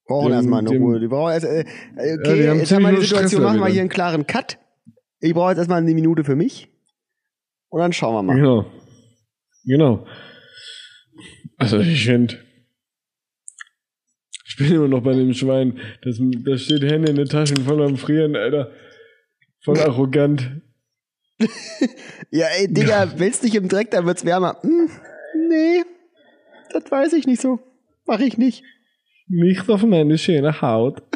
brauchen 0.08 0.28
dem- 0.30 0.34
erstmal 0.36 0.60
eine 0.60 0.70
dem- 0.70 0.82
Ruhe. 0.84 1.00
Die 1.00 1.08
brauchen 1.08 1.32
erst, 1.32 1.46
äh, 1.46 1.64
okay, 1.96 2.42
die 2.44 2.50
haben 2.50 2.60
jetzt 2.60 2.72
haben 2.74 2.84
wir 2.84 2.92
die 2.92 3.02
Situation, 3.06 3.44
machen 3.44 3.60
wir 3.60 3.68
hier 3.68 3.82
einen 3.82 3.90
klaren 3.90 4.26
Cut. 4.26 4.58
Ich 5.20 5.34
brauche 5.34 5.50
jetzt 5.52 5.60
erstmal 5.60 5.82
eine 5.82 5.94
Minute 5.94 6.24
für 6.24 6.36
mich. 6.36 6.70
Und 7.74 7.80
dann 7.80 7.92
schauen 7.92 8.14
wir 8.14 8.22
mal. 8.22 8.36
Genau. 8.36 8.66
Genau. 9.66 10.06
Also 11.58 11.80
ich 11.80 12.06
finde, 12.06 12.38
ich 14.46 14.58
bin 14.58 14.72
immer 14.76 14.88
noch 14.88 15.02
bei 15.02 15.14
dem 15.14 15.34
Schwein. 15.34 15.80
Das, 16.04 16.20
das 16.46 16.62
steht 16.62 16.84
Hände 16.84 17.10
in 17.10 17.16
den 17.16 17.28
Taschen 17.28 17.66
voll 17.66 17.82
am 17.82 17.98
Frieren, 17.98 18.36
Alter. 18.36 18.72
Voll 19.64 19.80
arrogant. 19.80 20.62
Ja, 22.30 22.46
ey, 22.58 22.72
Digga, 22.72 23.14
willst 23.18 23.44
dich 23.44 23.56
im 23.56 23.68
Dreck, 23.68 23.92
dann 23.92 24.06
wird's 24.06 24.24
wärmer. 24.26 24.58
Hm, 24.62 24.90
nee, 25.50 25.84
das 26.72 26.90
weiß 26.90 27.14
ich 27.14 27.28
nicht 27.28 27.42
so. 27.42 27.60
Mach 28.06 28.20
ich 28.20 28.38
nicht. 28.38 28.64
Nicht 29.28 29.70
auf 29.70 29.84
meine 29.84 30.18
schöne 30.20 30.62
Haut. 30.62 31.02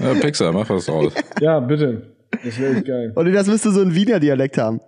Ja, 0.00 0.14
Pixar, 0.14 0.52
mach 0.52 0.68
was 0.68 0.86
draus. 0.86 1.14
Ja, 1.40 1.60
bitte. 1.60 2.15
Das 2.44 2.58
wäre 2.58 2.76
echt 2.76 2.86
geil. 2.86 3.12
Und 3.14 3.32
das 3.32 3.46
müsste 3.46 3.70
so 3.70 3.80
ein 3.80 3.94
Wiener 3.94 4.20
Dialekt 4.20 4.58
haben. 4.58 4.80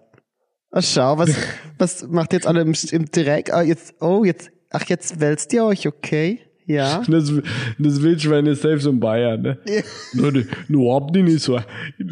Ach, 0.70 0.82
schau, 0.82 1.18
was, 1.18 1.34
was 1.78 2.06
macht 2.08 2.32
jetzt 2.32 2.46
alle 2.46 2.60
im, 2.60 2.74
im 2.90 3.10
Dreck? 3.10 3.52
Ah, 3.52 3.62
jetzt, 3.62 3.94
oh, 4.00 4.24
jetzt, 4.24 4.50
ach, 4.70 4.84
jetzt 4.88 5.20
wälzt 5.20 5.52
ihr 5.52 5.64
euch, 5.64 5.86
okay? 5.86 6.40
Ja. 6.66 7.02
Das, 7.08 7.32
das 7.78 8.02
Wildschwein 8.02 8.46
ist 8.46 8.62
selbst 8.62 8.86
in 8.86 9.00
Bayern, 9.00 9.40
ne? 9.40 9.58
Ja. 9.66 9.80
Nur, 10.12 10.44
nur 10.68 10.94
habt 10.94 11.16
ihr 11.16 11.22
nicht 11.22 11.40
so. 11.40 11.58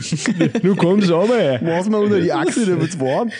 Nur 0.63 0.77
kommst 0.77 1.11
du 1.11 1.17
aber 1.17 1.37
her. 1.37 1.61
Mach's 1.63 1.89
mal 1.89 2.03
unter 2.03 2.21
die 2.21 2.33
Achse, 2.33 2.65
dann 2.65 2.81
wird's 2.81 2.99
warm. 2.99 3.31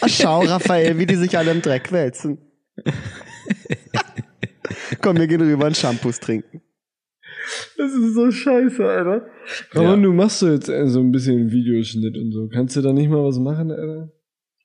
Ach, 0.00 0.08
schau, 0.08 0.40
Raphael, 0.40 0.98
wie 0.98 1.04
die 1.04 1.16
sich 1.16 1.36
alle 1.36 1.50
im 1.50 1.60
Dreck 1.60 1.92
wälzen. 1.92 2.38
Komm, 5.02 5.18
wir 5.18 5.26
gehen 5.26 5.40
rüber 5.40 5.66
und 5.66 5.76
Shampoos 5.76 6.18
trinken. 6.20 6.62
Das 7.78 7.92
ist 7.92 8.14
so 8.14 8.30
scheiße, 8.30 8.84
Alter. 8.84 9.26
Ramon, 9.72 10.02
du 10.02 10.12
machst 10.12 10.38
so 10.38 10.48
jetzt 10.48 10.68
äh, 10.68 10.86
so 10.86 11.00
ein 11.00 11.12
bisschen 11.12 11.50
Videoschnitt 11.50 12.16
und 12.16 12.32
so. 12.32 12.48
Kannst 12.48 12.76
du 12.76 12.80
da 12.80 12.92
nicht 12.92 13.10
mal 13.10 13.22
was 13.24 13.38
machen, 13.38 13.70
Alter? 13.70 14.12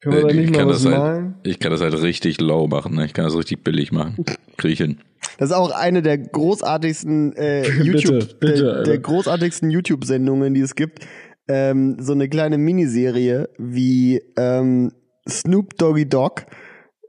Können 0.01 0.15
wir 0.15 0.21
da 0.23 0.27
Äh, 0.29 0.33
nicht 0.33 0.45
ich, 0.45 0.51
mal 0.51 0.57
kann 0.57 0.67
was 0.69 0.83
malen? 0.83 1.23
halt, 1.35 1.47
ich 1.47 1.59
kann 1.59 1.71
das 1.71 1.81
halt 1.81 2.01
richtig 2.01 2.39
low 2.41 2.67
machen. 2.67 2.95
Ne? 2.95 3.05
Ich 3.05 3.13
kann 3.13 3.25
das 3.25 3.35
richtig 3.37 3.63
billig 3.63 3.91
machen. 3.91 4.23
Kriechen. 4.57 4.99
Das 5.37 5.49
ist 5.49 5.55
auch 5.55 5.71
eine 5.71 6.01
der 6.01 6.17
großartigsten 6.17 7.33
äh, 7.35 7.61
Bitte, 7.77 7.83
YouTube, 7.83 8.39
bitte, 8.39 8.63
der, 8.63 8.83
der 8.83 8.97
großartigsten 8.99 9.69
YouTube-Sendungen, 9.69 10.53
die 10.53 10.61
es 10.61 10.75
gibt. 10.75 10.99
Ähm, 11.47 11.97
so 11.99 12.13
eine 12.13 12.29
kleine 12.29 12.57
Miniserie, 12.57 13.49
wie 13.57 14.21
ähm, 14.37 14.91
Snoop 15.29 15.75
Doggy 15.77 16.07
Dogg 16.07 16.43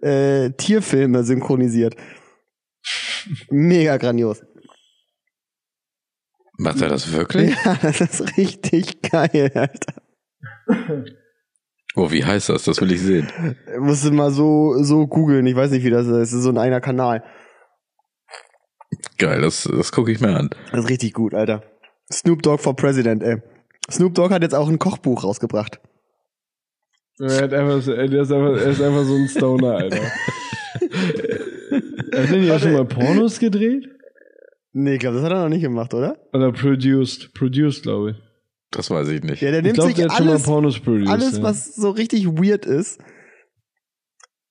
äh, 0.03 0.51
Tierfilme 0.57 1.23
synchronisiert. 1.25 1.95
Mega 3.51 3.97
grandios. 3.99 4.43
Macht 6.63 6.81
er 6.81 6.89
das 6.89 7.13
wirklich? 7.13 7.57
Ja, 7.65 7.77
das 7.83 8.01
ist 8.01 8.37
richtig 8.37 9.03
geil, 9.03 9.51
Alter. 9.53 9.95
Oh, 11.97 12.13
wie 12.13 12.25
heißt 12.25 12.49
das? 12.51 12.63
Das 12.65 12.81
will 12.81 12.93
ich 12.93 13.01
sehen. 13.01 13.29
Musst 13.81 14.05
du 14.05 14.13
mal 14.13 14.31
so, 14.31 14.83
so 14.83 15.09
googeln. 15.09 15.45
Ich 15.47 15.57
weiß 15.57 15.73
nicht, 15.73 15.85
wie 15.85 15.91
das 15.91 16.07
ist. 16.07 16.13
Das 16.13 16.33
ist 16.33 16.43
so 16.43 16.51
ein 16.51 16.59
einer 16.59 16.81
Kanal. 16.81 17.25
Geil, 19.19 19.41
das, 19.41 19.65
das 19.65 19.91
gucke 19.91 20.13
ich 20.13 20.21
mir 20.21 20.37
an. 20.37 20.51
Das 20.71 20.85
ist 20.85 20.91
richtig 20.91 21.15
gut, 21.15 21.35
Alter. 21.35 21.65
Snoop 22.13 22.43
Dogg 22.43 22.63
for 22.63 22.77
President, 22.77 23.23
ey. 23.25 23.43
Snoop 23.91 24.15
Dogg 24.15 24.33
hat 24.33 24.43
jetzt 24.43 24.55
auch 24.55 24.69
ein 24.69 24.79
Kochbuch 24.79 25.25
rausgebracht. 25.25 25.81
Er, 27.19 27.43
hat 27.43 27.53
einfach, 27.53 27.87
er, 27.89 28.05
ist 28.05 28.33
einfach, 28.33 28.61
er 28.61 28.71
ist 28.71 28.81
einfach 28.81 29.05
so 29.05 29.15
ein 29.17 29.29
Stoner, 29.29 29.77
Alter. 29.77 30.03
Hat 32.13 32.31
denn 32.31 32.45
ja 32.45 32.59
schon 32.59 32.73
mal 32.73 32.85
Pornos 32.85 33.39
gedreht? 33.39 33.89
Nee, 34.75 34.95
ich 34.95 35.01
glaube, 35.01 35.17
das 35.17 35.25
hat 35.25 35.33
er 35.33 35.43
noch 35.43 35.49
nicht 35.51 35.63
gemacht, 35.63 35.93
oder? 35.95 36.17
Oder 36.33 36.51
produced? 36.53 37.33
Produced, 37.35 37.83
glaube 37.83 38.13
ich. 38.13 38.17
Das 38.71 38.91
weiß 38.91 39.09
ich 39.09 39.23
nicht. 39.23 39.43
Ja, 39.43 39.51
der 39.51 39.59
Ich 39.61 39.65
nimmt 39.65 39.75
glaube, 39.75 39.89
sich 39.91 39.97
der 39.97 40.09
hat 40.09 40.17
schon 40.17 40.27
mal 40.27 40.33
alles, 40.33 40.43
Pornos 40.45 40.81
produced. 40.81 41.09
alles, 41.13 41.37
ja. 41.37 41.43
was 41.43 41.75
so 41.75 41.91
richtig 41.91 42.27
weird 42.27 42.65
ist, 42.65 42.99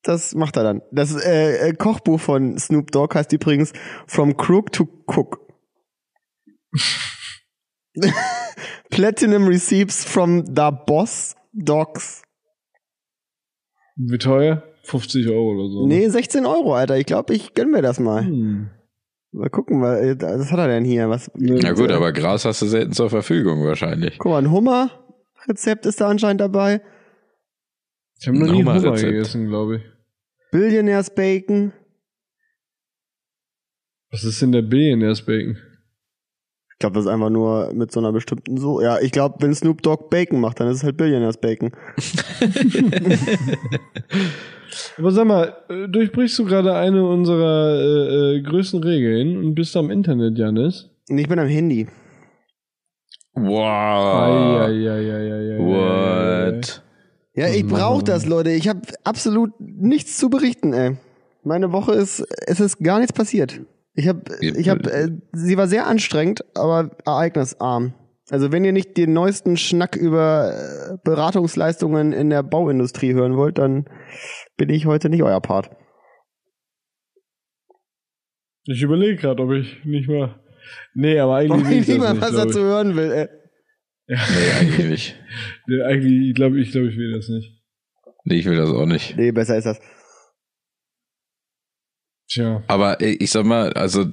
das 0.03 0.36
macht 0.36 0.57
er 0.57 0.63
dann. 0.63 0.82
Das 0.91 1.15
äh, 1.15 1.69
äh, 1.69 1.74
Kochbuch 1.74 2.19
von 2.19 2.57
Snoop 2.57 2.91
Dogg 2.91 3.15
heißt 3.15 3.34
übrigens 3.34 3.74
From 4.07 4.38
Crook 4.38 4.72
to 4.72 4.88
Cook. 5.07 5.39
Platinum 8.89 9.47
Receipts 9.47 10.03
from 10.05 10.45
the 10.45 10.69
Boss 10.86 11.36
Dogs. 11.53 12.22
Wie 13.95 14.17
teuer? 14.17 14.63
50 14.84 15.28
Euro 15.30 15.51
oder 15.53 15.69
so. 15.69 15.88
ne? 15.88 15.95
Nee, 15.99 16.09
16 16.09 16.45
Euro, 16.45 16.74
Alter. 16.76 16.97
Ich 16.97 17.05
glaube, 17.05 17.34
ich 17.34 17.53
gönn 17.53 17.72
mir 17.72 17.82
das 17.82 17.99
mal. 17.99 18.26
Hm. 18.26 18.69
Mal 19.34 19.50
gucken, 19.50 19.82
was, 19.82 20.02
was 20.20 20.52
hat 20.52 20.60
er 20.60 20.68
denn 20.68 20.84
hier? 20.84 21.10
Was, 21.10 21.32
Na 21.36 21.72
gut, 21.72 21.90
aber 21.92 22.12
Gras 22.12 22.44
hast 22.44 22.62
du 22.62 22.66
selten 22.66 22.92
zur 22.92 23.10
Verfügung 23.10 23.66
wahrscheinlich. 23.66 24.18
Guck 24.18 24.32
mal, 24.32 24.40
ein 24.40 24.52
Hummer-Rezept 24.52 25.86
ist 25.86 26.02
da 26.02 26.10
anscheinend 26.10 26.42
dabei. 26.42 26.82
Ich 28.20 28.28
habe 28.28 28.38
noch 28.38 28.52
nie 28.52 28.62
Nochmal 28.62 28.82
Hummer 28.82 28.98
gegessen, 28.98 29.48
glaube 29.48 29.78
ich. 29.78 29.84
Billionaires 30.52 31.16
Bacon. 31.16 31.72
Was 34.12 34.26
ist 34.26 34.42
denn 34.42 34.52
der 34.52 34.64
Billionaires 34.64 35.26
Bacon? 35.26 35.58
Ich 36.74 36.80
glaube, 36.80 36.96
das 36.96 37.06
ist 37.06 37.12
einfach 37.12 37.30
nur 37.30 37.72
mit 37.74 37.92
so 37.92 38.02
einer 38.02 38.12
bestimmten 38.12 38.58
so. 38.58 38.82
Ja, 38.82 39.00
ich 39.00 39.14
glaube, 39.14 39.36
wenn 39.40 39.56
Snoop 39.56 39.82
Dogg 39.82 40.10
Bacon 40.10 40.42
macht, 40.42 40.60
dann 40.60 40.68
ist 40.68 40.78
es 40.78 40.84
halt 40.84 40.98
Billionaires 40.98 41.38
Bacon. 41.38 41.72
Aber 44.97 45.11
sag 45.11 45.26
mal, 45.26 45.55
äh, 45.69 45.88
durchbrichst 45.88 46.39
du 46.39 46.45
gerade 46.45 46.74
eine 46.76 47.05
unserer 47.05 47.76
äh, 47.76 48.38
äh, 48.38 48.41
größten 48.41 48.84
Regeln 48.84 49.38
und 49.38 49.55
bist 49.55 49.76
am 49.76 49.89
Internet, 49.91 50.38
Janis? 50.38 50.89
Ich 51.07 51.28
bin 51.28 51.39
am 51.39 51.47
Handy. 51.47 51.88
Wow. 53.34 54.69
What? 55.59 56.84
Ja, 57.34 57.47
ich 57.47 57.65
brauche 57.65 58.03
das, 58.03 58.26
Leute. 58.26 58.51
Ich 58.51 58.67
habe 58.67 58.82
absolut 59.03 59.51
nichts 59.59 60.17
zu 60.17 60.30
berichten, 60.30 60.74
ey. 60.74 60.97
Meine 61.43 61.72
Woche 61.72 61.93
ist, 61.93 62.26
es 62.45 62.59
ist 62.59 62.80
gar 62.80 62.99
nichts 62.99 63.13
passiert. 63.13 63.61
Ich 63.93 64.07
habe, 64.07 64.22
ich 64.41 64.69
habe, 64.69 64.91
äh, 64.91 65.09
sie 65.34 65.57
war 65.57 65.67
sehr 65.67 65.88
anstrengend, 65.88 66.45
aber 66.55 66.91
ereignisarm. 67.05 67.93
Also 68.30 68.51
wenn 68.53 68.63
ihr 68.63 68.72
nicht 68.72 68.95
den 68.95 69.11
neuesten 69.11 69.57
Schnack 69.57 69.97
über 69.97 70.53
äh, 70.53 70.97
Beratungsleistungen 71.03 72.13
in 72.13 72.30
der 72.30 72.43
Bauindustrie 72.43 73.13
hören 73.13 73.36
wollt, 73.36 73.57
dann 73.57 73.86
bin 74.62 74.70
ich 74.70 74.86
heute 74.86 75.09
nicht 75.09 75.24
euer 75.24 75.41
Part. 75.41 75.72
Ich 78.66 78.84
überlege 78.84 79.16
gerade, 79.16 79.41
ob 79.41 79.53
ich 79.53 79.84
nicht 79.86 80.07
mal. 80.07 80.39
Nee, 80.93 81.18
aber 81.18 81.38
eigentlich 81.38 81.62
Ob 81.64 81.68
will 81.68 81.80
ich 81.80 81.88
nicht, 81.88 81.99
was 81.99 82.16
glaub 82.20 82.32
dazu 82.32 82.59
hören 82.59 82.95
will, 82.95 83.12
ey. 83.12 83.28
Nee, 84.07 84.51
eigentlich 84.59 84.89
nicht. 84.89 85.16
ich. 85.16 85.16
Nee, 85.66 85.82
eigentlich, 85.82 86.30
ich 86.30 86.36
glaube, 86.36 86.62
ich, 86.62 86.72
glaub, 86.72 86.84
ich 86.84 86.95
will 86.95 87.12
das 87.12 87.28
nicht. 87.28 87.59
Nee, 88.24 88.36
ich 88.36 88.45
will 88.45 88.55
das 88.55 88.70
auch 88.70 88.86
nicht. 88.86 89.18
Nee, 89.18 89.32
besser 89.32 89.57
ist 89.57 89.64
das. 89.64 89.82
Tja. 92.30 92.64
Aber 92.68 93.01
ich 93.01 93.32
sag 93.32 93.45
mal, 93.45 93.74
also 93.74 94.05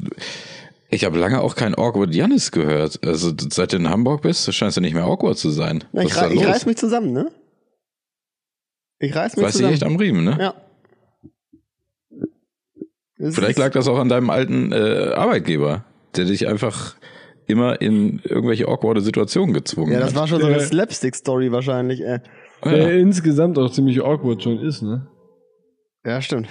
ich 0.88 1.04
habe 1.04 1.18
lange 1.18 1.42
auch 1.42 1.56
kein 1.56 1.74
Awkward 1.74 2.14
Janis 2.14 2.52
gehört. 2.52 3.06
Also 3.06 3.34
seit 3.36 3.74
du 3.74 3.76
in 3.76 3.90
Hamburg 3.90 4.22
bist, 4.22 4.50
scheinst 4.54 4.78
du 4.78 4.80
nicht 4.80 4.94
mehr 4.94 5.04
awkward 5.04 5.36
zu 5.36 5.50
sein. 5.50 5.84
Na, 5.92 6.04
Was 6.04 6.10
ich, 6.12 6.16
rei 6.16 6.32
ich 6.32 6.46
reiß 6.46 6.64
mich 6.64 6.78
zusammen, 6.78 7.12
ne? 7.12 7.30
Ich 9.00 9.14
reiß 9.14 9.36
mich 9.36 9.44
Weißt 9.46 9.54
du 9.54 9.58
zusammen. 9.58 9.74
echt 9.74 9.84
am 9.84 9.96
Riemen, 9.96 10.24
ne? 10.24 10.36
Ja. 10.40 10.54
Es 13.18 13.34
Vielleicht 13.34 13.58
lag 13.58 13.72
das 13.72 13.88
auch 13.88 13.98
an 13.98 14.08
deinem 14.08 14.30
alten 14.30 14.72
äh, 14.72 15.12
Arbeitgeber, 15.14 15.84
der 16.16 16.24
dich 16.26 16.46
einfach 16.46 16.96
immer 17.46 17.80
in 17.80 18.20
irgendwelche 18.24 18.68
awkwarde 18.68 19.00
Situationen 19.00 19.54
gezwungen 19.54 19.92
Ja, 19.92 20.00
das 20.00 20.10
hat. 20.10 20.16
war 20.16 20.28
schon 20.28 20.40
so 20.40 20.46
eine 20.46 20.60
Slapstick-Story 20.60 21.50
wahrscheinlich, 21.50 22.00
ey. 22.02 22.18
Der 22.64 22.76
ja. 22.76 22.88
insgesamt 22.90 23.58
auch 23.58 23.70
ziemlich 23.70 24.02
awkward 24.02 24.42
schon 24.42 24.58
ist, 24.60 24.82
ne? 24.82 25.08
Ja, 26.04 26.20
stimmt. 26.20 26.48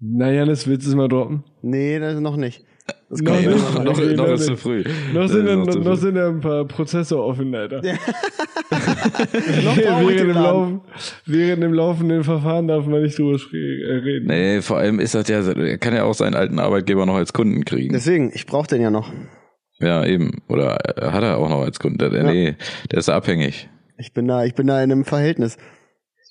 Na, 0.00 0.30
Janis, 0.30 0.66
willst 0.66 0.86
du 0.86 0.90
es 0.90 0.96
mal 0.96 1.08
droppen? 1.08 1.44
Nee, 1.62 1.98
das 1.98 2.18
noch 2.20 2.36
nicht. 2.36 2.64
Das 3.10 3.20
Noch 3.22 3.36
nicht. 3.36 3.48
noch. 3.48 3.74
noch, 3.74 3.84
noch, 3.84 3.96
noch 4.04 4.16
noch 4.16 4.28
ist 4.34 4.44
zu 4.46 4.56
früh. 4.56 4.84
Noch 5.14 5.28
sind, 5.28 5.46
ja, 5.46 5.56
noch 5.56 5.66
zu 5.68 5.78
noch 5.78 5.92
früh. 5.92 5.96
sind 5.96 6.16
ja 6.16 6.28
ein 6.28 6.40
paar 6.40 6.64
Prozesse 6.66 7.18
offen, 7.22 7.54
Alter. 7.54 7.76
noch 9.64 9.76
während, 9.76 10.20
im. 10.20 10.30
Laufen, 10.30 10.80
während 11.24 11.64
im 11.64 11.72
laufenden 11.72 12.24
Verfahren 12.24 12.68
darf 12.68 12.86
man 12.86 13.02
nicht 13.02 13.18
drüber 13.18 13.38
äh, 13.52 13.92
reden. 13.94 14.26
Nee, 14.26 14.60
vor 14.60 14.78
allem 14.78 15.00
ist 15.00 15.14
das 15.14 15.28
ja, 15.28 15.40
er 15.40 15.78
kann 15.78 15.94
ja 15.94 16.04
auch 16.04 16.14
seinen 16.14 16.34
alten 16.34 16.58
Arbeitgeber 16.58 17.06
noch 17.06 17.16
als 17.16 17.32
Kunden 17.32 17.64
kriegen. 17.64 17.94
Deswegen, 17.94 18.30
ich 18.34 18.44
brauche 18.46 18.66
den 18.66 18.82
ja 18.82 18.90
noch. 18.90 19.10
ja, 19.80 20.04
eben. 20.04 20.42
Oder 20.48 20.76
äh, 20.98 21.10
hat 21.10 21.22
er 21.22 21.38
auch 21.38 21.48
noch 21.48 21.62
als 21.62 21.78
Kunden? 21.78 21.98
Der, 21.98 22.12
Ja. 22.12 22.22
Nee, 22.24 22.56
der 22.90 22.98
ist 22.98 23.08
abhängig. 23.08 23.68
Ich 23.96 24.12
bin 24.12 24.28
da, 24.28 24.44
ich 24.44 24.54
bin 24.54 24.66
da 24.66 24.82
in 24.82 24.92
einem 24.92 25.04
Verhältnis. 25.04 25.56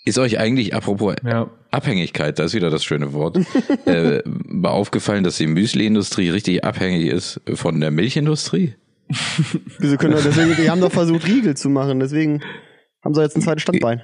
Ist 0.06 0.20
euch 0.20 0.40
eigentlich, 0.40 0.74
apropos 0.74 1.16
Ja. 1.26 1.50
Abhängigkeit, 1.78 2.38
da 2.40 2.44
ist 2.44 2.54
wieder 2.54 2.70
das 2.70 2.84
schöne 2.84 3.14
Wort, 3.14 3.40
äh, 3.86 4.22
mal 4.26 4.72
aufgefallen, 4.72 5.24
dass 5.24 5.38
die 5.38 5.48
Müsli-Industrie 5.48 6.30
richtig 6.30 6.64
abhängig 6.64 7.08
ist 7.08 7.40
von 7.54 7.80
der 7.80 7.92
Milchindustrie? 7.92 8.74
Wieso 9.80 9.98
können 9.98 10.16
wir 10.16 10.22
deswegen, 10.22 10.56
die 10.56 10.70
haben 10.70 10.82
doch 10.82 10.92
versucht, 10.92 11.26
Riegel 11.28 11.56
zu 11.56 11.70
machen, 11.70 12.00
deswegen 12.00 12.42
haben 13.04 13.14
sie 13.14 13.22
jetzt 13.22 13.38
ein 13.38 13.42
zweites 13.42 13.64
Standbein. 13.64 14.02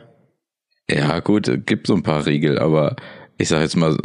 Ja, 0.89 1.19
gut, 1.19 1.65
gibt 1.65 1.87
so 1.87 1.93
ein 1.93 2.03
paar 2.03 2.25
Riegel, 2.25 2.59
aber 2.59 2.95
ich 3.37 3.49
sag 3.49 3.61
jetzt 3.61 3.75
mal, 3.75 3.97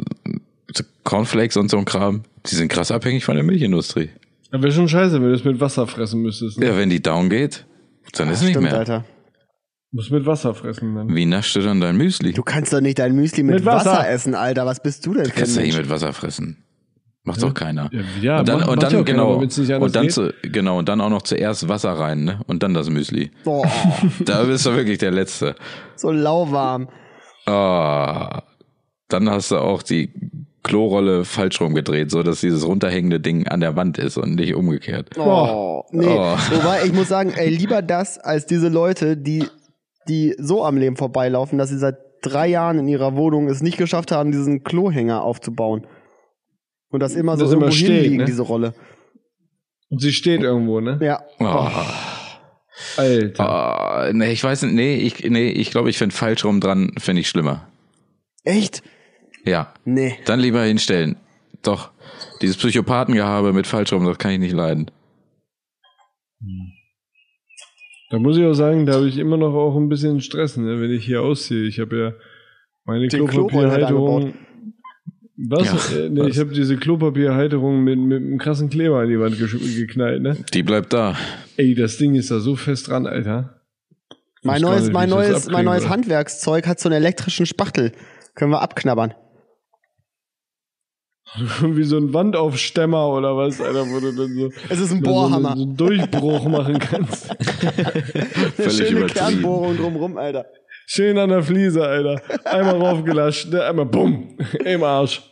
Cornflakes 1.04 1.56
und 1.56 1.70
so 1.70 1.78
ein 1.78 1.84
Kram, 1.84 2.24
die 2.46 2.54
sind 2.54 2.68
krass 2.68 2.90
abhängig 2.90 3.24
von 3.24 3.34
der 3.34 3.44
Milchindustrie. 3.44 4.10
Aber 4.50 4.62
wäre 4.64 4.72
schon 4.72 4.88
scheiße, 4.88 5.14
wenn 5.14 5.28
du 5.28 5.34
es 5.34 5.44
mit 5.44 5.60
Wasser 5.60 5.86
fressen 5.86 6.22
müsstest. 6.22 6.58
Ne? 6.58 6.66
Ja, 6.66 6.76
wenn 6.76 6.90
die 6.90 7.02
down 7.02 7.28
geht, 7.28 7.66
dann 8.12 8.30
ist 8.30 8.40
nicht 8.40 8.50
Stimmt, 8.50 8.64
mehr. 8.64 8.78
Alter. 8.78 9.04
Muss 9.90 10.10
mit 10.10 10.26
Wasser 10.26 10.54
fressen 10.54 10.94
dann. 10.94 11.14
Wie 11.14 11.24
naschst 11.24 11.56
du 11.56 11.60
dann 11.60 11.80
dein 11.80 11.96
Müsli? 11.96 12.32
Du 12.32 12.42
kannst 12.42 12.72
doch 12.72 12.80
nicht 12.80 12.98
dein 12.98 13.14
Müsli 13.14 13.42
mit, 13.42 13.56
Mit 13.56 13.64
Wasser. 13.64 13.92
Wasser. 13.92 14.08
essen, 14.10 14.34
Alter. 14.34 14.66
Was 14.66 14.82
bist 14.82 15.06
du 15.06 15.14
denn 15.14 15.24
für 15.24 15.30
ein 15.32 15.36
Kannst 15.36 15.56
du 15.56 15.60
nicht 15.62 15.78
mit 15.78 15.88
Wasser 15.88 16.12
fressen. 16.12 16.64
Macht 17.24 17.42
doch 17.42 17.52
keiner. 17.54 17.90
Ja, 17.92 18.00
ja 18.20 18.38
und 18.40 18.48
dann, 18.48 18.60
macht- 18.60 18.68
und 18.70 18.82
ja 18.82 18.88
dann 18.88 19.00
auch 19.00 19.04
keiner, 19.04 19.04
genau, 19.04 19.34
anders 19.38 19.58
und 19.58 19.96
dann 19.96 20.08
zu, 20.10 20.32
genau, 20.42 20.78
und 20.78 20.88
dann 20.88 21.00
auch 21.00 21.10
noch 21.10 21.22
zuerst 21.22 21.68
Wasser 21.68 21.92
rein, 21.92 22.24
ne? 22.24 22.40
Und 22.46 22.62
dann 22.62 22.72
das 22.74 22.88
Müsli. 22.90 23.30
Boah, 23.44 23.70
Da 24.24 24.44
bist 24.44 24.64
du 24.66 24.74
wirklich 24.74 24.98
der 24.98 25.10
Letzte. 25.10 25.54
so 25.96 26.10
lauwarm. 26.10 26.88
Ah, 27.46 28.42
dann 29.08 29.28
hast 29.30 29.50
du 29.50 29.56
auch 29.58 29.82
die 29.82 30.12
Klorolle 30.62 31.24
falsch 31.24 31.60
rumgedreht, 31.60 32.10
so 32.10 32.22
dass 32.22 32.40
dieses 32.40 32.66
runterhängende 32.66 33.20
Ding 33.20 33.46
an 33.48 33.60
der 33.60 33.74
Wand 33.76 33.96
ist 33.98 34.16
und 34.18 34.34
nicht 34.34 34.54
umgekehrt. 34.54 35.16
Oh, 35.18 35.82
nee. 35.92 36.06
Oh. 36.06 36.36
Wobei, 36.50 36.84
ich 36.84 36.92
muss 36.92 37.08
sagen, 37.08 37.32
ey, 37.34 37.48
lieber 37.48 37.80
das 37.80 38.18
als 38.18 38.44
diese 38.46 38.68
Leute, 38.68 39.16
die, 39.16 39.44
die 40.08 40.34
so 40.38 40.64
am 40.64 40.76
Leben 40.76 40.96
vorbeilaufen, 40.96 41.58
dass 41.58 41.68
sie 41.68 41.78
seit 41.78 41.96
drei 42.22 42.48
Jahren 42.48 42.78
in 42.78 42.88
ihrer 42.88 43.16
Wohnung 43.16 43.48
es 43.48 43.62
nicht 43.62 43.78
geschafft 43.78 44.10
haben, 44.12 44.32
diesen 44.32 44.64
Klohänger 44.64 45.22
aufzubauen. 45.22 45.86
Und 46.90 47.00
das 47.00 47.14
immer 47.14 47.36
so 47.36 47.44
Das 47.44 47.52
immer 47.52 47.62
irgendwo 47.62 47.76
steht, 47.76 47.90
hinliegen, 47.90 48.16
ne? 48.18 48.24
diese 48.24 48.42
Rolle. 48.42 48.74
Und 49.90 50.00
sie 50.00 50.12
steht 50.12 50.42
irgendwo, 50.42 50.80
ne? 50.80 50.98
Ja. 51.02 51.22
Oh. 51.38 51.68
Alter. 52.96 53.48
Ah, 53.48 54.10
nee, 54.12 54.32
ich 54.32 54.42
weiß 54.42 54.62
nicht, 54.62 54.74
nee, 54.74 54.96
ich, 54.96 55.24
nee, 55.24 55.48
ich 55.48 55.70
glaube, 55.70 55.90
ich 55.90 55.98
finde 55.98 56.14
falsch 56.14 56.44
rum 56.44 56.60
dran, 56.60 56.92
finde 56.98 57.20
ich 57.20 57.28
schlimmer. 57.28 57.68
Echt? 58.44 58.82
Ja. 59.44 59.72
Nee. 59.84 60.18
Dann 60.26 60.40
lieber 60.40 60.62
hinstellen. 60.62 61.16
Doch. 61.62 61.90
Dieses 62.40 62.56
Psychopathengehabe 62.56 63.52
mit 63.52 63.66
falsch 63.66 63.92
rum, 63.92 64.06
das 64.06 64.18
kann 64.18 64.32
ich 64.32 64.38
nicht 64.38 64.52
leiden. 64.52 64.90
Da 68.10 68.18
muss 68.18 68.38
ich 68.38 68.44
auch 68.44 68.54
sagen, 68.54 68.86
da 68.86 68.94
habe 68.94 69.08
ich 69.08 69.18
immer 69.18 69.36
noch 69.36 69.54
auch 69.54 69.76
ein 69.76 69.88
bisschen 69.88 70.20
Stress, 70.20 70.56
ne, 70.56 70.80
wenn 70.80 70.90
ich 70.90 71.04
hier 71.04 71.22
ausziehe. 71.22 71.64
Ich 71.66 71.78
habe 71.78 71.96
ja 71.98 72.12
meine 72.84 73.06
Klopapierhalterung. 73.08 74.34
Was? 75.36 75.92
Ja, 75.92 75.98
Äh, 75.98 76.08
nee, 76.08 76.20
was? 76.20 76.28
ich 76.28 76.38
habe 76.38 76.50
diese 76.52 76.76
Klopapierhalterung 76.76 77.84
mit, 77.84 77.98
mit 77.98 78.16
einem 78.22 78.38
krassen 78.38 78.70
Kleber 78.70 79.00
an 79.00 79.08
die 79.08 79.20
Wand 79.20 79.36
geknallt, 79.38 80.22
ne? 80.22 80.36
Die 80.52 80.62
bleibt 80.62 80.92
da. 80.92 81.16
Ey, 81.56 81.74
das 81.74 81.96
Ding 81.98 82.14
ist 82.14 82.30
da 82.30 82.40
so 82.40 82.56
fest 82.56 82.88
dran, 82.88 83.06
Alter. 83.06 83.60
Mein 84.42 84.62
neues, 84.62 84.90
mein 84.90 85.10
nicht, 85.10 85.18
das 85.20 85.30
neues, 85.30 85.48
mein 85.50 85.64
neues. 85.64 85.88
Handwerkszeug 85.88 86.66
hat 86.66 86.80
so 86.80 86.88
einen 86.88 86.96
elektrischen 86.96 87.44
Spachtel. 87.46 87.92
Können 88.34 88.52
wir 88.52 88.62
abknabbern. 88.62 89.14
Wie 91.62 91.84
so 91.84 91.98
ein 91.98 92.12
Wandaufstemmer 92.14 93.08
oder 93.08 93.36
was, 93.36 93.60
Alter, 93.60 93.86
wo 93.90 94.00
du 94.00 94.12
dann 94.14 94.34
so, 94.34 94.50
Es 94.68 94.80
ist 94.80 94.92
ein 94.92 95.02
Bohrhammer. 95.02 95.54
so 95.56 95.62
einen 95.62 95.76
Durchbruch 95.76 96.48
machen 96.48 96.78
kannst. 96.78 97.30
Eine 97.60 97.92
Völlig 98.52 98.72
schöne 98.72 98.90
übertrieben. 98.90 99.14
Kernbohrung 99.14 99.76
drumrum, 99.76 100.16
Alter. 100.16 100.46
Schön 100.86 101.18
an 101.18 101.28
der 101.28 101.42
Fliese, 101.42 101.84
Alter. 101.84 102.22
Einmal 102.44 102.76
raufgelascht, 102.80 103.52
ne? 103.52 103.62
einmal 103.64 103.86
bumm, 103.86 104.38
im 104.64 104.82
Arsch. 104.82 105.22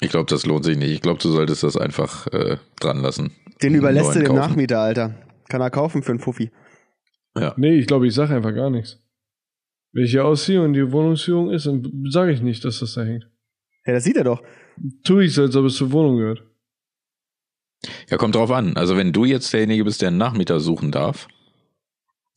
Ich 0.00 0.10
glaube, 0.10 0.26
das 0.28 0.46
lohnt 0.46 0.64
sich 0.64 0.76
nicht. 0.76 0.90
Ich 0.90 1.00
glaube, 1.02 1.20
du 1.20 1.28
solltest 1.30 1.62
das 1.62 1.76
einfach 1.76 2.26
äh, 2.28 2.56
dran 2.80 3.00
lassen. 3.00 3.32
Den 3.62 3.74
überlässt 3.74 4.14
du 4.14 4.18
dem 4.20 4.28
kaufen. 4.28 4.38
Nachmieter, 4.40 4.80
Alter. 4.80 5.14
Kann 5.48 5.60
er 5.60 5.70
kaufen 5.70 6.02
für 6.02 6.10
einen 6.12 6.20
Fuffi. 6.20 6.50
Ja. 7.36 7.54
Nee, 7.56 7.76
ich 7.78 7.86
glaube, 7.86 8.06
ich 8.08 8.14
sage 8.14 8.34
einfach 8.34 8.54
gar 8.54 8.70
nichts. 8.70 8.98
Wenn 9.92 10.04
ich 10.04 10.10
hier 10.12 10.24
ausziehe 10.24 10.62
und 10.62 10.72
die 10.72 10.90
Wohnungsführung 10.90 11.50
ist, 11.50 11.66
dann 11.66 12.04
sage 12.10 12.32
ich 12.32 12.40
nicht, 12.42 12.64
dass 12.64 12.80
das 12.80 12.94
da 12.94 13.02
hängt. 13.02 13.28
Ja, 13.86 13.94
das 13.94 14.04
sieht 14.04 14.16
er 14.16 14.24
doch. 14.24 14.42
Tue 15.04 15.24
ich 15.24 15.34
so, 15.34 15.42
als 15.42 15.56
ob 15.56 15.64
es 15.66 15.74
zur 15.76 15.92
Wohnung 15.92 16.16
gehört. 16.18 16.42
Ja, 18.10 18.16
kommt 18.18 18.34
drauf 18.34 18.50
an. 18.50 18.76
Also 18.76 18.96
wenn 18.96 19.12
du 19.12 19.24
jetzt 19.24 19.52
derjenige 19.52 19.84
bist, 19.84 20.02
der 20.02 20.08
einen 20.08 20.18
Nachmieter 20.18 20.60
suchen 20.60 20.90
darf. 20.90 21.28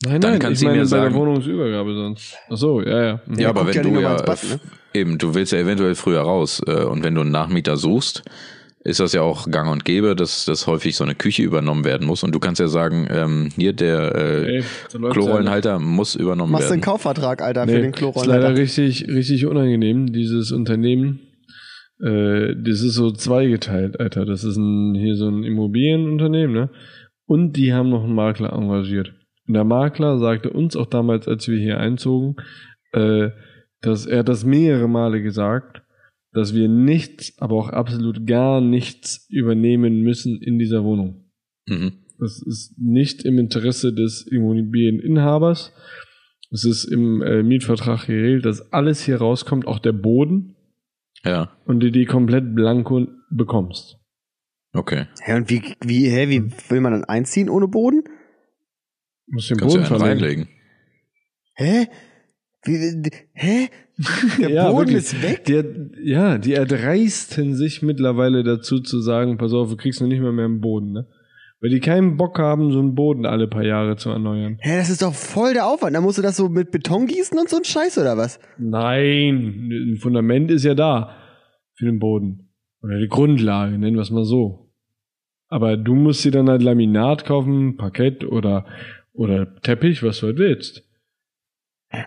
Nein, 0.05 0.19
Dann 0.21 0.31
nein, 0.31 0.39
kannst 0.39 0.61
ich 0.61 0.67
du 0.67 0.71
ihm 0.73 0.77
meine 0.77 0.83
ja 0.83 0.89
bei 0.89 0.95
der 0.97 1.03
sagen- 1.11 1.15
Wohnungsübergabe 1.15 1.93
sonst. 1.95 2.35
Ach 2.49 2.57
so, 2.57 2.81
ja, 2.81 3.03
ja. 3.03 3.21
Mhm. 3.25 3.39
Ja, 3.39 3.49
aber 3.49 3.65
wenn 3.67 3.73
ja 3.73 3.81
du 3.83 3.99
ja, 4.01 4.15
Bad, 4.21 4.43
ne? 4.43 4.59
eben, 4.93 5.17
du 5.17 5.33
willst 5.33 5.51
ja 5.53 5.59
eventuell 5.59 5.95
früher 5.95 6.21
raus 6.21 6.61
äh, 6.67 6.83
und 6.83 7.03
wenn 7.03 7.15
du 7.15 7.21
einen 7.21 7.31
Nachmieter 7.31 7.77
suchst, 7.77 8.23
ist 8.85 8.99
das 8.99 9.13
ja 9.13 9.21
auch 9.21 9.49
gang 9.49 9.71
und 9.71 9.85
gäbe, 9.85 10.13
dass, 10.13 10.43
dass 10.43 10.67
häufig 10.67 10.97
so 10.97 11.05
eine 11.05 11.15
Küche 11.15 11.41
übernommen 11.43 11.85
werden 11.85 12.05
muss 12.05 12.23
und 12.23 12.35
du 12.35 12.39
kannst 12.39 12.59
ja 12.59 12.67
sagen, 12.67 13.07
ähm, 13.09 13.49
hier 13.55 13.71
der 13.71 14.13
äh, 14.15 14.55
Ey, 14.57 14.63
so 14.89 14.97
läuft's 14.97 15.13
Klorollenhalter 15.17 15.79
muss 15.79 16.15
übernommen 16.15 16.51
Machst 16.51 16.67
du 16.67 16.73
einen 16.73 16.81
werden. 16.81 16.91
Kaufvertrag, 16.91 17.41
Alter, 17.41 17.61
ja. 17.61 17.67
für 17.67 17.79
Nee, 17.79 17.91
den 17.91 18.09
ist 18.09 18.25
leider 18.25 18.57
richtig, 18.57 19.07
richtig 19.07 19.45
unangenehm, 19.45 20.11
dieses 20.11 20.51
Unternehmen. 20.51 21.21
Äh, 21.99 22.55
das 22.55 22.81
ist 22.81 22.95
so 22.95 23.11
zweigeteilt, 23.11 23.99
Alter. 23.99 24.25
Das 24.25 24.43
ist 24.43 24.57
ein, 24.57 24.95
hier 24.95 25.15
so 25.15 25.27
ein 25.27 25.43
Immobilienunternehmen, 25.43 26.53
ne? 26.53 26.69
Und 27.25 27.53
die 27.53 27.73
haben 27.73 27.89
noch 27.89 28.03
einen 28.03 28.15
Makler 28.15 28.53
engagiert. 28.53 29.13
Und 29.47 29.53
der 29.53 29.63
Makler 29.63 30.17
sagte 30.19 30.49
uns 30.49 30.75
auch 30.75 30.87
damals, 30.87 31.27
als 31.27 31.47
wir 31.47 31.57
hier 31.57 31.79
einzogen, 31.79 32.35
äh, 32.91 33.29
dass 33.81 34.05
er 34.05 34.23
das 34.23 34.45
mehrere 34.45 34.87
Male 34.87 35.21
gesagt, 35.21 35.81
dass 36.31 36.53
wir 36.53 36.67
nichts, 36.67 37.33
aber 37.39 37.55
auch 37.55 37.69
absolut 37.69 38.25
gar 38.25 38.59
nichts 38.59 39.27
übernehmen 39.29 40.01
müssen 40.01 40.41
in 40.41 40.57
dieser 40.57 40.83
Wohnung. 40.83 41.25
Mhm. 41.67 41.93
Das 42.19 42.41
ist 42.41 42.75
nicht 42.79 43.23
im 43.25 43.37
Interesse 43.37 43.93
des 43.93 44.25
Immobilieninhabers. 44.25 45.73
Es 46.51 46.65
ist 46.65 46.85
im 46.85 47.21
äh, 47.21 47.43
Mietvertrag 47.43 48.07
geregelt, 48.07 48.45
dass 48.45 48.71
alles 48.71 49.03
hier 49.03 49.17
rauskommt, 49.17 49.67
auch 49.67 49.79
der 49.79 49.91
Boden, 49.91 50.52
Ja, 51.25 51.51
und 51.65 51.79
du 51.79 51.91
die 51.91 52.05
komplett 52.05 52.53
blanko 52.55 53.07
bekommst. 53.29 53.97
okay. 54.73 55.07
Hä, 55.21 55.35
und 55.35 55.49
wie, 55.49 55.61
wie, 55.81 56.09
hä, 56.09 56.27
wie 56.29 56.51
will 56.69 56.81
man 56.81 56.91
dann 56.93 57.05
einziehen 57.05 57.49
ohne 57.49 57.67
Boden? 57.67 58.03
Du 59.27 59.35
musst 59.35 59.49
den 59.49 59.57
Kannst 59.57 59.75
du 59.75 59.79
Boden 59.79 59.87
verlegen. 59.87 60.09
reinlegen. 60.09 60.47
Hä? 61.55 61.87
Wie, 62.65 63.09
hä? 63.33 63.69
Der 64.39 64.49
Ja, 64.49 64.71
Boden 64.71 64.87
wirklich. 64.93 64.97
ist 64.97 65.21
weg? 65.21 65.45
Der, 65.45 65.65
ja, 66.03 66.37
die 66.37 66.53
erdreisten 66.53 67.55
sich 67.55 67.81
mittlerweile 67.81 68.43
dazu 68.43 68.79
zu 68.79 68.99
sagen, 69.01 69.37
pass 69.37 69.53
auf, 69.53 69.69
du 69.69 69.77
kriegst 69.77 70.01
noch 70.01 70.07
nicht 70.07 70.21
mal 70.21 70.31
mehr 70.33 70.45
einen 70.45 70.61
Boden, 70.61 70.91
ne? 70.91 71.07
Weil 71.63 71.69
die 71.69 71.79
keinen 71.79 72.17
Bock 72.17 72.39
haben, 72.39 72.73
so 72.73 72.79
einen 72.79 72.93
Boden 72.93 73.25
alle 73.25 73.47
paar 73.47 73.63
Jahre 73.63 73.95
zu 73.95 74.09
erneuern. 74.09 74.57
Hä, 74.59 74.75
das 74.75 74.89
ist 74.89 75.01
doch 75.01 75.13
voll 75.13 75.53
der 75.53 75.65
Aufwand. 75.65 75.95
Da 75.95 76.01
musst 76.01 76.17
du 76.17 76.21
das 76.21 76.35
so 76.35 76.49
mit 76.49 76.71
Beton 76.71 77.07
gießen 77.07 77.39
und 77.39 77.47
so 77.47 77.55
ein 77.55 77.63
Scheiß 77.63 77.97
oder 77.99 78.17
was? 78.17 78.37
Nein, 78.57 79.69
ein 79.71 79.97
Fundament 79.97 80.51
ist 80.51 80.65
ja 80.65 80.75
da 80.75 81.15
für 81.75 81.85
den 81.85 81.99
Boden. 81.99 82.49
Oder 82.81 82.99
die 82.99 83.07
Grundlage, 83.07 83.77
nennen 83.77 83.95
wir 83.95 84.01
es 84.01 84.11
mal 84.11 84.25
so. 84.25 84.73
Aber 85.47 85.77
du 85.77 85.95
musst 85.95 86.25
dir 86.25 86.31
dann 86.31 86.49
halt 86.49 86.61
Laminat 86.61 87.23
kaufen, 87.23 87.77
Parkett 87.77 88.25
oder, 88.25 88.65
oder 89.13 89.55
Teppich, 89.61 90.03
was 90.03 90.19
du 90.19 90.27
halt 90.27 90.39
willst. 90.39 90.83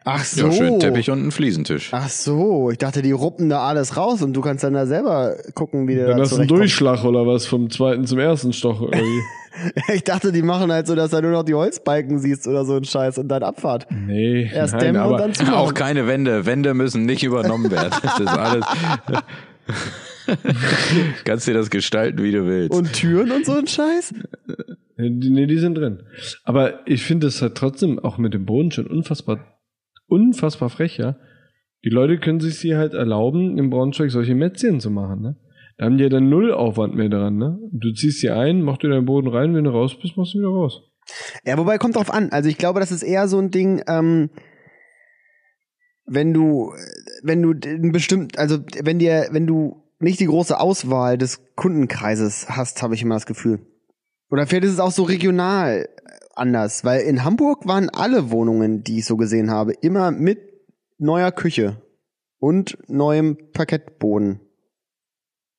Ach 0.05 0.24
so. 0.24 0.47
Ja, 0.47 0.53
schön 0.53 0.80
Teppich 0.80 1.11
und 1.11 1.20
einen 1.20 1.30
Fliesentisch. 1.30 1.91
Ach 1.93 2.09
so, 2.09 2.70
ich 2.70 2.78
dachte, 2.78 3.03
die 3.03 3.12
ruppen 3.12 3.49
da 3.49 3.61
alles 3.66 3.97
raus 3.97 4.20
und 4.22 4.32
du 4.32 4.41
kannst 4.41 4.64
dann 4.64 4.72
da 4.74 4.84
selber 4.87 5.37
gucken, 5.55 5.87
wie 5.87 5.95
der 5.95 6.09
Dann 6.09 6.16
da 6.16 6.22
hast 6.24 6.32
du 6.32 6.37
einen. 6.39 6.49
Durchschlag 6.49 7.05
oder 7.05 7.26
was 7.26 7.47
vom 7.47 7.70
zweiten 7.70 8.05
zum 8.05 8.18
ersten 8.18 8.53
Stoch. 8.53 8.80
Oder 8.80 8.99
wie? 8.99 9.20
Ich 9.95 10.05
dachte, 10.05 10.32
die 10.32 10.43
machen 10.43 10.70
halt 10.70 10.87
so, 10.87 10.95
dass 10.95 11.12
du 11.12 11.22
nur 11.22 11.30
noch 11.30 11.43
die 11.43 11.55
Holzbalken 11.55 12.18
siehst 12.18 12.47
oder 12.47 12.66
so 12.66 12.76
ein 12.76 12.84
Scheiß 12.84 13.16
und 13.16 13.28
dann 13.28 13.43
Abfahrt. 13.43 13.87
Nee, 13.91 14.51
Erst 14.53 14.74
nein, 14.74 14.93
dämmen 14.93 15.03
und 15.07 15.18
dann 15.18 15.32
zumachen. 15.32 15.55
Auch 15.57 15.72
keine 15.72 16.07
Wände. 16.07 16.45
Wände 16.45 16.74
müssen 16.74 17.07
nicht 17.07 17.22
übernommen 17.22 17.70
werden. 17.70 17.95
Das 18.03 18.20
ist 18.20 18.28
alles. 18.28 18.66
Kannst 21.24 21.47
dir 21.49 21.55
das 21.55 21.70
gestalten, 21.70 22.22
wie 22.22 22.32
du 22.32 22.45
willst. 22.45 22.76
Und 22.76 22.93
Türen 22.93 23.30
und 23.30 23.47
so 23.47 23.57
ein 23.57 23.66
Scheiß? 23.66 24.12
die, 24.99 25.30
nee, 25.30 25.47
die 25.47 25.59
sind 25.59 25.74
drin. 25.76 26.01
Aber 26.45 26.87
ich 26.87 27.03
finde 27.03 27.28
es 27.28 27.41
halt 27.41 27.55
trotzdem 27.55 27.99
auch 27.99 28.18
mit 28.18 28.34
dem 28.34 28.45
Boden 28.45 28.70
schon 28.72 28.87
unfassbar, 28.87 29.39
unfassbar 30.07 30.71
frech, 30.71 30.99
ja. 30.99 31.17
Die 31.85 31.91
Leute 31.91 32.19
können 32.19 32.41
sich 32.41 32.59
sie 32.59 32.77
halt 32.77 32.95
erlauben, 32.95 33.59
im 33.59 33.71
Braunschweig 33.71 34.11
solche 34.11 34.35
Mätzchen 34.35 34.81
zu 34.81 34.91
machen, 34.91 35.21
ne? 35.21 35.37
Da 35.79 35.85
haben 35.85 35.99
die 35.99 36.05
ja 36.05 36.09
dann 36.09 36.31
null 36.31 36.53
Aufwand 36.53 36.95
mehr 36.95 37.09
dran, 37.09 37.37
ne? 37.37 37.59
Du 37.71 37.93
ziehst 37.93 38.21
sie 38.21 38.31
ein, 38.31 38.63
machst 38.63 38.83
dir 38.83 38.89
deinen 38.89 39.05
Boden 39.05 39.29
rein, 39.29 39.55
wenn 39.55 39.65
du 39.65 39.71
raus 39.71 39.97
bist, 40.01 40.17
machst 40.17 40.35
du 40.35 40.39
wieder 40.39 40.49
raus. 40.49 40.81
Ja, 41.45 41.57
wobei 41.59 41.79
kommt 41.79 41.97
drauf 41.97 42.13
an. 42.13 42.31
Also 42.31 42.49
ich 42.49 42.59
glaube, 42.59 42.81
das 42.81 42.91
ist 42.91 43.03
eher 43.03 43.29
so 43.29 43.39
ein 43.39 43.51
Ding, 43.51 43.83
ähm, 43.87 44.31
wenn 46.07 46.33
du, 46.33 46.73
wenn 47.23 47.43
du 47.43 47.55
bestimmt, 47.93 48.39
also 48.39 48.59
wenn 48.83 48.99
dir, 48.99 49.29
wenn 49.31 49.47
du 49.47 49.83
nicht 49.99 50.21
die 50.21 50.27
große 50.27 50.59
Auswahl 50.59 51.19
des 51.19 51.55
Kundenkreises 51.57 52.49
hast, 52.49 52.83
habe 52.83 52.95
ich 52.95 53.03
immer 53.03 53.15
das 53.17 53.27
Gefühl. 53.27 53.61
Oder 54.31 54.47
vielleicht 54.47 54.65
ist 54.65 54.73
es 54.73 54.81
auch 54.81 54.91
so 54.91 55.05
regional 55.05 55.89
anders, 56.37 56.84
weil 56.84 57.01
in 57.03 57.24
Hamburg 57.24 57.66
waren 57.66 57.89
alle 57.91 58.30
Wohnungen, 58.30 58.82
die 58.82 58.99
ich 58.99 59.07
so 59.07 59.16
gesehen 59.16 59.51
habe, 59.51 59.72
immer 59.80 60.11
mit 60.11 60.39
neuer 60.99 61.32
Küche 61.32 61.82
und 62.39 62.78
neuem 62.89 63.37
Parkettboden. 63.53 64.41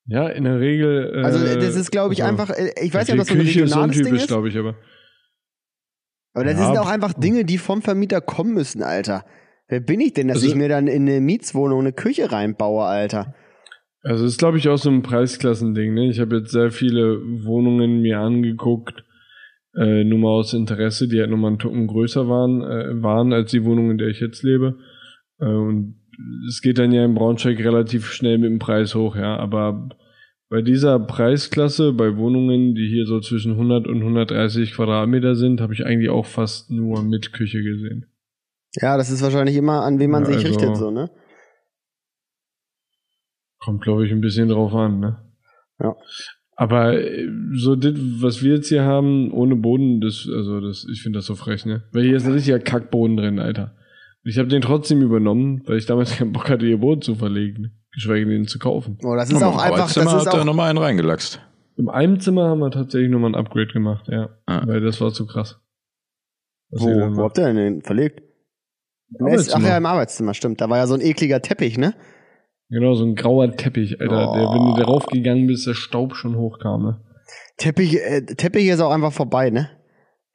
Ja, 0.06 0.28
in 0.28 0.44
der 0.44 0.58
Regel. 0.60 1.12
Äh, 1.16 1.22
Also 1.24 1.38
das 1.44 1.76
ist, 1.76 1.90
glaube 1.90 2.14
ich, 2.14 2.22
also, 2.24 2.30
einfach, 2.40 2.56
äh, 2.56 2.72
ich 2.82 2.94
weiß 2.94 3.06
die 3.06 3.12
nicht, 3.12 3.20
ob 3.20 3.26
das 3.26 3.28
so 3.28 3.34
ein 3.34 3.40
Küche 3.40 3.60
ist 3.64 3.70
regionales 3.72 3.96
Ding 4.02 4.14
ist. 4.14 4.26
glaube 4.28 4.48
ich, 4.48 4.56
aber. 4.56 4.74
Aber 6.34 6.44
das 6.44 6.58
Ja, 6.58 6.66
sind 6.66 6.78
auch 6.78 6.88
einfach 6.88 7.12
Dinge, 7.12 7.44
die 7.44 7.58
vom 7.58 7.82
Vermieter 7.82 8.20
kommen 8.20 8.54
müssen, 8.54 8.82
Alter. 8.82 9.24
Wer 9.68 9.80
bin 9.80 10.00
ich 10.00 10.14
denn, 10.14 10.28
dass 10.28 10.38
Also- 10.38 10.48
ich 10.48 10.54
mir 10.54 10.68
dann 10.68 10.86
in 10.86 11.02
eine 11.08 11.20
Mietswohnung 11.20 11.80
eine 11.80 11.92
Küche 11.92 12.32
reinbaue, 12.32 12.84
Alter? 12.84 13.34
Also 14.02 14.24
ist, 14.24 14.38
glaube 14.38 14.56
ich, 14.58 14.68
auch 14.68 14.78
so 14.78 14.88
ein 14.90 15.02
Preisklassending. 15.02 15.92
Ne? 15.92 16.08
Ich 16.08 16.20
habe 16.20 16.38
jetzt 16.38 16.52
sehr 16.52 16.70
viele 16.70 17.20
Wohnungen 17.44 18.00
mir 18.00 18.20
angeguckt, 18.20 19.04
äh, 19.78 20.04
nur 20.04 20.18
mal 20.18 20.30
aus 20.30 20.52
Interesse, 20.54 21.08
die 21.08 21.20
halt 21.20 21.30
nochmal 21.30 21.50
einen 21.50 21.58
Tucken 21.58 21.86
größer 21.86 22.28
waren, 22.28 22.62
äh, 22.62 23.02
waren 23.02 23.32
als 23.32 23.50
die 23.50 23.64
Wohnung, 23.64 23.90
in 23.90 23.98
der 23.98 24.08
ich 24.08 24.20
jetzt 24.20 24.42
lebe. 24.42 24.78
Äh, 25.38 25.46
und 25.46 25.96
es 26.48 26.60
geht 26.62 26.78
dann 26.78 26.92
ja 26.92 27.04
im 27.04 27.14
Braunschweig 27.14 27.58
relativ 27.60 28.06
schnell 28.10 28.38
mit 28.38 28.50
dem 28.50 28.58
Preis 28.58 28.94
hoch, 28.94 29.14
ja. 29.14 29.36
Aber 29.36 29.88
bei 30.50 30.62
dieser 30.62 30.98
Preisklasse, 30.98 31.92
bei 31.92 32.16
Wohnungen, 32.16 32.74
die 32.74 32.88
hier 32.88 33.06
so 33.06 33.20
zwischen 33.20 33.52
100 33.52 33.86
und 33.86 33.98
130 34.00 34.72
Quadratmeter 34.72 35.36
sind, 35.36 35.60
habe 35.60 35.74
ich 35.74 35.84
eigentlich 35.86 36.10
auch 36.10 36.26
fast 36.26 36.70
nur 36.70 37.02
mit 37.02 37.32
Küche 37.32 37.62
gesehen. 37.62 38.06
Ja, 38.80 38.96
das 38.96 39.10
ist 39.10 39.22
wahrscheinlich 39.22 39.56
immer, 39.56 39.82
an 39.84 39.98
wen 39.98 40.10
man 40.10 40.24
Ja, 40.24 40.28
sich 40.32 40.36
also- 40.44 40.48
richtet, 40.48 40.76
so, 40.76 40.90
ne? 40.90 41.10
Kommt, 43.60 43.82
glaube 43.82 44.06
ich, 44.06 44.12
ein 44.12 44.20
bisschen 44.20 44.48
drauf 44.48 44.72
an, 44.74 45.00
ne? 45.00 45.32
Ja. 45.80 45.94
Aber 46.60 47.00
äh, 47.00 47.28
so 47.52 47.76
das, 47.76 47.94
was 48.20 48.42
wir 48.42 48.56
jetzt 48.56 48.68
hier 48.68 48.82
haben, 48.82 49.30
ohne 49.30 49.54
Boden, 49.54 50.00
das, 50.00 50.28
also 50.28 50.60
das, 50.60 50.84
ich 50.90 51.02
finde 51.02 51.20
das 51.20 51.26
so 51.26 51.36
frech, 51.36 51.64
ne? 51.64 51.84
Weil 51.92 52.02
hier 52.02 52.16
ist 52.16 52.26
ein 52.26 52.32
richtiger 52.32 52.58
Kackboden 52.58 53.16
drin, 53.16 53.38
Alter. 53.38 53.76
Und 54.24 54.30
ich 54.30 54.38
habe 54.38 54.48
den 54.48 54.60
trotzdem 54.60 55.00
übernommen, 55.00 55.62
weil 55.66 55.78
ich 55.78 55.86
damals 55.86 56.10
keinen 56.18 56.32
Bock 56.32 56.50
hatte, 56.50 56.66
ihr 56.66 56.78
Boden 56.78 57.00
zu 57.00 57.14
verlegen. 57.14 57.78
Geschweige 57.94 58.26
denn 58.26 58.42
den 58.42 58.48
zu 58.48 58.58
kaufen. 58.58 58.98
Oh, 59.04 59.14
das 59.14 59.30
ist 59.30 59.40
auch 59.40 59.56
einfach, 59.56 59.86
das 59.86 59.98
Arbeitszimmer 59.98 60.16
ist 60.16 60.26
hat 60.26 60.34
er 60.34 60.40
auch, 60.40 60.44
nochmal 60.44 60.68
einen 60.68 60.78
reingelaxt. 60.78 61.40
Im 61.76 61.88
einem 61.88 62.18
Zimmer 62.18 62.48
haben 62.48 62.58
wir 62.58 62.72
tatsächlich 62.72 63.08
nochmal 63.08 63.30
ein 63.30 63.36
Upgrade 63.36 63.72
gemacht, 63.72 64.08
ja. 64.08 64.30
Ah. 64.46 64.66
Weil 64.66 64.80
das 64.80 65.00
war 65.00 65.12
zu 65.12 65.28
krass. 65.28 65.60
Wo, 66.70 66.86
wo 66.86 67.22
habt 67.22 67.38
ihr 67.38 67.44
denn 67.44 67.56
den 67.56 67.82
verlegt? 67.82 68.20
Ach 69.14 69.26
Arbeitszimmer. 69.26 69.68
ja, 69.68 69.76
im 69.76 69.86
Arbeitszimmer, 69.86 70.34
stimmt. 70.34 70.60
Da 70.60 70.68
war 70.68 70.78
ja 70.78 70.88
so 70.88 70.94
ein 70.94 71.00
ekliger 71.00 71.40
Teppich, 71.40 71.78
ne? 71.78 71.94
Genau, 72.70 72.94
so 72.94 73.04
ein 73.04 73.14
grauer 73.14 73.56
Teppich, 73.56 74.00
Alter. 74.00 74.30
Oh. 74.30 74.34
Der, 74.34 74.42
wenn 74.44 74.66
du 74.66 74.74
darauf 74.80 75.06
gegangen 75.06 75.46
bist, 75.46 75.66
der 75.66 75.74
Staub 75.74 76.14
schon 76.16 76.36
hochkam, 76.36 76.82
ne? 76.82 77.00
Teppich, 77.56 77.96
äh, 77.96 78.22
Teppich 78.22 78.66
ist 78.68 78.80
auch 78.80 78.90
einfach 78.92 79.12
vorbei, 79.12 79.50
ne? 79.50 79.70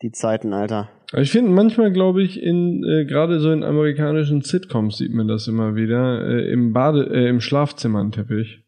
Die 0.01 0.11
Zeiten, 0.11 0.53
Alter. 0.53 0.89
Aber 1.11 1.21
ich 1.21 1.31
finde 1.31 1.51
manchmal, 1.51 1.91
glaube 1.93 2.23
ich, 2.23 2.41
in 2.41 2.83
äh, 2.83 3.05
gerade 3.05 3.39
so 3.39 3.51
in 3.51 3.63
amerikanischen 3.63 4.41
Sitcoms 4.41 4.97
sieht 4.97 5.13
man 5.13 5.27
das 5.27 5.47
immer 5.47 5.75
wieder. 5.75 6.27
Äh, 6.27 6.51
Im 6.51 6.73
Bade, 6.73 7.05
äh, 7.13 7.29
im 7.29 7.39
Schlafzimmer 7.39 8.03
ein 8.03 8.11
Teppich. 8.11 8.63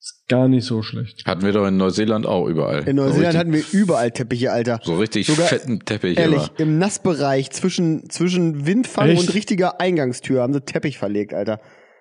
Ist 0.00 0.24
gar 0.28 0.48
nicht 0.48 0.64
so 0.64 0.82
schlecht. 0.82 1.26
Hatten 1.26 1.42
wir 1.42 1.52
doch 1.52 1.66
in 1.66 1.76
Neuseeland 1.76 2.26
auch 2.26 2.46
überall. 2.46 2.88
In 2.88 2.96
Neuseeland 2.96 3.32
so 3.34 3.38
hatten 3.38 3.52
wir 3.52 3.62
überall 3.72 4.10
Teppiche, 4.12 4.50
Alter. 4.50 4.80
so 4.82 4.96
richtig 4.96 5.26
Sogar- 5.26 5.46
fetten 5.46 5.80
Teppich. 5.80 6.18
Ehrlich, 6.18 6.48
immer. 6.56 6.60
im 6.60 6.78
Nassbereich 6.78 7.50
zwischen, 7.50 8.08
zwischen 8.08 8.66
Windfang 8.66 9.08
Echt? 9.10 9.20
und 9.20 9.34
richtiger 9.34 9.80
Eingangstür 9.80 10.40
haben 10.42 10.54
sie 10.54 10.62
Teppich 10.62 10.96
verlegt, 10.98 11.34
Alter. 11.34 11.60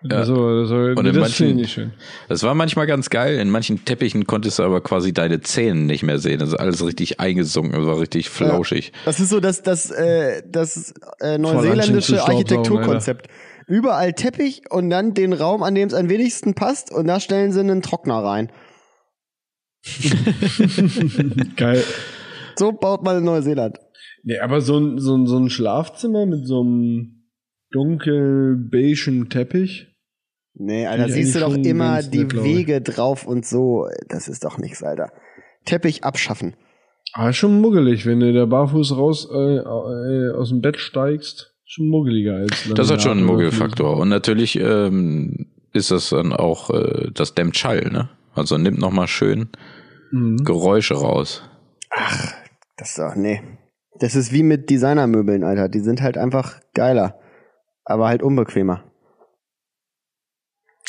Ja. 0.10 0.18
Also, 0.18 0.36
also 0.48 0.76
Und 0.76 1.00
in 1.00 1.06
das 1.06 1.16
manchen- 1.16 1.34
finde 1.34 1.50
ich 1.52 1.56
nicht 1.56 1.72
schön. 1.74 1.94
Das 2.30 2.44
war 2.44 2.54
manchmal 2.54 2.86
ganz 2.88 3.10
geil. 3.10 3.40
In 3.40 3.50
manchen 3.50 3.86
Teppichen 3.86 4.28
konntest 4.28 4.60
du 4.60 4.64
aber 4.64 4.82
quasi 4.82 5.14
deine 5.14 5.42
Zähne 5.42 5.82
nicht 5.82 6.04
mehr 6.04 6.20
sehen. 6.20 6.40
Das 6.40 6.50
ist 6.50 6.56
alles 6.56 6.86
richtig 6.86 7.20
eingesunken. 7.20 7.74
Das 7.74 7.86
war 7.86 8.00
richtig 8.00 8.30
flauschig. 8.30 8.92
Das 9.06 9.20
ist 9.20 9.30
so 9.30 9.40
das, 9.40 9.64
das, 9.64 9.90
äh, 9.92 10.44
das 10.48 10.94
äh, 11.22 11.38
neuseeländische 11.38 12.24
Architekturkonzept. 12.24 13.28
Überall 13.68 14.14
Teppich 14.14 14.62
und 14.70 14.92
dann 14.92 15.14
den 15.16 15.34
Raum, 15.34 15.64
an 15.64 15.74
dem 15.74 15.88
es 15.88 15.94
am 15.96 16.08
wenigsten 16.08 16.54
passt, 16.54 16.92
und 16.92 17.08
da 17.08 17.20
stellen 17.20 17.52
sie 17.52 17.62
einen 17.62 17.82
Trockner 17.82 18.24
rein. 18.24 18.52
Geil. 21.56 21.84
So 22.56 22.72
baut 22.72 23.04
man 23.04 23.18
in 23.18 23.24
Neuseeland. 23.24 23.78
Nee, 24.24 24.40
aber 24.40 24.62
so 24.62 24.78
ein, 24.80 25.00
so 25.00 25.16
ein, 25.16 25.26
so 25.28 25.38
ein 25.38 25.50
Schlafzimmer 25.50 26.26
mit 26.26 26.48
so 26.48 26.62
einem 26.62 27.24
dunkel-beigen 27.72 29.30
Teppich. 29.30 29.88
Nee, 30.58 30.88
Alter, 30.88 31.10
siehst 31.10 31.36
du 31.36 31.40
doch 31.40 31.56
immer 31.56 32.02
die. 32.02 32.32
Wege 32.32 32.82
drauf 32.82 33.28
und 33.28 33.46
so. 33.46 33.88
Das 34.08 34.28
ist 34.28 34.46
doch 34.46 34.58
nichts, 34.58 34.84
Alter. 34.84 35.12
Teppich 35.66 36.04
abschaffen. 36.04 36.56
Aber 37.14 37.34
schon 37.34 37.60
muggelig, 37.62 38.06
wenn 38.06 38.20
du 38.20 38.34
da 38.34 38.46
barfuß 38.46 38.98
raus 38.98 39.28
äh, 39.32 39.58
äh, 39.58 40.32
aus 40.34 40.50
dem 40.50 40.62
Bett 40.62 40.78
steigst. 40.78 41.54
Schon 41.66 41.88
muggeliger 41.90 42.36
als. 42.36 42.70
Das 42.74 42.92
hat 42.92 43.02
schon 43.02 43.18
einen 43.18 43.26
Muggelfaktor. 43.26 43.98
Und 43.98 44.10
natürlich 44.10 44.58
ähm, 44.60 45.48
ist 45.74 45.92
das 45.92 46.10
dann 46.10 46.32
auch, 46.32 46.70
äh, 46.70 47.10
das 47.14 47.34
dämmt 47.34 47.58
Schall, 47.58 47.90
ne? 47.92 48.10
Also 48.34 48.58
nimmt 48.58 48.80
nochmal 48.80 49.08
schön 49.08 49.50
Mhm. 50.12 50.38
Geräusche 50.46 50.96
raus. 50.96 51.44
Das 52.78 52.90
ist 52.90 53.00
doch, 53.00 53.16
nee. 53.16 53.42
Das 54.00 54.16
ist 54.16 54.32
wie 54.32 54.44
mit 54.44 54.70
Designermöbeln, 54.70 55.44
Alter. 55.44 55.70
Die 55.70 55.80
sind 55.80 56.02
halt 56.02 56.18
einfach 56.18 56.60
geiler. 56.74 57.20
Aber 57.84 58.08
halt 58.08 58.24
unbequemer. 58.24 58.84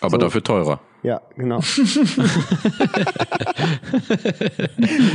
Aber 0.07 0.13
So. 0.13 0.19
dafür 0.19 0.43
teurer. 0.43 0.81
Ja, 1.03 1.21
genau. 1.37 1.61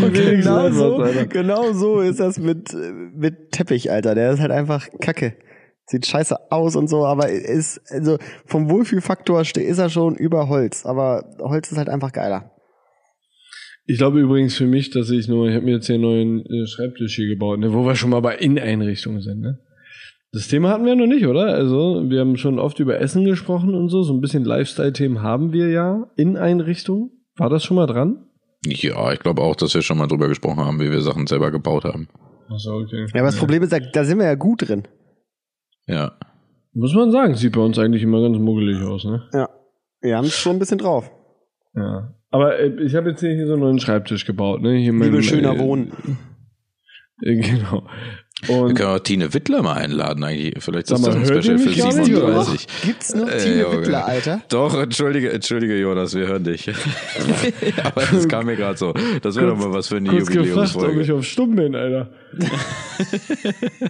Okay, 0.04 0.38
genau, 0.38 0.70
so, 0.72 1.04
genau 1.30 1.74
so 1.74 2.00
ist 2.02 2.20
das 2.20 2.38
mit, 2.40 2.74
äh, 2.74 2.92
mit 3.14 3.52
Teppich, 3.52 3.92
Alter. 3.92 4.16
Der 4.16 4.32
ist 4.32 4.40
halt 4.40 4.52
einfach 4.52 4.88
kacke. 5.00 5.36
Sieht 5.88 6.06
scheiße 6.06 6.52
aus 6.52 6.76
und 6.76 6.88
so, 6.88 7.06
aber 7.06 7.30
ist, 7.30 7.82
also 7.92 8.18
vom 8.46 8.70
Wohlfühlfaktor 8.70 9.42
ist 9.42 9.58
er 9.58 9.90
schon 9.90 10.16
über 10.16 10.48
Holz. 10.48 10.86
Aber 10.86 11.26
Holz 11.40 11.72
ist 11.72 11.78
halt 11.78 11.90
einfach 11.90 12.12
geiler. 12.14 12.52
Ich 13.86 13.98
glaube 13.98 14.20
übrigens 14.22 14.56
für 14.56 14.68
mich, 14.68 14.92
dass 14.92 15.10
ich 15.10 15.28
nur, 15.28 15.48
ich 15.50 15.56
habe 15.56 15.66
mir 15.66 15.76
jetzt 15.76 15.88
hier 15.88 15.96
einen 15.96 16.04
neuen 16.04 16.46
äh, 16.46 16.68
Schreibtisch 16.68 17.16
hier 17.16 17.28
gebaut, 17.28 17.60
ne, 17.60 17.74
wo 17.74 17.86
wir 17.86 17.96
schon 17.96 18.12
mal 18.12 18.22
bei 18.22 18.36
Inneneinrichtungen 18.38 19.22
sind, 19.22 19.42
ne? 19.42 19.60
Das 20.34 20.48
Thema 20.48 20.70
hatten 20.70 20.86
wir 20.86 20.96
noch 20.96 21.08
nicht, 21.08 21.28
oder? 21.28 21.54
Also, 21.54 22.10
wir 22.10 22.22
haben 22.22 22.38
schon 22.38 22.58
oft 22.58 22.80
über 22.80 23.00
Essen 23.00 23.26
gesprochen 23.26 23.76
und 23.76 23.90
so. 23.90 24.02
So 24.02 24.14
ein 24.14 24.22
bisschen 24.22 24.46
Lifestyle-Themen 24.46 25.22
haben 25.22 25.52
wir 25.52 25.70
ja 25.70 26.08
in 26.16 26.38
Einrichtungen. 26.38 27.12
War 27.36 27.50
das 27.50 27.66
schon 27.66 27.76
mal 27.76 27.88
dran? 27.88 28.28
Ja, 28.66 29.12
ich 29.12 29.20
glaube 29.20 29.42
auch, 29.42 29.56
dass 29.56 29.74
wir 29.74 29.82
schon 29.82 29.98
mal 29.98 30.08
drüber 30.08 30.28
gesprochen 30.28 30.60
haben, 30.60 30.80
wie 30.80 30.92
wir 30.92 31.02
Sachen 31.02 31.28
selber 31.28 31.52
gebaut 31.52 31.84
haben. 31.84 32.08
Achso, 32.50 32.78
okay. 32.78 33.08
Ja, 33.14 33.22
aber 33.22 33.32
das 33.32 33.38
Problem 33.38 33.64
ist, 33.64 33.74
da, 33.74 34.04
sind 34.04 34.20
wir 34.20 34.26
ja 34.26 34.36
gut 34.36 34.68
drin. 34.68 34.88
Ja. 35.88 36.14
Muss 36.74 36.94
man 36.94 37.12
sagen, 37.12 37.36
sieht 37.36 37.54
bei 37.54 37.62
uns 37.62 37.78
eigentlich 37.80 38.04
immer 38.04 38.22
ganz 38.22 38.38
muggelig 38.38 38.82
aus, 38.84 39.04
ne? 39.04 39.28
Ja. 39.34 39.50
Wir 40.00 40.18
haben 40.18 40.26
es 40.26 40.36
schon 40.36 40.56
ein 40.56 40.60
bisschen 40.60 40.78
drauf. 40.78 41.12
Ja. 41.76 42.14
Aber 42.30 42.58
äh, 42.60 42.84
ich 42.84 42.96
habe 42.96 43.10
jetzt 43.10 43.20
hier 43.20 43.46
so 43.46 43.54
einen 43.54 43.62
neuen 43.62 43.80
Schreibtisch 43.80 44.26
gebaut, 44.26 44.62
ne? 44.62 44.78
Hier 44.78 44.94
Liebe 44.94 45.12
mein, 45.12 45.24
schöner 45.24 45.56
äh, 45.56 45.60
Wohnen. 45.60 45.92
Äh, 47.24 47.36
genau. 47.36 47.88
Wir 48.48 48.56
Und 48.58 48.74
können 48.76 48.90
auch 48.90 49.00
Tine 49.00 49.34
Wittler 49.34 49.62
mal 49.62 49.74
einladen 49.74 50.24
eigentlich. 50.24 50.56
Vielleicht 50.64 50.90
ist 50.90 50.92
das 50.92 51.02
mal, 51.02 51.16
ein 51.16 51.26
Special 51.26 51.58
für 51.60 51.70
mich 51.70 51.78
gar 51.78 51.94
nicht, 51.94 52.06
37. 52.06 52.68
Gibt's 52.84 53.14
noch 53.16 53.28
Äh, 53.30 53.38
Tine 53.38 53.62
Junge. 53.62 53.78
Wittler, 53.82 54.06
Alter? 54.06 54.42
Doch, 54.50 54.74
entschuldige, 54.82 55.32
entschuldige 55.32 55.78
Jonas, 55.80 56.16
wir 56.16 56.28
hören 56.28 56.44
dich. 56.44 56.70
Aber 57.84 58.02
das 58.12 58.28
kam 58.28 58.48
mir 58.48 58.56
gerade 58.56 58.78
so. 58.78 58.94
Das 59.22 59.36
wäre 59.36 59.48
doch 59.48 59.58
mal 59.58 59.72
was 59.72 59.88
für 59.90 59.98
eine 59.98 60.10
kurz 60.10 60.28
gefragt, 60.28 60.40
ob 60.40 60.46
ich 60.46 60.50
Jubiläumsfolge. 60.50 61.14
auf 61.16 61.24
Stumm 61.26 61.56
bin, 61.56 61.76
Alter. 61.76 62.10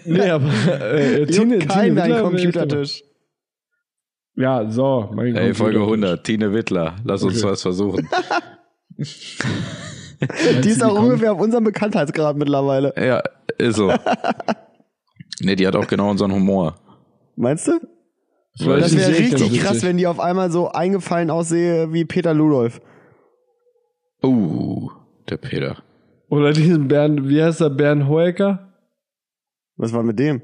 nee, 0.06 0.30
aber 0.30 0.49
äh, 0.93 1.26
Tine, 1.28 1.60
kein 1.60 1.95
dein 1.95 2.10
Wittler 2.10 2.22
Computertisch. 2.22 3.04
Ja, 4.36 4.70
so, 4.70 5.12
mein 5.14 5.36
Ey, 5.36 5.54
Folge 5.54 5.80
Computertisch. 5.80 6.10
100, 6.10 6.24
Tine 6.26 6.54
Wittler. 6.54 6.95
Lass 7.04 7.24
uns 7.24 7.41
Okay. 7.43 7.52
was 7.52 7.62
versuchen. 7.62 8.08
Die 10.64 10.70
ist 10.70 10.84
auch 10.84 10.99
ungefähr 11.02 11.34
auf 11.34 11.39
unserem 11.41 11.64
Bekanntheitsgrad 11.64 12.38
mittlerweile. 12.38 12.93
Ja, 12.95 13.24
ist 13.62 13.78
so. 13.78 13.93
Nee, 15.43 15.55
die 15.55 15.66
hat 15.66 15.76
auch 15.76 15.88
genau 15.88 16.12
unseren 16.12 16.32
Humor. 16.32 16.76
Meinst 17.36 17.68
du? 17.68 17.80
Weiß 18.59 18.84
Das 18.84 18.95
wäre 18.95 19.18
richtig 19.18 19.59
krass, 19.59 19.82
wenn 19.82 19.97
die 19.97 20.07
auf 20.07 20.20
einmal 20.20 20.51
so 20.51 20.72
eingefallen 20.72 21.32
aussehe 21.32 21.91
wie 21.93 22.05
Peter 22.05 22.34
Ludolf. 22.34 22.82
Uh, 24.24 24.91
der 25.30 25.38
Peter. 25.38 25.82
Oder 26.30 26.53
diesen 26.53 26.88
Bernd, 26.88 27.28
wie 27.28 27.41
heißt 27.41 27.62
der, 27.62 27.70
Bernd 27.70 28.07
Hoeker? 28.07 28.74
Was 29.78 29.93
war 29.93 30.03
mit 30.03 30.20
dem? 30.20 30.41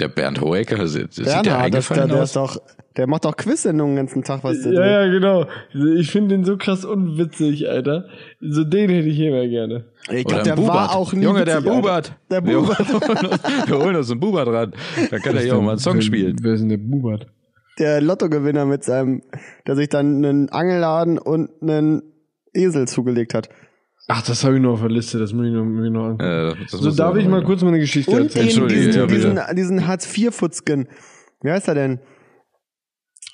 Der 0.00 0.08
Bernd 0.08 0.40
Hoeker, 0.40 0.86
sieht, 0.86 1.12
sieht 1.12 1.26
der 1.26 1.42
Bernhard, 1.42 1.44
das, 1.44 1.44
der, 1.44 1.58
eingefallen 1.58 2.08
der 2.08 2.22
aus? 2.22 2.28
ist 2.30 2.36
doch, 2.36 2.60
der 2.96 3.06
macht 3.06 3.24
doch 3.24 3.36
Quiz-Sendungen 3.36 3.94
den 3.96 4.06
ganzen 4.06 4.22
Tag, 4.22 4.44
was 4.44 4.62
der 4.62 4.72
Ja, 4.72 5.04
ja, 5.04 5.10
genau. 5.12 5.46
Ich 5.96 6.10
finde 6.10 6.34
den 6.36 6.44
so 6.44 6.56
krass 6.56 6.84
unwitzig, 6.84 7.68
Alter. 7.68 8.06
So 8.40 8.64
den 8.64 8.90
hätte 8.90 9.08
ich 9.08 9.18
immer 9.18 9.46
gerne. 9.46 9.84
Ich 10.10 10.24
glaube, 10.24 10.42
der 10.42 10.58
war 10.58 10.94
auch 10.94 11.12
nie 11.12 11.22
Junge, 11.24 11.44
der 11.44 11.58
witzig, 11.58 11.70
Alter. 11.70 11.80
Bubert. 11.80 12.16
Der 12.30 12.44
Wir 12.46 12.58
Bubert. 12.58 12.78
wir 13.68 13.78
holen 13.78 13.96
uns 13.96 14.10
einen 14.10 14.20
Bubert 14.20 14.48
ran. 14.48 14.72
Da 15.10 15.18
kann 15.18 15.36
er 15.36 15.44
ja 15.46 15.54
auch 15.54 15.62
mal 15.62 15.70
einen 15.70 15.78
Song 15.78 15.94
Wer- 15.96 16.02
spielen. 16.02 16.36
Wer 16.42 16.54
ist 16.54 16.60
denn 16.60 16.68
der 16.68 16.76
Bubert? 16.78 17.26
Der 17.78 18.02
Lottogewinner 18.02 18.66
mit 18.66 18.84
seinem, 18.84 19.22
der 19.66 19.76
sich 19.76 19.88
dann 19.88 20.22
einen 20.24 20.48
Angelladen 20.50 21.18
und 21.18 21.50
einen 21.62 22.02
Esel 22.52 22.86
zugelegt 22.86 23.32
hat. 23.32 23.48
Ach, 24.08 24.20
das 24.20 24.44
habe 24.44 24.56
ich 24.56 24.60
noch 24.60 24.72
auf 24.74 24.80
der 24.80 24.90
Liste, 24.90 25.18
das 25.18 25.32
muss 25.32 25.46
ich 25.46 25.52
noch, 25.52 25.64
muss 25.64 25.86
ich 25.86 25.90
noch 25.92 26.04
angucken. 26.04 26.58
Das 26.70 26.80
so, 26.80 26.90
darf 26.90 27.16
ich 27.16 27.26
mal 27.26 27.42
kurz 27.44 27.62
meine 27.62 27.78
Geschichte 27.78 28.10
Und 28.10 28.24
erzählen? 28.24 28.44
den, 28.46 28.48
Entschuldige, 28.48 28.80
diesen, 28.86 29.00
ja, 29.36 29.46
diesen, 29.46 29.56
diesen 29.56 29.86
Hartz-IV-Futzken. 29.86 30.88
Wie 31.42 31.50
heißt 31.50 31.68
er 31.68 31.74
denn? 31.74 32.00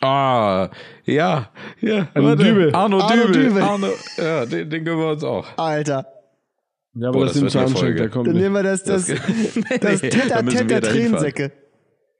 Ah, 0.00 0.70
ja, 1.04 1.50
ja. 1.80 2.06
Arno 2.14 2.28
warte. 2.28 2.44
Dübel. 2.44 2.74
Arno, 2.74 3.00
Arno 3.00 3.26
Dübel. 3.26 3.42
Dübel. 3.48 3.62
Arno, 3.62 3.88
ja, 4.16 4.46
den, 4.46 4.70
den 4.70 4.84
gönnen 4.84 5.00
wir 5.00 5.10
uns 5.10 5.24
auch. 5.24 5.46
Alter. 5.56 6.06
Ja, 6.94 7.08
aber 7.08 7.18
Boah, 7.18 7.26
das, 7.26 7.40
das 7.40 7.52
sind 7.52 7.78
Folge. 7.78 7.94
der 7.96 8.08
kommt 8.08 8.26
Dann 8.28 8.34
nicht. 8.34 8.42
nehmen 8.42 8.54
wir 8.54 8.62
das, 8.62 8.84
das, 8.84 9.06
Das- 9.06 9.16
das 9.80 10.02
nee, 10.02 10.08
Teta 10.10 10.42
da 10.42 10.50
Teta 10.50 10.80
da. 10.80 10.88
Tränensäcke. 10.88 11.52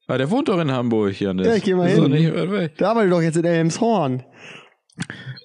Ah, 0.09 0.19
der 0.19 0.31
wohnt 0.31 0.49
doch 0.49 0.59
in 0.61 0.73
Hamburg, 0.73 1.21
Janis. 1.21 1.47
Ja, 1.47 1.55
ich 1.55 1.63
geh 1.65 1.75
mal 1.75 1.89
Ist 1.89 1.97
hin. 2.01 2.11
Nicht 2.11 2.35
weit 2.35 2.51
weg. 2.51 2.73
Da 2.79 2.97
war 2.97 3.07
doch 3.07 3.21
jetzt 3.23 3.37
in 3.37 3.45
Elmshorn. 3.45 4.25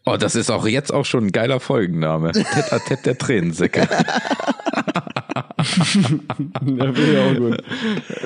Oh, 0.05 0.17
das 0.17 0.35
ist 0.35 0.49
auch 0.49 0.65
jetzt 0.67 0.91
auch 0.93 1.05
schon 1.05 1.25
ein 1.27 1.31
geiler 1.31 1.59
Folgenname. 1.59 2.31
Tet 2.31 2.73
a 2.73 2.79
Tet 2.79 3.05
der 3.05 3.17
Tränensäcke. 3.17 3.87
Ja, 5.55 6.93
finde 6.93 7.11
ich 7.11 7.17
auch 7.17 7.35
gut. 7.35 7.63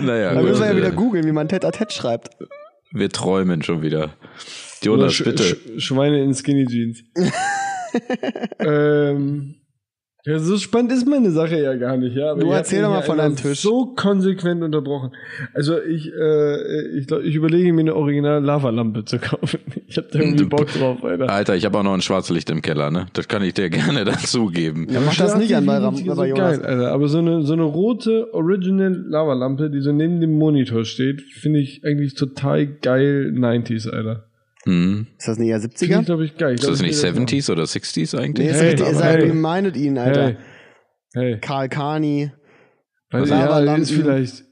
naja, 0.01 0.33
Da 0.33 0.39
gut, 0.41 0.49
müssen 0.49 0.61
wir 0.61 0.67
ja 0.71 0.75
wieder 0.75 0.91
googeln, 0.91 1.25
wie 1.25 1.31
man 1.31 1.47
Teta 1.47 1.71
Tet 1.71 1.93
schreibt. 1.93 2.29
Wir 2.99 3.09
träumen 3.09 3.63
schon 3.63 3.81
wieder. 3.81 4.15
Jonas, 4.81 5.13
Sch 5.13 5.23
bitte. 5.23 5.43
Sch 5.43 5.83
Schweine 5.83 6.23
in 6.23 6.33
Skinny 6.33 6.65
Jeans. 6.65 7.03
ähm, 8.59 9.55
Ja, 10.25 10.39
so 10.39 10.57
spannend 10.57 10.91
ist 10.91 11.07
meine 11.07 11.31
Sache 11.31 11.57
ja 11.61 11.73
gar 11.75 11.95
nicht, 11.95 12.13
ja. 12.17 12.31
Aber 12.31 12.41
Du 12.41 12.51
erzähl 12.51 12.81
doch 12.81 12.89
mal 12.89 13.01
von 13.01 13.17
deinem 13.17 13.37
Tisch. 13.37 13.61
So 13.61 13.93
konsequent 13.95 14.61
unterbrochen. 14.61 15.11
Also 15.53 15.81
ich, 15.81 16.11
äh, 16.11 16.97
ich, 16.97 17.07
glaub, 17.07 17.21
ich 17.21 17.33
überlege 17.33 17.71
mir 17.71 17.79
eine 17.81 17.95
original 17.95 18.43
Lavalampe 18.43 19.05
zu 19.05 19.19
kaufen. 19.21 19.59
Ich 19.87 19.95
hab 19.97 20.11
da 20.11 20.19
irgendwie 20.19 20.43
Du- 20.43 20.49
Bock 20.49 20.67
drauf, 20.67 21.01
Alter. 21.01 21.29
Alter, 21.29 21.55
ich 21.55 21.63
habe 21.63 21.77
auch 21.77 21.83
noch 21.83 21.93
ein 21.93 22.01
Schwarzlicht 22.01 22.49
im 22.49 22.61
Keller, 22.61 22.91
ne? 22.91 23.05
Das 23.13 23.29
kann 23.29 23.41
ich 23.41 23.53
dir 23.53 23.69
gerne 23.69 24.03
dazugeben. 24.03 24.87
Ja, 24.91 24.99
mach 24.99 25.15
das 25.15 25.37
nicht 25.37 25.55
an 25.55 25.65
bei, 25.65 25.77
Ram- 25.77 25.95
so 25.95 26.13
bei 26.15 26.27
Jonas. 26.27 26.59
geil, 26.59 26.65
Alter. 26.65 26.91
Aber 26.91 27.07
so 27.07 27.19
eine, 27.19 27.43
so 27.43 27.53
eine 27.53 27.63
rote 27.63 28.33
Original 28.33 28.91
Lavalampe, 29.07 29.69
die 29.69 29.79
so 29.79 29.93
neben 29.93 30.19
dem 30.19 30.37
Monitor 30.37 30.83
steht, 30.83 31.21
finde 31.21 31.59
ich 31.61 31.83
eigentlich 31.85 32.15
total 32.15 32.65
geil 32.67 33.31
90s, 33.33 33.89
Alter. 33.89 34.26
Hm. 34.67 35.07
Ist 35.17 35.27
das 35.29 35.37
nicht 35.39 35.47
eher 35.49 35.61
Finde 35.61 35.75
70er? 35.77 35.99
ich, 36.01 36.05
glaube 36.05 36.25
ich, 36.25 36.37
geil. 36.37 36.53
Ich 36.55 36.61
Ist 36.61 36.69
das 36.69 36.81
ich 36.81 36.87
nicht 36.87 37.03
will 37.03 37.13
das 37.13 37.31
70s 37.31 37.51
oder 37.51 37.63
60s 37.63 38.17
eigentlich? 38.17 38.47
Nee, 38.47 38.51
ist 38.51 38.59
Hey, 38.59 38.67
richtig, 38.71 38.81
ihr 38.81 38.87
aber 38.87 38.97
seid, 38.99 39.21
hey. 39.23 39.33
meinet 39.33 39.77
ihn. 39.77 39.97
Alter. 39.97 40.25
Hey. 40.25 40.37
Hey. 41.13 41.39
Karl 41.39 41.69
Kani. 41.69 42.31
Was 43.11 43.29
ja, 43.29 43.39
Lavalampen. 43.45 43.83
ist 43.83 43.91
vielleicht, 43.91 44.43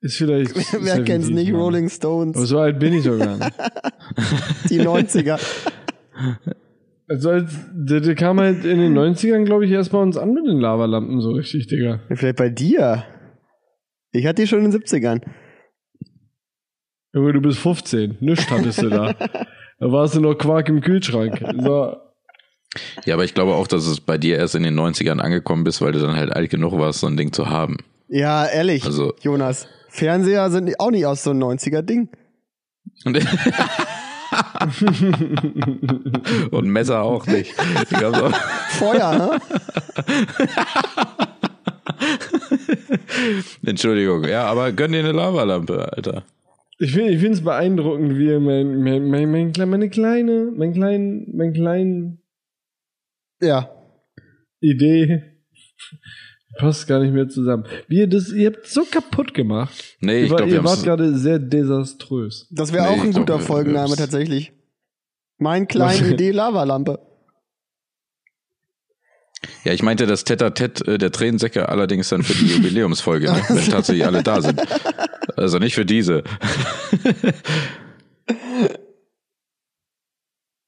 ist 0.00 0.16
vielleicht. 0.16 0.54
Wer 0.82 1.04
kennt's 1.04 1.28
70s, 1.28 1.34
nicht? 1.34 1.52
Mann. 1.52 1.60
Rolling 1.60 1.84
Aber 1.84 1.90
Stones. 1.94 2.36
so 2.48 2.58
alt 2.58 2.78
bin 2.78 2.94
ich 2.94 3.02
sogar 3.02 3.36
nicht. 3.36 3.52
Die 4.70 4.80
90er. 4.80 5.38
Also 7.10 7.30
als, 7.30 7.50
der, 7.72 8.00
der 8.00 8.14
kam 8.14 8.38
halt 8.38 8.66
in 8.66 8.80
den 8.80 8.92
90ern, 8.92 9.44
glaube 9.46 9.64
ich, 9.64 9.70
erst 9.70 9.92
bei 9.92 9.98
uns 9.98 10.18
an 10.18 10.34
mit 10.34 10.44
den 10.46 10.58
Lavalampen 10.60 11.22
so 11.22 11.30
richtig, 11.30 11.66
Digga. 11.66 12.00
Vielleicht 12.12 12.36
bei 12.36 12.50
dir. 12.50 13.02
Ich 14.12 14.26
hatte 14.26 14.42
die 14.42 14.46
schon 14.46 14.62
in 14.62 14.70
den 14.70 14.78
70ern. 14.82 15.22
Junge, 17.14 17.32
du 17.32 17.40
bist 17.40 17.58
15. 17.58 18.18
Nichts 18.20 18.50
hattest 18.50 18.82
du 18.82 18.88
da. 18.90 19.14
Da 19.80 19.92
warst 19.92 20.16
du 20.16 20.20
noch 20.20 20.34
Quark 20.34 20.68
im 20.70 20.80
Kühlschrank. 20.80 21.40
So. 21.62 21.96
Ja, 23.04 23.14
aber 23.14 23.22
ich 23.22 23.32
glaube 23.32 23.54
auch, 23.54 23.68
dass 23.68 23.86
es 23.86 24.00
bei 24.00 24.18
dir 24.18 24.36
erst 24.36 24.56
in 24.56 24.64
den 24.64 24.74
90ern 24.76 25.20
angekommen 25.20 25.62
bist, 25.62 25.80
weil 25.80 25.92
du 25.92 26.00
dann 26.00 26.16
halt 26.16 26.32
alt 26.32 26.50
genug 26.50 26.72
warst, 26.76 26.98
so 26.98 27.06
ein 27.06 27.16
Ding 27.16 27.32
zu 27.32 27.48
haben. 27.48 27.76
Ja, 28.08 28.44
ehrlich, 28.46 28.84
Also- 28.84 29.14
Jonas. 29.22 29.68
Fernseher 29.88 30.50
sind 30.50 30.80
auch 30.80 30.90
nicht 30.90 31.06
aus 31.06 31.22
so 31.22 31.30
einem 31.30 31.44
90er-Ding. 31.44 32.08
Und, 33.04 33.18
Und 36.50 36.68
Messer 36.68 37.02
auch 37.02 37.24
nicht. 37.26 37.54
So. 37.88 38.30
Feuer, 38.78 39.12
ne? 39.16 39.40
Entschuldigung. 43.64 44.24
Ja, 44.24 44.46
aber 44.46 44.72
gönn 44.72 44.90
dir 44.92 44.98
eine 45.00 45.12
Lavalampe, 45.12 45.92
Alter. 45.92 46.24
Ich 46.80 46.92
finde 46.92 47.12
ich 47.12 47.22
es 47.22 47.42
beeindruckend, 47.42 48.16
wie 48.18 48.28
er 48.28 48.38
mein, 48.40 48.82
mein, 48.82 49.08
mein, 49.08 49.30
mein, 49.30 49.52
meine 49.68 49.90
kleine, 49.90 50.52
mein 50.54 50.72
kleinen, 50.72 51.36
mein 51.36 51.52
kleinen 51.52 52.22
Ja. 53.40 53.68
Idee 54.60 55.22
passt 56.58 56.86
gar 56.86 57.00
nicht 57.00 57.12
mehr 57.12 57.28
zusammen. 57.28 57.64
Wie 57.88 57.98
ihr 57.98 58.06
das, 58.06 58.32
ihr 58.32 58.46
habt 58.52 58.66
so 58.66 58.84
kaputt 58.84 59.34
gemacht. 59.34 59.96
Nee, 60.00 60.22
ich 60.24 60.28
glaube, 60.28 60.50
ihr 60.50 60.62
wart 60.64 60.82
gerade 60.84 61.16
sehr 61.16 61.38
desaströs. 61.40 62.48
Das 62.50 62.72
wäre 62.72 62.84
Nee, 62.84 62.88
auch 62.90 63.02
ein 63.04 63.10
glaub, 63.10 63.26
guter 63.26 63.38
wir- 63.40 63.44
Folgenname 63.46 63.96
tatsächlich. 63.96 64.52
Mein 65.38 65.66
kleine 65.68 66.08
Idee 66.14 66.30
Lavalampe. 66.32 67.00
Ja, 69.64 69.72
ich 69.72 69.82
meinte 69.82 70.06
das 70.06 70.24
Tête-à-Tête 70.26 70.84
äh, 70.94 70.98
der 70.98 71.12
Tränensäcke 71.12 71.68
allerdings 71.68 72.08
dann 72.08 72.22
für 72.22 72.34
die 72.34 72.46
Jubiläumsfolge, 72.56 73.26
ne? 73.32 73.42
wenn 73.48 73.64
tatsächlich 73.70 74.04
alle 74.06 74.22
da 74.22 74.40
sind. 74.42 74.60
Also 75.36 75.58
nicht 75.58 75.74
für 75.74 75.84
diese. 75.86 76.24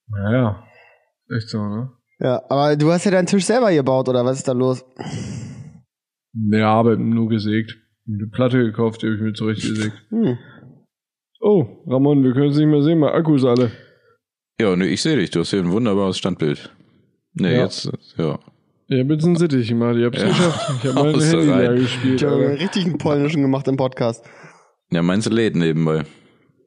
Naja. 0.09 0.64
Echt 1.35 1.49
so, 1.49 1.59
ne? 1.62 1.93
Ja, 2.18 2.43
aber 2.49 2.77
du 2.77 2.91
hast 2.93 3.05
ja 3.05 3.11
deinen 3.12 3.27
Tisch 3.27 3.45
selber 3.45 3.73
gebaut, 3.73 4.09
oder 4.09 4.25
was 4.25 4.39
ist 4.39 4.49
da 4.49 4.53
los? 4.53 4.85
Ja, 6.35 6.73
aber 6.73 6.97
nur 6.97 7.29
gesägt. 7.29 7.77
Eine 8.09 8.27
Platte 8.27 8.59
gekauft, 8.59 9.03
die 9.03 9.07
habe 9.07 9.16
ich 9.16 9.23
mir 9.23 9.33
zurechtgesägt. 9.33 9.95
Hm. 10.11 10.37
Oh, 11.41 11.64
Ramon, 11.87 12.23
wir 12.25 12.33
können 12.33 12.51
es 12.51 12.57
nicht 12.57 12.66
mehr 12.66 12.83
sehen, 12.83 12.99
mal 12.99 13.12
Akkus 13.14 13.45
alle. 13.45 13.71
Ja, 14.61 14.75
nee, 14.77 14.87
ich 14.87 15.01
sehe 15.01 15.16
dich. 15.16 15.31
Du 15.31 15.41
hast 15.41 15.51
hier 15.51 15.61
ein 15.61 15.71
wunderbares 15.73 16.18
Standbild. 16.18 16.71
Nee, 17.33 17.55
Ja. 17.55 17.62
jetzt, 17.62 17.91
ja. 18.18 18.39
Hab 18.91 19.09
jetzt 19.11 19.24
einen 19.24 19.36
Sittich 19.36 19.68
gemacht, 19.68 19.97
ich 19.97 20.05
hab's 20.05 20.20
Ja. 20.20 20.28
geschafft. 20.28 20.72
Ich 20.82 20.88
hab 20.88 20.95
mein 21.05 21.14
Haust 21.14 21.32
du 21.32 21.38
Handy 21.38 21.47
leer 21.53 21.74
gespielt. 21.74 22.22
Ich 22.22 22.26
habe 22.28 22.49
richtig 22.59 22.84
einen 22.86 22.99
polnischen 22.99 23.43
gemacht 23.43 23.68
im 23.68 23.76
Podcast. 23.76 24.24
Ja, 24.91 25.03
meins 25.03 25.28
lädt 25.28 25.55
nebenbei. 25.55 26.03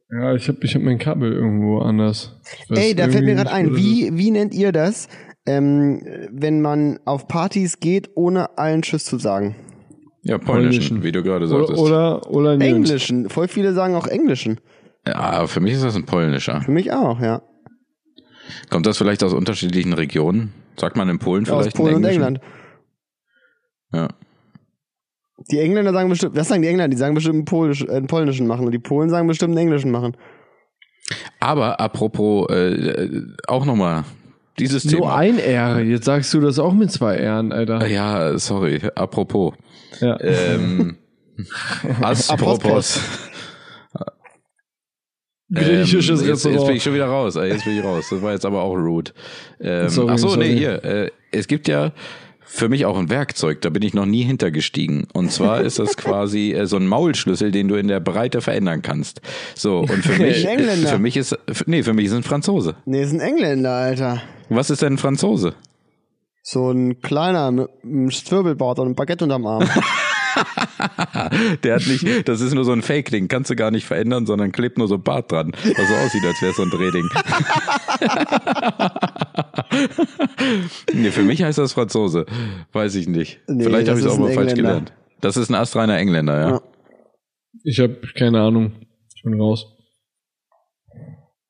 Ja, 0.10 0.34
ich 0.36 0.48
hab, 0.48 0.64
ich 0.64 0.74
hab 0.76 0.82
mein 0.84 1.00
Kabel 1.00 1.34
irgendwo 1.34 1.80
anders. 1.80 2.40
Ey, 2.70 2.96
da 2.96 3.10
fällt 3.10 3.26
mir 3.26 3.36
gerade 3.36 3.52
ein, 3.52 3.76
wie, 3.76 4.12
wie 4.14 4.32
nennt 4.32 4.54
ihr 4.54 4.72
das, 4.72 5.10
ähm, 5.46 6.02
wenn 6.32 6.62
man 6.62 7.00
auf 7.06 7.28
Partys 7.28 7.80
geht, 7.80 8.12
ohne 8.16 8.58
allen 8.58 8.84
Tschüss 8.84 9.06
zu 9.06 9.18
sagen? 9.18 9.56
Ja, 10.22 10.38
polnischen, 10.38 10.80
Polnischen. 11.00 11.04
wie 11.04 11.12
du 11.12 11.24
gerade 11.24 11.46
Oder, 11.48 11.58
sagtest. 11.68 11.80
oder, 11.80 12.30
oder 12.32 12.56
Njöns. 12.56 12.64
Englischen. 12.90 13.30
Voll 13.30 13.50
viele 13.50 13.74
sagen 13.74 13.96
auch 13.96 14.08
Englischen. 14.08 14.62
Ja, 15.06 15.46
für 15.48 15.60
mich 15.60 15.74
ist 15.74 15.84
das 15.84 15.98
ein 15.98 16.06
polnischer. 16.06 16.62
Für 16.62 16.72
mich 16.72 16.94
auch, 16.94 17.20
ja. 17.20 17.42
Kommt 18.70 18.86
das 18.86 18.98
vielleicht 18.98 19.24
aus 19.24 19.34
unterschiedlichen 19.34 19.92
Regionen? 19.92 20.54
Sagt 20.78 20.98
man 20.98 21.10
in 21.10 21.20
Polen 21.20 21.48
Aus 21.50 21.64
vielleicht 21.64 21.76
Polen 21.78 21.96
einen 21.96 22.06
und? 22.06 22.12
England. 22.12 22.40
Ja. 23.94 24.08
Die 25.52 25.60
Engländer 25.60 25.92
sagen 25.94 26.10
bestimmt, 26.10 26.36
was 26.36 26.48
sagen 26.48 26.62
die 26.62 26.68
Engländer? 26.68 26.90
Die 26.90 26.98
sagen 26.98 27.16
bestimmt 27.16 27.36
einen, 27.36 27.46
Polisch, 27.46 27.84
äh, 27.84 27.92
einen 27.92 28.08
polnischen 28.08 28.48
machen 28.48 28.66
und 28.66 28.72
die 28.72 28.80
Polen 28.80 29.10
sagen 29.10 29.28
bestimmt 29.28 29.52
einen 29.52 29.68
englischen 29.68 29.92
machen. 29.92 30.16
Aber 31.40 31.80
apropos, 31.80 32.48
äh, 32.50 32.74
äh, 32.74 33.28
auch 33.48 33.66
nochmal 33.66 34.06
dieses 34.60 34.86
Nur 34.86 35.02
Thema. 35.02 35.16
ein 35.18 35.40
R. 35.40 35.80
Jetzt 35.82 36.06
sagst 36.06 36.34
du 36.34 36.40
das 36.40 36.60
auch 36.60 36.74
mit 36.74 36.92
zwei 36.92 37.20
R'n, 37.20 37.52
Alter. 37.52 37.88
Ja, 37.88 38.38
sorry, 38.38 38.82
apropos. 38.96 39.54
Ja. 40.00 40.20
Ähm, 40.22 40.98
apropos. 42.02 43.02
Griechisches 45.54 46.22
ähm, 46.22 46.28
jetzt, 46.28 46.46
Restaurant. 46.46 46.60
Jetzt 46.60 46.68
bin 46.68 46.76
ich 46.78 46.84
schon 46.84 46.94
wieder 46.94 47.08
raus. 47.08 47.36
Äh, 47.36 47.46
Jetzt 47.48 47.66
bin 47.66 47.78
ich 47.78 47.84
raus. 47.84 48.06
Das 48.10 48.22
war 48.22 48.32
jetzt 48.34 48.46
aber 48.46 48.62
auch 48.64 48.74
rude. 48.76 49.12
Ähm, 49.60 49.90
Sorry, 49.90 50.10
ach 50.12 50.18
so, 50.18 50.30
sorry. 50.30 50.50
nee, 50.50 50.58
hier. 50.58 50.84
Äh, 50.84 51.12
es 51.32 51.48
gibt 51.48 51.68
ja 51.68 51.92
für 52.46 52.70
mich 52.70 52.86
auch 52.86 52.98
ein 53.00 53.10
Werkzeug, 53.10 53.62
da 53.62 53.70
bin 53.70 53.82
ich 53.82 53.96
noch 53.96 54.06
nie 54.06 54.22
hintergestiegen. 54.24 55.08
Und 55.14 55.32
zwar 55.32 55.62
ist 55.62 55.80
das 55.80 55.98
quasi 55.98 56.52
äh, 56.54 56.68
so 56.68 56.78
ein 56.78 56.86
Maulschlüssel, 56.88 57.52
den 57.52 57.68
du 57.68 57.76
in 57.76 57.88
der 57.88 58.00
Breite 58.00 58.42
verändern 58.42 58.82
kannst. 58.84 59.22
So, 59.56 59.80
und 59.80 59.90
für 60.06 60.22
mich, 60.22 60.46
Engländer. 60.46 60.90
für 60.90 61.00
mich 61.00 61.18
ist, 61.18 61.36
nee, 61.66 61.82
für 61.82 61.94
mich 61.94 62.06
ist 62.06 62.14
ein 62.14 62.22
Franzose. 62.24 62.76
Nee, 62.86 63.02
ist 63.02 63.12
ein 63.14 63.22
Engländer, 63.22 63.72
Alter. 63.72 64.22
Was 64.50 64.70
ist 64.70 64.82
denn 64.84 64.94
ein 64.94 64.98
Franzose? 65.00 65.56
So 66.44 66.70
ein 66.72 67.00
kleiner 67.02 67.52
mit 67.52 67.70
einem 67.84 68.12
Zwirbelbart 68.12 68.78
und 68.80 68.86
einem 68.88 68.96
Baguette 68.96 69.24
unterm 69.24 69.48
Arm. 69.48 69.64
Der 71.64 71.76
hat 71.76 71.88
nicht, 71.88 72.28
das 72.28 72.42
ist 72.42 72.54
nur 72.54 72.66
so 72.66 72.72
ein 72.72 72.82
Fake-Ding, 72.82 73.28
kannst 73.28 73.50
du 73.50 73.56
gar 73.56 73.72
nicht 73.72 73.86
verändern, 73.86 74.26
sondern 74.26 74.52
klebt 74.52 74.78
nur 74.78 74.88
so 74.88 74.96
ein 74.96 75.04
Bart 75.04 75.32
dran, 75.32 75.52
was 75.54 75.88
so 75.88 75.96
aussieht, 75.96 76.24
als 76.26 76.42
wäre 76.42 76.52
es 76.52 76.58
so 76.58 76.64
ein 76.64 76.70
Drehding. 76.70 77.10
nee, 80.94 81.12
für 81.12 81.24
mich 81.24 81.44
heißt 81.44 81.58
das 81.58 81.74
Franzose. 81.74 82.26
Weiß 82.72 82.96
ich 82.96 83.08
nicht. 83.08 83.40
Nee, 83.48 83.64
Vielleicht 83.64 83.90
habe 83.90 84.00
das 84.00 84.06
ich 84.06 84.12
es 84.12 84.18
auch 84.18 84.20
mal 84.20 84.34
falsch 84.34 84.54
gelernt. 84.54 84.94
Das 85.22 85.38
ist 85.38 85.50
ein 85.50 85.56
astreiner 85.56 85.98
Engländer, 85.98 86.40
ja. 86.40 86.50
Ja. 86.52 86.62
Ich 87.64 87.80
habe 87.80 87.98
keine 88.18 88.42
Ahnung. 88.42 88.74
Ich 89.16 89.24
bin 89.24 89.40
raus. 89.40 89.68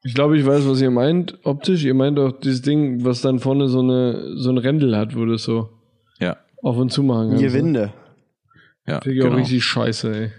Ich 0.04 0.14
glaube, 0.14 0.38
ich 0.38 0.46
weiß, 0.46 0.68
was 0.68 0.82
ihr 0.82 0.92
meint. 0.92 1.40
Optisch, 1.44 1.84
ihr 1.86 1.94
meint 1.94 2.20
auch 2.20 2.34
dieses 2.34 2.62
Ding, 2.62 3.06
was 3.06 3.22
dann 3.22 3.40
vorne 3.40 3.70
so 3.70 3.80
eine 3.80 4.38
so 4.38 4.50
ein 4.52 4.58
Rändel 4.58 4.98
hat, 4.98 5.16
wo 5.16 5.24
du 5.26 5.34
es 5.34 5.44
so 5.44 5.70
Ja, 6.20 6.38
auf 6.62 6.76
und 6.78 6.92
zu 6.92 7.04
machen 7.04 7.30
kannst. 7.30 7.44
Gewinde. 7.44 7.94
Ja, 8.88 9.02
Finde 9.02 9.16
ich 9.18 9.22
auch 9.22 9.26
genau. 9.28 9.38
richtig 9.38 9.64
scheiße, 9.64 10.16
ey. 10.16 10.32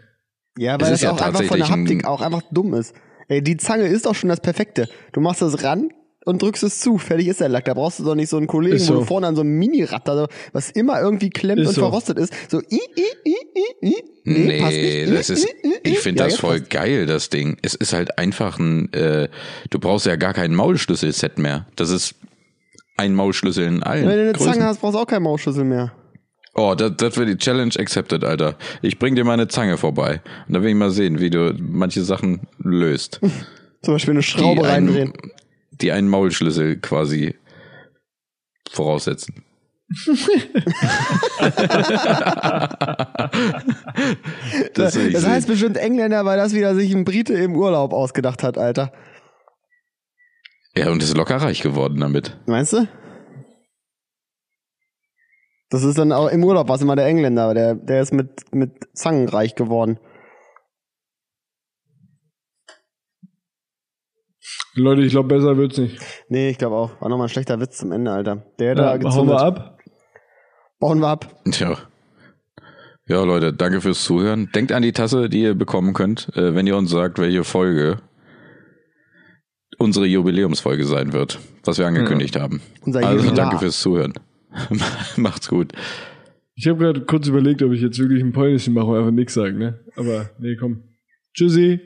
Ja, 0.57 0.77
Es 0.77 0.81
weil 0.83 0.87
ist 0.87 0.91
das 0.93 1.03
ja 1.03 1.11
auch 1.13 1.21
einfach 1.21 1.43
von 1.45 1.59
der 1.59 1.67
tatsächlich 1.67 1.71
ein- 1.73 1.81
Haptik 1.81 2.07
auch 2.07 2.21
einfach 2.21 2.43
dumm 2.53 2.75
ist. 2.75 2.95
Ey, 3.29 3.43
die 3.43 3.57
Zange 3.57 3.87
ist 3.87 4.07
doch 4.07 4.15
schon 4.15 4.29
das 4.29 4.41
Perfekte. 4.41 4.89
Du 5.13 5.21
machst 5.21 5.41
das 5.43 5.65
ran 5.65 5.89
und 6.27 6.43
drückst 6.43 6.63
es 6.63 6.79
zu. 6.79 6.99
Fertig 6.99 7.27
ist 7.29 7.41
der 7.41 7.49
Lack. 7.49 7.65
Da 7.65 7.75
brauchst 7.75 7.99
du 7.99 8.05
doch 8.05 8.15
nicht 8.15 8.29
so 8.29 8.37
einen 8.37 8.47
Kollegen, 8.47 8.77
Ist 8.77 8.89
wo 8.89 8.95
so. 8.95 9.01
du 9.01 9.05
vorne 9.07 9.27
an 9.27 9.35
so 9.35 9.41
einem 9.41 9.59
Mini-Rad, 9.59 10.07
da, 10.07 10.27
was 10.53 10.71
immer 10.71 11.01
irgendwie 11.01 11.31
klemmt 11.31 11.63
Ist 11.63 11.69
und 11.69 11.75
so. 11.75 11.81
verrostet 11.81 12.19
ist. 12.19 12.33
So, 12.51 12.61
i, 12.61 12.65
i, 12.97 13.31
i, 13.31 13.35
i, 13.83 13.89
i. 13.89 13.95
Nee, 14.25 14.61
passt 14.61 14.77
nicht. 14.77 15.11
das 15.19 15.31
ist, 15.31 15.45
I, 15.45 15.67
i, 15.67 15.71
i. 15.89 15.93
ich 15.93 15.99
finde 15.99 16.21
Ja, 16.23 16.29
das 16.29 16.37
voll 16.39 16.59
passt. 16.61 16.71
geil, 16.71 17.07
das 17.07 17.31
Ding. 17.31 17.57
Es 17.63 17.75
ist 17.75 17.93
halt 17.95 18.19
einfach 18.19 18.59
ein, 18.59 18.93
äh, 18.93 19.29
du 19.71 19.79
brauchst 19.79 20.07
ja 20.07 20.17
gar 20.17 20.35
kein 20.35 20.55
Maulschlüssel-Set 20.55 21.39
mehr. 21.39 21.67
Das 21.77 21.91
ist 21.91 22.15
ein 22.97 23.15
Maulschlüssel 23.15 23.65
in 23.67 23.83
allen 23.83 24.07
Wenn 24.07 24.17
du 24.17 24.23
eine 24.23 24.33
Größen. 24.33 24.53
Zange 24.53 24.67
hast, 24.67 24.81
brauchst 24.81 24.95
du 24.95 24.99
auch 25.01 25.07
keinen 25.07 25.25
Mausschlüssel 25.25 25.65
mehr. 25.65 25.93
Oh, 26.55 26.75
das, 26.77 26.93
das 26.97 27.17
wird 27.17 27.29
die 27.29 27.37
Challenge 27.37 27.75
accepted, 27.79 28.23
Alter. 28.25 28.57
Ich 28.81 28.99
bring 28.99 29.17
dir 29.17 29.25
meine 29.25 29.49
Zange 29.49 29.77
vorbei. 29.77 30.23
Und 30.47 30.55
dann 30.55 30.63
will 30.63 30.71
ich 30.71 30.77
mal 30.77 30.91
sehen, 30.91 31.19
wie 31.21 31.31
du 31.31 31.55
manche 31.59 32.03
Sachen 32.05 32.43
löst. 32.59 33.21
Zum 33.83 33.95
Beispiel 33.95 34.13
eine 34.13 34.23
Schraube 34.23 34.63
die 34.63 34.67
reindrehen. 34.69 35.13
einen, 35.13 35.33
die 35.73 35.93
einen 35.93 36.09
Maulschlüssel 36.09 36.77
quasi 36.81 37.35
voraussetzen. 38.71 39.45
das 44.75 44.99
Das 45.13 45.27
heißt 45.27 45.47
bestimmt 45.47 45.77
Engländer, 45.77 46.25
weil 46.25 46.37
das 46.39 46.55
wieder 46.55 46.75
sich 46.75 46.93
ein 46.95 47.05
Brite 47.05 47.35
im 47.35 47.55
Urlaub 47.55 47.93
ausgedacht 47.93 48.43
hat, 48.43 48.57
Alter. 48.59 48.93
ja, 50.77 50.89
und 50.91 51.03
ist 51.03 51.17
locker 51.17 51.37
reich 51.37 51.61
geworden 51.61 52.01
damit. 52.01 52.37
Meinst 52.47 52.73
du? 52.73 52.89
Das 55.75 55.83
ist 55.83 55.99
dann 55.99 56.13
auch 56.13 56.29
im 56.29 56.45
Urlaub, 56.45 56.69
was 56.69 56.83
immer 56.83 56.95
der 56.95 57.07
Engländer, 57.07 57.43
aber 57.43 57.55
der, 57.55 57.75
der 57.75 58.01
ist 58.01 58.13
mit, 58.13 58.55
mit 58.55 58.71
Zangen 58.97 59.29
reich 59.29 59.57
geworden. 59.57 59.99
Leute, 64.77 65.03
ich 65.03 65.11
glaube, 65.11 65.35
besser 65.35 65.57
wird's 65.57 65.77
nicht. 65.79 65.99
Nee, 66.29 66.51
ich 66.51 66.59
glaube 66.59 66.77
auch. 66.77 67.01
War 67.01 67.09
nochmal 67.09 67.27
ein 67.27 67.29
schlechter 67.31 67.59
Witz 67.59 67.79
zum 67.79 67.91
Ende, 67.91 68.13
Alter. 68.13 68.45
Der 68.61 68.69
Ja, 68.69 68.75
da 68.77 68.97
gezündet. 68.99 69.31
wir 69.35 69.41
ab. 69.41 69.79
Bauen 70.79 71.01
wir 71.01 71.09
ab. 71.09 71.43
Tja. 71.51 71.77
Ja, 73.09 73.25
Leute, 73.25 73.53
danke 73.53 73.81
fürs 73.81 74.05
Zuhören. 74.05 74.51
Denkt 74.55 74.71
an 74.71 74.83
die 74.85 74.93
Tasse, 74.93 75.29
die 75.29 75.43
ihr 75.43 75.57
bekommen 75.57 75.93
könnt, 75.93 76.29
äh, 76.37 76.55
wenn 76.55 76.69
ihr 76.69 76.77
uns 76.77 76.91
sagt, 76.93 77.19
welche 77.19 77.43
Folge 77.43 78.01
unsere 79.79 80.07
Jubiläumsfolge 80.07 80.85
sein 80.85 81.13
wird, 81.13 81.41
was 81.65 81.79
wir 81.79 81.87
angekündigt 81.89 82.39
haben. 82.39 82.63
Unser 82.83 83.01
Also 83.05 83.25
Jubilar. 83.25 83.35
danke 83.35 83.59
fürs 83.59 83.81
Zuhören. 83.81 84.13
Macht's 85.17 85.49
gut. 85.49 85.73
Ich 86.57 86.69
habe 86.69 86.79
gerade 86.79 87.05
kurz 87.05 87.27
überlegt, 87.27 87.63
ob 87.63 87.73
ich 87.73 87.81
jetzt 87.81 87.99
wirklich 87.99 88.23
ein 88.23 88.33
Polnischen 88.33 88.75
mache 88.75 88.87
und 88.87 88.99
einfach 88.99 89.11
nichts 89.11 89.35
sagen, 89.35 89.59
ne? 89.59 89.81
Aber 89.97 90.31
nee, 90.39 90.57
komm. 90.57 90.85
Tschüssi. 91.35 91.81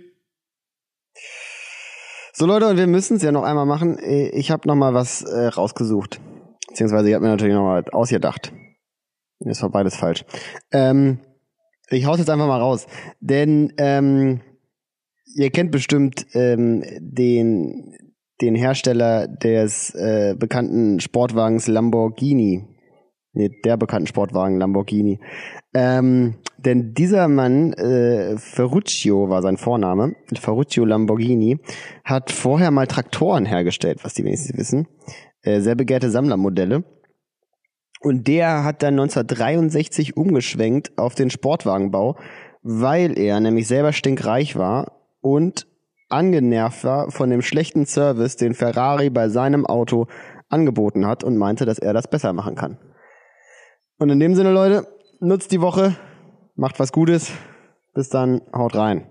So 2.34 2.46
Leute, 2.46 2.68
und 2.68 2.76
wir 2.76 2.86
müssen 2.86 3.16
es 3.16 3.22
ja 3.22 3.32
noch 3.32 3.42
einmal 3.42 3.66
machen. 3.66 3.98
Ich 3.98 4.50
habe 4.50 4.68
noch 4.68 4.76
mal 4.76 4.94
was 4.94 5.22
äh, 5.22 5.46
rausgesucht. 5.46 6.20
Beziehungsweise 6.68 7.08
ich 7.08 7.14
habe 7.14 7.24
mir 7.24 7.30
natürlich 7.30 7.54
noch 7.54 7.64
mal 7.64 7.84
ausgedacht. 7.90 8.52
Das 9.40 9.62
war 9.62 9.70
beides 9.70 9.96
falsch. 9.96 10.24
Ähm, 10.70 11.18
ich 11.90 12.04
hau's 12.06 12.18
jetzt 12.18 12.30
einfach 12.30 12.46
mal 12.46 12.60
raus. 12.60 12.86
Denn 13.20 13.72
ähm, 13.78 14.40
ihr 15.34 15.50
kennt 15.50 15.72
bestimmt 15.72 16.26
ähm, 16.34 16.84
den, 17.00 17.96
den 18.40 18.54
Hersteller 18.54 19.26
des 19.28 19.94
äh, 19.94 20.34
bekannten 20.38 21.00
Sportwagens 21.00 21.66
Lamborghini. 21.66 22.64
Nee, 23.32 23.50
der 23.64 23.76
bekannten 23.76 24.06
Sportwagen 24.06 24.58
Lamborghini. 24.58 25.20
Ähm, 25.74 26.36
denn 26.56 26.94
dieser 26.94 27.28
Mann, 27.28 27.72
äh, 27.74 28.36
Ferruccio 28.36 29.28
war 29.28 29.42
sein 29.42 29.56
Vorname, 29.56 30.16
Ferruccio 30.34 30.84
Lamborghini, 30.84 31.58
hat 32.04 32.32
vorher 32.32 32.70
mal 32.72 32.86
Traktoren 32.86 33.44
hergestellt, 33.44 34.00
was 34.02 34.14
die 34.14 34.24
wenigstens 34.24 34.56
wissen. 34.56 34.88
Äh, 35.42 35.60
sehr 35.60 35.76
begehrte 35.76 36.10
Sammlermodelle. 36.10 36.82
Und 38.00 38.26
der 38.26 38.64
hat 38.64 38.82
dann 38.82 38.94
1963 38.94 40.16
umgeschwenkt 40.16 40.98
auf 40.98 41.14
den 41.14 41.30
Sportwagenbau, 41.30 42.16
weil 42.62 43.16
er 43.16 43.38
nämlich 43.38 43.68
selber 43.68 43.92
stinkreich 43.92 44.56
war 44.56 44.98
und 45.20 45.67
angenervt 46.08 46.84
war 46.84 47.10
von 47.10 47.30
dem 47.30 47.42
schlechten 47.42 47.86
Service, 47.86 48.36
den 48.36 48.54
Ferrari 48.54 49.10
bei 49.10 49.28
seinem 49.28 49.66
Auto 49.66 50.06
angeboten 50.48 51.06
hat 51.06 51.24
und 51.24 51.36
meinte, 51.36 51.66
dass 51.66 51.78
er 51.78 51.92
das 51.92 52.08
besser 52.08 52.32
machen 52.32 52.54
kann. 52.54 52.78
Und 53.98 54.10
in 54.10 54.20
dem 54.20 54.34
Sinne, 54.34 54.52
Leute, 54.52 54.86
nutzt 55.20 55.52
die 55.52 55.60
Woche, 55.60 55.96
macht 56.54 56.78
was 56.78 56.92
Gutes. 56.92 57.32
Bis 57.94 58.08
dann, 58.08 58.42
haut 58.54 58.76
rein. 58.76 59.07